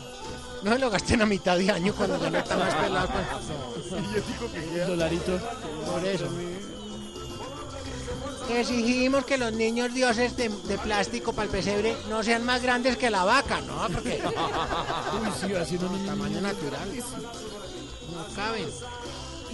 no 0.63 0.73
se 0.73 0.79
lo 0.79 0.89
gasten 0.89 1.21
a 1.21 1.25
mitad 1.25 1.57
de 1.57 1.71
año 1.71 1.93
cuando 1.95 2.19
ya 2.21 2.29
no 2.29 2.37
están 2.39 2.59
más 2.59 2.73
pelados. 2.75 3.09
pues. 3.11 3.25
Por 5.85 6.05
eso. 6.05 6.27
Exigimos 8.49 9.25
que 9.25 9.37
los 9.37 9.53
niños 9.53 9.93
dioses 9.93 10.35
de, 10.35 10.49
de 10.49 10.77
plástico 10.77 11.33
para 11.33 11.45
el 11.45 11.51
pesebre 11.51 11.95
no 12.09 12.23
sean 12.23 12.43
más 12.45 12.61
grandes 12.61 12.97
que 12.97 13.09
la 13.09 13.23
vaca, 13.23 13.61
¿no? 13.61 13.87
Porque 13.93 14.21
Uy, 14.23 15.65
sí, 15.65 15.77
no, 15.79 15.89
no, 15.89 16.05
tamaño 16.05 16.41
natural. 16.41 16.89
No 18.11 18.35
caben. 18.35 18.67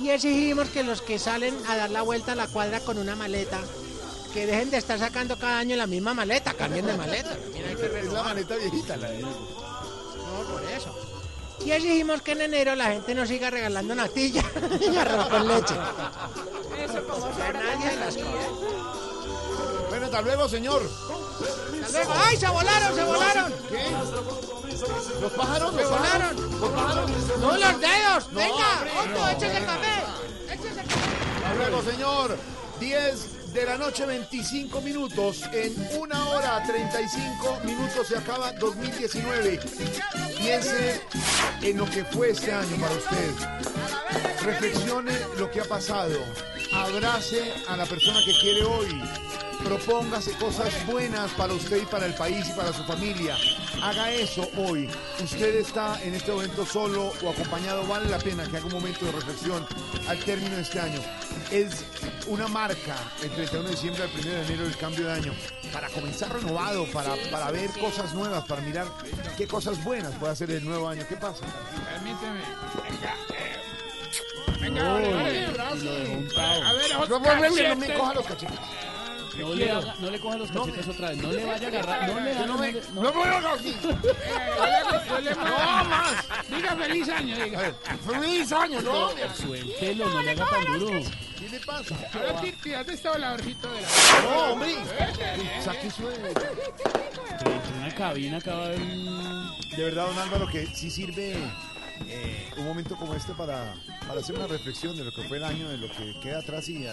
Y 0.02 0.10
exigimos 0.10 0.70
que 0.70 0.84
los 0.84 1.02
que 1.02 1.20
salen 1.20 1.56
a 1.68 1.76
dar 1.76 1.89
la 1.89 2.02
vuelta 2.02 2.34
a 2.34 2.36
la 2.36 2.48
cuadra 2.48 2.80
con 2.80 2.98
una 2.98 3.16
maleta, 3.16 3.60
que 4.34 4.46
dejen 4.46 4.72
de 4.72 4.78
estar 4.78 5.00
sacando 5.00 5.38
cada 5.38 5.60
año 5.60 5.76
la 5.76 5.88
misma 5.88 6.14
maleta, 6.14 6.54
cambien 6.54 6.86
de 6.86 6.98
maleta. 6.98 7.38
Mira, 7.54 7.70
hay 7.70 7.76
que 7.76 8.00
Es 8.00 8.12
la 8.12 8.24
maleta 8.24 8.56
viejita, 8.56 8.98
la 8.98 9.10
de 9.10 9.22
No, 9.22 9.32
por 10.52 10.64
eso. 10.72 11.05
Y 11.64 11.72
exigimos 11.72 12.22
que 12.22 12.34
en 12.34 12.41
enero 12.41 12.76
la 12.76 12.86
gente 12.86 13.16
no 13.16 13.26
siga 13.26 13.49
regalando 13.49 13.95
natilla 13.95 14.43
y 14.82 14.97
arroz 14.97 15.28
con 15.30 15.47
leche. 15.47 15.76
Eso 16.78 17.08
como 17.08 17.28
Nadie 17.30 17.95
las 17.97 18.16
comida. 18.16 18.49
Bueno, 19.89 20.06
hasta 20.06 20.22
luego, 20.22 20.49
señor. 20.49 20.82
Hasta 21.84 21.97
luego. 22.03 22.14
¡Ay, 22.26 22.38
se 22.38 22.47
volaron, 22.47 22.95
se 22.95 23.03
volaron! 23.03 23.53
¿Qué? 23.70 23.86
¿Los 25.22 25.32
pájaros? 25.34 25.74
¡Se 25.76 25.82
¿Los 25.82 25.89
volaron! 25.89 26.60
¿Los 26.60 26.70
pájaros? 26.72 27.12
¡No, 27.39 27.51
los 27.58 27.80
dedos! 27.80 28.32
No, 28.32 28.39
¡Venga! 28.39 28.72
hombre, 28.78 28.91
¡Otto, 28.99 29.20
no. 29.20 29.30
échese 29.30 29.58
el 29.58 29.66
café! 29.66 30.03
¡Échese 30.51 30.70
el 30.82 30.88
café! 30.88 30.99
Hasta 31.38 31.53
luego, 31.56 31.82
señor. 31.84 32.38
10 32.80 33.28
de 33.56 33.66
la 33.66 33.78
noche, 33.78 34.06
25 34.06 34.82
minutos. 34.82 35.43
En 35.53 35.74
una 35.97 36.28
hora 36.30 36.62
35 36.68 37.62
minutos 37.64 38.08
se 38.08 38.18
acaba 38.18 38.51
2019. 38.51 39.60
Piense 40.38 41.01
en 41.62 41.78
lo 41.78 41.86
que 41.86 42.03
fue 42.03 42.32
este 42.32 42.51
año 42.51 42.76
para 42.76 42.93
usted. 42.95 43.32
Reflexione 44.43 45.14
lo 45.38 45.49
que 45.49 45.62
ha 45.62 45.64
pasado. 45.64 46.20
Abrace 46.74 47.53
a 47.70 47.78
la 47.78 47.86
persona 47.86 48.20
que 48.26 48.34
quiere 48.41 48.66
hoy. 48.66 49.01
Propóngase 49.64 50.32
cosas 50.34 50.74
buenas 50.86 51.32
para 51.32 51.53
usted 51.53 51.82
y 51.82 51.86
para 51.86 52.06
el 52.08 52.14
país 52.14 52.45
y 52.49 52.53
para 52.53 52.74
su 52.74 52.84
familia. 52.84 53.38
Haga 53.82 54.12
eso 54.12 54.49
hoy. 54.58 54.89
Usted 55.24 55.56
está 55.56 56.01
en 56.03 56.14
este 56.14 56.32
momento 56.32 56.66
solo 56.66 57.14
o 57.24 57.30
acompañado. 57.30 57.88
Vale 57.88 58.10
la 58.10 58.20
pena 58.20 58.45
que 58.47 58.58
haga 58.58 58.66
un 58.66 58.74
momento 58.74 59.06
de 59.06 59.14
reflexión 59.14 59.66
al 60.08 60.20
término 60.20 60.58
de 60.58 60.62
este 60.62 60.80
año. 60.80 60.99
Es 61.51 61.86
una 62.28 62.47
marca 62.47 62.95
el 63.24 63.30
31 63.50 63.64
de 63.64 63.72
diciembre 63.76 64.04
al 64.04 64.10
1 64.10 64.22
de 64.24 64.41
enero 64.46 64.64
del 64.64 64.78
cambio 64.78 65.06
de 65.08 65.14
año. 65.14 65.34
Para 65.72 65.89
comenzar 65.89 66.34
renovado, 66.34 66.86
para, 66.91 67.16
para 67.32 67.52
ver 67.52 67.70
cosas 67.80 68.14
nuevas, 68.14 68.46
para 68.46 68.62
mirar 68.62 68.88
qué 69.38 69.48
cosas 69.48 69.84
buenas 69.84 70.14
puede 70.16 70.34
hacer 70.34 70.52
el 70.52 70.64
nuevo 70.66 70.88
año. 70.88 71.04
¿Qué 71.08 71.16
pasa? 71.16 71.46
Permíteme. 71.93 72.39
Venga. 72.89 73.16
eh. 73.30 73.52
Venga, 74.62 74.93
untado. 76.18 76.64
A 76.64 76.74
ver, 76.74 76.91
No, 76.91 76.98
ojos 76.98 77.10
no, 77.10 77.20
no, 77.20 77.70
no 77.70 77.76
me 77.76 77.93
coja 77.93 78.14
los 78.14 78.26
cachetes. 78.26 78.60
No 79.38 79.54
le, 79.54 79.70
haga- 79.70 79.96
no 80.00 80.10
le 80.10 80.20
coja 80.20 80.38
los 80.38 80.50
cachetes 80.50 80.88
otra 80.88 81.10
vez. 81.10 81.18
No 81.18 81.32
le 81.32 81.46
vaya 81.46 81.66
a 81.66 81.70
agarrar. 81.70 82.08
No 82.08 82.20
le 82.22 82.32
haga. 82.32 82.46
No, 82.48 82.62
le- 82.62 82.72
no. 82.93 83.02
No, 83.04 83.12
no, 83.26 83.41
no. 83.41 83.56
Eh, 83.58 85.22
le- 85.24 85.36
No 85.36 85.84
más. 85.86 86.26
Diga 86.50 86.76
feliz 86.78 87.10
año, 87.10 87.36
diga. 87.43 87.74
¡Feliz 88.08 88.52
año! 88.54 88.82
¡No! 88.82 89.10
Suéltelo, 89.36 90.10
no 90.10 90.22
le 90.22 90.32
haga 90.32 90.46
tan 90.50 90.80
duro. 90.80 91.02
¿Qué 91.56 91.66
pasa? 91.66 91.95
Ahora 92.14 92.41
tí- 92.41 92.51
tírate 92.51 92.93
este 92.93 93.08
voladorcito 93.08 93.72
de 93.72 93.82
la. 93.82 93.88
No, 94.24 94.39
hombre. 94.53 94.76
Saque 95.64 95.89
su 95.89 96.06
de... 96.08 96.16
En 96.18 97.78
una 97.80 97.95
cabina 97.95 98.38
acaba 98.38 98.68
de 98.70 98.78
De 98.78 99.84
verdad, 99.84 100.08
don 100.08 100.20
Álvaro, 100.20 100.47
que 100.47 100.66
sí 100.68 100.89
sirve 100.91 101.38
eh, 102.08 102.49
un 102.58 102.66
momento 102.66 102.97
como 102.97 103.16
este 103.16 103.34
para, 103.36 103.74
para 104.06 104.20
hacer 104.20 104.36
una 104.36 104.47
reflexión 104.47 104.97
de 104.97 105.06
lo 105.06 105.14
que 105.14 105.24
fue 105.30 105.38
el 105.38 105.45
año, 105.45 105.70
de 105.70 105.78
lo 105.78 105.88
que 105.89 106.20
queda 106.22 106.39
atrás 106.39 106.68
y 106.68 106.86
eh, 106.86 106.91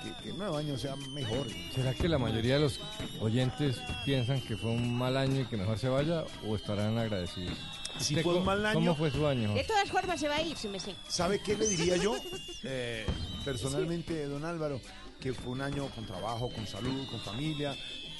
que, 0.00 0.12
que 0.22 0.30
el 0.30 0.38
nuevo 0.38 0.56
año 0.56 0.76
sea 0.78 0.96
mejor. 0.96 1.46
¿Será 1.74 1.94
que 1.94 2.08
la 2.08 2.18
mayoría 2.18 2.54
de 2.54 2.60
los 2.60 2.80
oyentes 3.20 3.80
piensan 4.04 4.40
que 4.40 4.56
fue 4.56 4.70
un 4.70 4.96
mal 4.96 5.16
año 5.16 5.40
y 5.40 5.44
que 5.46 5.56
mejor 5.56 5.78
se 5.78 5.88
vaya 5.88 6.24
o 6.46 6.56
estarán 6.56 6.96
agradecidos? 6.98 7.56
Si 7.98 8.14
¿Usted 8.14 8.22
fue 8.24 8.34
un 8.36 8.44
mal 8.44 8.64
año- 8.66 8.74
¿Cómo 8.78 8.94
fue 8.94 9.10
su 9.10 9.26
año? 9.26 9.54
De 9.54 9.64
todas 9.64 9.88
formas 9.90 10.20
se 10.20 10.28
va 10.28 10.36
a 10.36 10.42
ir, 10.42 10.56
si 10.56 10.68
me 10.68 10.78
sé. 10.78 10.94
¿Sabe 11.08 11.40
qué 11.40 11.56
le 11.56 11.66
diría 11.68 11.96
yo? 11.96 12.14
Eh, 12.68 13.06
personalmente, 13.44 14.26
don 14.26 14.44
Álvaro, 14.44 14.80
que 15.20 15.32
fue 15.32 15.52
un 15.52 15.60
año 15.60 15.86
con 15.94 16.04
trabajo, 16.04 16.50
con 16.50 16.66
salud, 16.66 17.06
con 17.08 17.20
familia, 17.20 17.74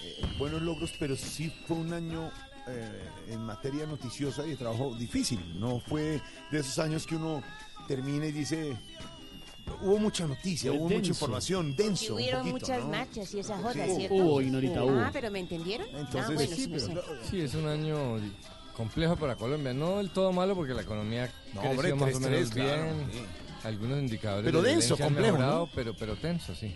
eh, 0.04 0.24
buenos 0.38 0.62
logros, 0.62 0.92
pero 1.00 1.16
sí 1.16 1.52
fue 1.66 1.76
un 1.78 1.92
año 1.92 2.30
eh, 2.68 3.08
en 3.30 3.40
materia 3.42 3.84
noticiosa 3.86 4.46
y 4.46 4.50
de 4.50 4.56
trabajo 4.56 4.94
difícil. 4.94 5.58
No 5.58 5.80
fue 5.80 6.22
de 6.52 6.58
esos 6.60 6.78
años 6.78 7.06
que 7.06 7.16
uno 7.16 7.42
termina 7.88 8.26
y 8.26 8.32
dice, 8.32 8.76
hubo 9.82 9.98
mucha 9.98 10.26
noticia, 10.26 10.72
hubo 10.72 10.84
mucha 10.84 10.94
denso. 10.96 11.10
información, 11.10 11.76
denso. 11.76 12.14
Hubieron 12.14 12.40
poquito, 12.40 12.58
muchas 12.58 12.84
¿no? 12.84 12.88
marchas 12.90 13.34
y 13.34 13.38
esa 13.40 13.56
joda, 13.58 13.72
Sí. 13.86 13.94
¿cierto? 13.96 14.14
Hubo, 14.14 14.40
Ignorita, 14.40 14.84
hubo. 14.84 14.98
Ah, 15.00 15.10
pero 15.12 15.30
¿me 15.30 15.40
entendieron? 15.40 15.86
Entonces, 15.88 16.22
ah, 16.30 16.32
bueno, 16.34 16.56
sí, 16.56 16.68
pero- 16.68 17.02
Sí, 17.30 17.40
es 17.40 17.54
un 17.54 17.66
año 17.68 18.18
complejo 18.76 19.16
para 19.16 19.36
Colombia. 19.36 19.72
No 19.74 19.98
del 19.98 20.10
todo 20.10 20.32
malo 20.32 20.54
porque 20.54 20.74
la 20.74 20.82
economía 20.82 21.32
No, 21.54 21.60
creció 21.62 21.70
hombre, 21.94 21.94
más 21.94 22.14
o 22.14 22.18
3-3, 22.18 22.30
menos 22.30 22.50
claro, 22.50 22.82
bien. 22.84 23.08
sí. 23.12 23.18
Algunos 23.64 23.98
indicadores 23.98 24.44
Pero 24.44 24.62
de 24.62 24.70
denso, 24.70 24.96
complejo, 24.96 25.32
mejorado, 25.32 25.58
¿no? 25.66 25.70
pero, 25.74 25.94
pero 25.98 26.14
tenso, 26.16 26.54
sí. 26.54 26.72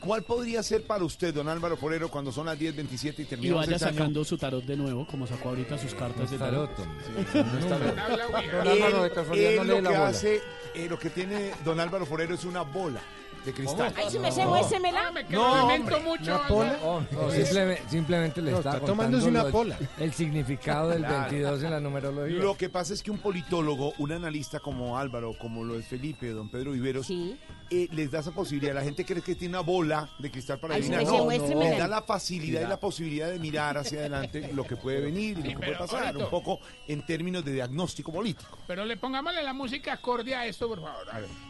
¿Cuál 0.00 0.22
podría 0.22 0.62
ser 0.62 0.82
para 0.84 1.04
usted, 1.04 1.34
don 1.34 1.46
Álvaro 1.48 1.76
Forero, 1.76 2.08
cuando 2.08 2.32
son 2.32 2.46
las 2.46 2.58
10.27 2.58 3.14
y 3.18 3.22
Y 3.22 3.24
terminamos 3.26 3.66
vaya 3.66 3.76
este 3.76 3.88
año? 3.88 3.98
sacando 3.98 4.24
su 4.24 4.38
tarot 4.38 4.64
de 4.64 4.76
nuevo, 4.76 5.06
como 5.06 5.26
sacó 5.26 5.50
ahorita 5.50 5.76
sus 5.76 5.94
cartas 5.94 6.30
de 6.30 6.38
tarot, 6.38 6.70
Don 6.74 8.68
Álvaro, 8.68 9.02
de 9.02 9.10
casualidad, 9.10 9.50
no 9.56 9.64
lo 9.64 9.74
lee 9.76 9.82
la 9.82 9.90
que 9.90 9.96
bola. 9.98 10.08
hace, 10.08 10.40
eh, 10.74 10.86
lo 10.88 10.98
que 10.98 11.10
tiene 11.10 11.52
don 11.64 11.78
Álvaro 11.80 12.06
Forero 12.06 12.34
es 12.34 12.44
una 12.44 12.62
bola 12.62 13.00
de 13.44 13.52
cristal. 13.52 13.94
Ay, 13.96 14.04
si 14.10 14.18
me 14.18 14.30
sé. 14.32 14.42
Ah, 14.42 15.10
me 15.12 15.22
No, 15.24 15.48
lo 15.48 15.56
lamento 15.68 15.96
hombre, 15.96 16.10
mucho. 16.10 16.34
¿Una 16.34 16.48
pola? 16.48 16.78
Oh, 16.82 17.00
no, 17.10 17.30
simplemente, 17.30 17.82
simplemente 17.88 18.42
le 18.42 18.50
No, 18.52 18.58
está, 18.58 18.74
está 18.74 18.84
tomándose 18.86 19.28
una 19.28 19.44
lo- 19.44 19.50
pola. 19.50 19.78
el 19.98 20.12
significado 20.12 20.88
del 20.90 20.98
Claro. 21.04 21.30
22 21.30 21.62
en 21.62 21.70
la 21.70 21.80
numerología. 21.80 22.38
Lo 22.38 22.56
que 22.56 22.68
pasa 22.68 22.92
es 22.94 23.02
que 23.02 23.10
un 23.10 23.18
politólogo, 23.18 23.92
un 23.98 24.12
analista 24.12 24.60
como 24.60 24.98
Álvaro, 24.98 25.32
como 25.38 25.64
lo 25.64 25.78
es 25.78 25.86
Felipe, 25.86 26.28
don 26.30 26.50
Pedro 26.50 26.72
Viveros, 26.72 27.08
eh, 27.10 27.88
les 27.92 28.10
da 28.10 28.20
esa 28.20 28.32
posibilidad. 28.32 28.74
La 28.74 28.82
gente 28.82 29.04
cree 29.04 29.22
que 29.22 29.34
tiene 29.34 29.54
una 29.56 29.60
bola 29.62 30.08
de 30.18 30.30
cristal 30.30 30.58
para 30.58 30.74
Ay, 30.74 30.80
adivinar. 30.82 31.00
sí, 31.06 31.06
No, 31.16 31.24
muéstremela. 31.24 31.70
les 31.70 31.78
da 31.78 31.88
la 31.88 32.02
facilidad 32.02 32.62
y 32.62 32.66
la 32.66 32.80
posibilidad 32.80 33.30
de 33.30 33.38
mirar 33.38 33.78
hacia 33.78 34.00
adelante 34.00 34.50
lo 34.52 34.64
que 34.64 34.76
puede 34.76 35.00
venir 35.00 35.38
y 35.38 35.42
lo 35.42 35.60
que 35.60 35.66
puede 35.66 35.76
pasar. 35.78 36.16
Un 36.16 36.28
poco 36.28 36.60
en 36.88 37.04
términos 37.06 37.44
de 37.44 37.52
diagnóstico 37.52 38.12
político. 38.12 38.58
Pero 38.66 38.84
le 38.84 38.96
pongámosle 38.96 39.42
la 39.42 39.52
música 39.52 39.92
acorde 39.94 40.34
a 40.34 40.46
esto, 40.46 40.68
por 40.68 40.80
favor. 40.82 41.08
A 41.10 41.20
ver. 41.20 41.49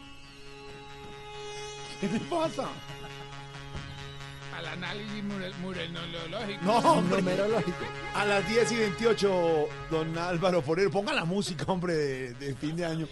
¿Qué 2.01 2.07
le 2.09 2.19
pasa? 2.21 2.67
Al 4.57 4.65
análisis 4.67 5.23
mure- 5.23 5.53
murenológico. 5.61 6.63
No, 6.63 6.77
hombre. 6.79 7.23
A 8.13 8.25
las 8.25 8.47
10 8.49 8.71
y 8.73 8.75
28, 8.75 9.67
don 9.89 10.17
Álvaro 10.17 10.61
Forero, 10.61 10.91
ponga 10.91 11.13
la 11.13 11.25
música, 11.25 11.63
hombre, 11.67 11.93
de, 11.95 12.33
de 12.33 12.55
fin 12.55 12.75
de 12.75 12.85
año. 12.85 13.07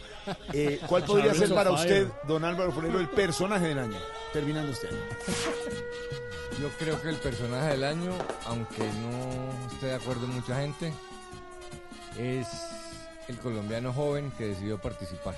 Eh, 0.54 0.80
¿Cuál 0.88 1.04
podría 1.06 1.34
ser 1.34 1.54
para 1.54 1.72
of 1.72 1.80
usted, 1.80 2.08
don 2.28 2.44
Álvaro 2.44 2.72
Forero, 2.72 3.00
el 3.00 3.08
personaje 3.10 3.68
del 3.70 3.80
año? 3.80 3.98
Terminando 4.34 4.72
este 4.74 4.88
año. 4.90 4.98
Yo 6.60 6.68
creo 6.78 7.02
que 7.02 7.10
el 7.10 7.16
personaje 7.16 7.70
del 7.70 7.84
año, 7.86 8.12
aunque 8.46 8.84
no 8.84 9.68
esté 9.72 9.86
de 9.88 9.96
acuerdo 9.96 10.26
en 10.26 10.34
mucha 10.36 10.60
gente, 10.60 10.92
es 12.18 12.48
el 13.30 13.38
colombiano 13.38 13.94
joven 13.94 14.32
que 14.38 14.48
decidió 14.48 14.78
participar. 14.78 15.36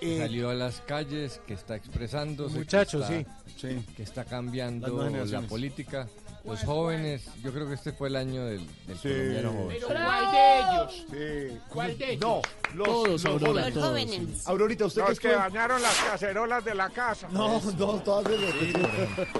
Que 0.00 0.16
Eh, 0.16 0.18
Salió 0.20 0.50
a 0.50 0.54
las 0.54 0.80
calles, 0.82 1.40
que 1.46 1.54
está 1.54 1.76
expresándose. 1.76 2.58
Muchachos, 2.58 3.06
que 3.06 3.20
está, 3.46 3.68
Que 3.96 4.02
está 4.02 4.24
cambiando 4.24 5.08
la 5.26 5.40
política. 5.42 6.08
Los 6.44 6.60
jóvenes, 6.62 7.24
yo 7.42 7.54
creo 7.54 7.66
que 7.66 7.72
este 7.74 7.92
fue 7.92 8.08
el 8.08 8.16
año 8.16 8.44
del, 8.44 8.66
del 8.86 8.98
Sí. 8.98 9.08
colombiano 9.08 9.52
joven. 9.52 9.76
Pero 9.80 9.94
¿cuál 10.04 10.32
de 10.32 10.58
ellos? 10.58 11.06
Sí. 11.10 11.58
¿Cuál 11.70 11.98
de 11.98 12.10
ellos? 12.12 12.20
No, 12.20 12.42
los, 12.74 12.86
Todos, 12.86 13.08
los 13.08 13.24
Aurora, 13.24 13.48
jóvenes. 13.48 13.74
todos, 13.74 13.88
jóvenes. 13.88 14.46
Aurorita, 14.48 14.84
¿usted 14.84 15.00
Los 15.08 15.20
qué 15.20 15.28
que 15.28 15.34
fue? 15.34 15.42
dañaron 15.42 15.80
las 15.80 15.96
cacerolas 16.00 16.64
de 16.66 16.74
la 16.74 16.90
casa. 16.90 17.28
No, 17.30 17.62
no, 17.78 18.00
todas 18.02 18.26
esas. 18.30 18.52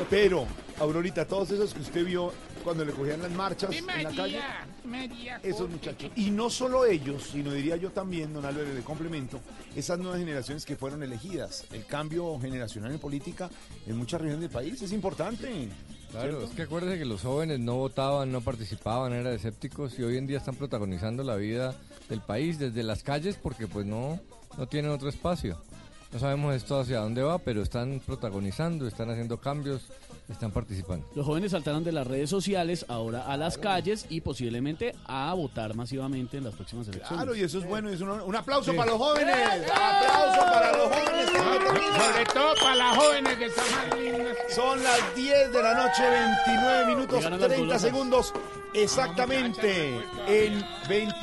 Pero, 0.09 0.47
Aurorita, 0.81 1.27
todos 1.27 1.51
esos 1.51 1.75
que 1.75 1.81
usted 1.83 2.07
vio 2.07 2.33
cuando 2.65 2.85
le 2.85 2.93
cogían 2.93 3.21
las 3.21 3.31
marchas 3.31 3.71
en 3.73 3.87
la 3.87 4.11
calle, 4.11 4.41
María, 4.85 5.39
esos 5.43 5.69
muchachos. 5.69 6.11
Y 6.17 6.31
no 6.31 6.49
solo 6.49 6.87
ellos, 6.87 7.29
sino 7.31 7.53
diría 7.53 7.77
yo 7.77 7.91
también, 7.91 8.33
don 8.33 8.45
Álvaro, 8.45 8.73
le 8.73 8.81
complemento, 8.81 9.39
esas 9.77 9.99
nuevas 9.99 10.19
generaciones 10.19 10.65
que 10.65 10.75
fueron 10.75 11.03
elegidas. 11.03 11.67
El 11.73 11.85
cambio 11.85 12.39
generacional 12.41 12.91
en 12.93 12.99
política 12.99 13.51
en 13.87 13.97
muchas 13.97 14.21
regiones 14.21 14.41
del 14.41 14.51
país 14.51 14.81
es 14.81 14.93
importante. 14.93 15.69
Claro, 16.11 16.29
¿cierto? 16.29 16.45
es 16.47 16.51
que 16.53 16.63
acuérdese 16.63 16.99
que 16.99 17.05
los 17.05 17.23
jóvenes 17.23 17.61
no 17.61 17.77
votaban, 17.77 18.33
no 18.33 18.41
participaban, 18.41 19.13
eran 19.13 19.35
escépticos 19.35 19.99
y 19.99 20.03
hoy 20.03 20.17
en 20.17 20.27
día 20.27 20.39
están 20.39 20.57
protagonizando 20.57 21.23
la 21.23 21.37
vida 21.37 21.75
del 22.09 22.23
país 22.23 22.59
desde 22.59 22.83
las 22.83 23.03
calles 23.03 23.37
porque 23.37 23.67
pues 23.67 23.85
no, 23.85 24.19
no 24.57 24.67
tienen 24.67 24.91
otro 24.91 25.09
espacio. 25.09 25.61
No 26.13 26.21
sabemos 26.21 26.55
esto 26.55 26.79
hacia 26.79 27.01
dónde 27.01 27.23
va, 27.23 27.39
pero 27.39 27.61
están 27.61 28.01
protagonizando, 28.07 28.87
están 28.87 29.11
haciendo 29.11 29.39
cambios, 29.39 29.89
están 30.29 30.51
participando. 30.53 31.07
Los 31.15 31.27
jóvenes 31.27 31.51
saltaron 31.53 31.85
de 31.85 31.93
las 31.93 32.07
redes 32.07 32.31
sociales 32.31 32.87
ahora 32.89 33.27
a 33.27 33.37
las 33.37 33.59
calles 33.59 34.07
y 34.09 34.21
posiblemente 34.23 34.95
a 35.07 35.33
votar 35.35 35.75
masivamente 35.75 36.39
en 36.39 36.45
las 36.45 36.55
próximas 36.55 36.89
elecciones. 36.89 37.17
Claro, 37.25 37.35
y 37.37 37.43
eso 37.43 37.59
es 37.59 37.67
bueno. 37.67 37.91
y 37.91 37.95
es 37.95 38.01
un, 38.01 38.09
un 38.11 38.37
aplauso 38.37 38.71
Sí. 38.71 38.77
para 38.77 38.91
los 38.93 38.99
jóvenes. 39.01 39.37
Aplauso 39.71 40.41
para 40.53 40.73
los 40.77 40.89
jóvenes. 40.89 41.31
Sobre 41.31 42.25
todo 42.33 42.55
para 42.61 42.75
las 42.75 42.97
jóvenes 42.97 43.37
que 43.37 43.45
están 43.47 43.65
más 43.71 43.99
lindas. 44.01 44.37
Son 44.55 44.83
las 44.83 45.15
10 45.17 45.53
de 45.53 45.63
la 45.63 45.75
noche, 45.75 46.03
29 46.09 46.87
minutos, 46.87 47.17
Llegaron 47.17 47.41
las 47.41 47.49
30 47.49 47.57
golosas. 47.67 47.83
segundos. 47.83 48.33
Exactamente. 48.75 49.97
En 50.27 50.65
20. 50.89 51.15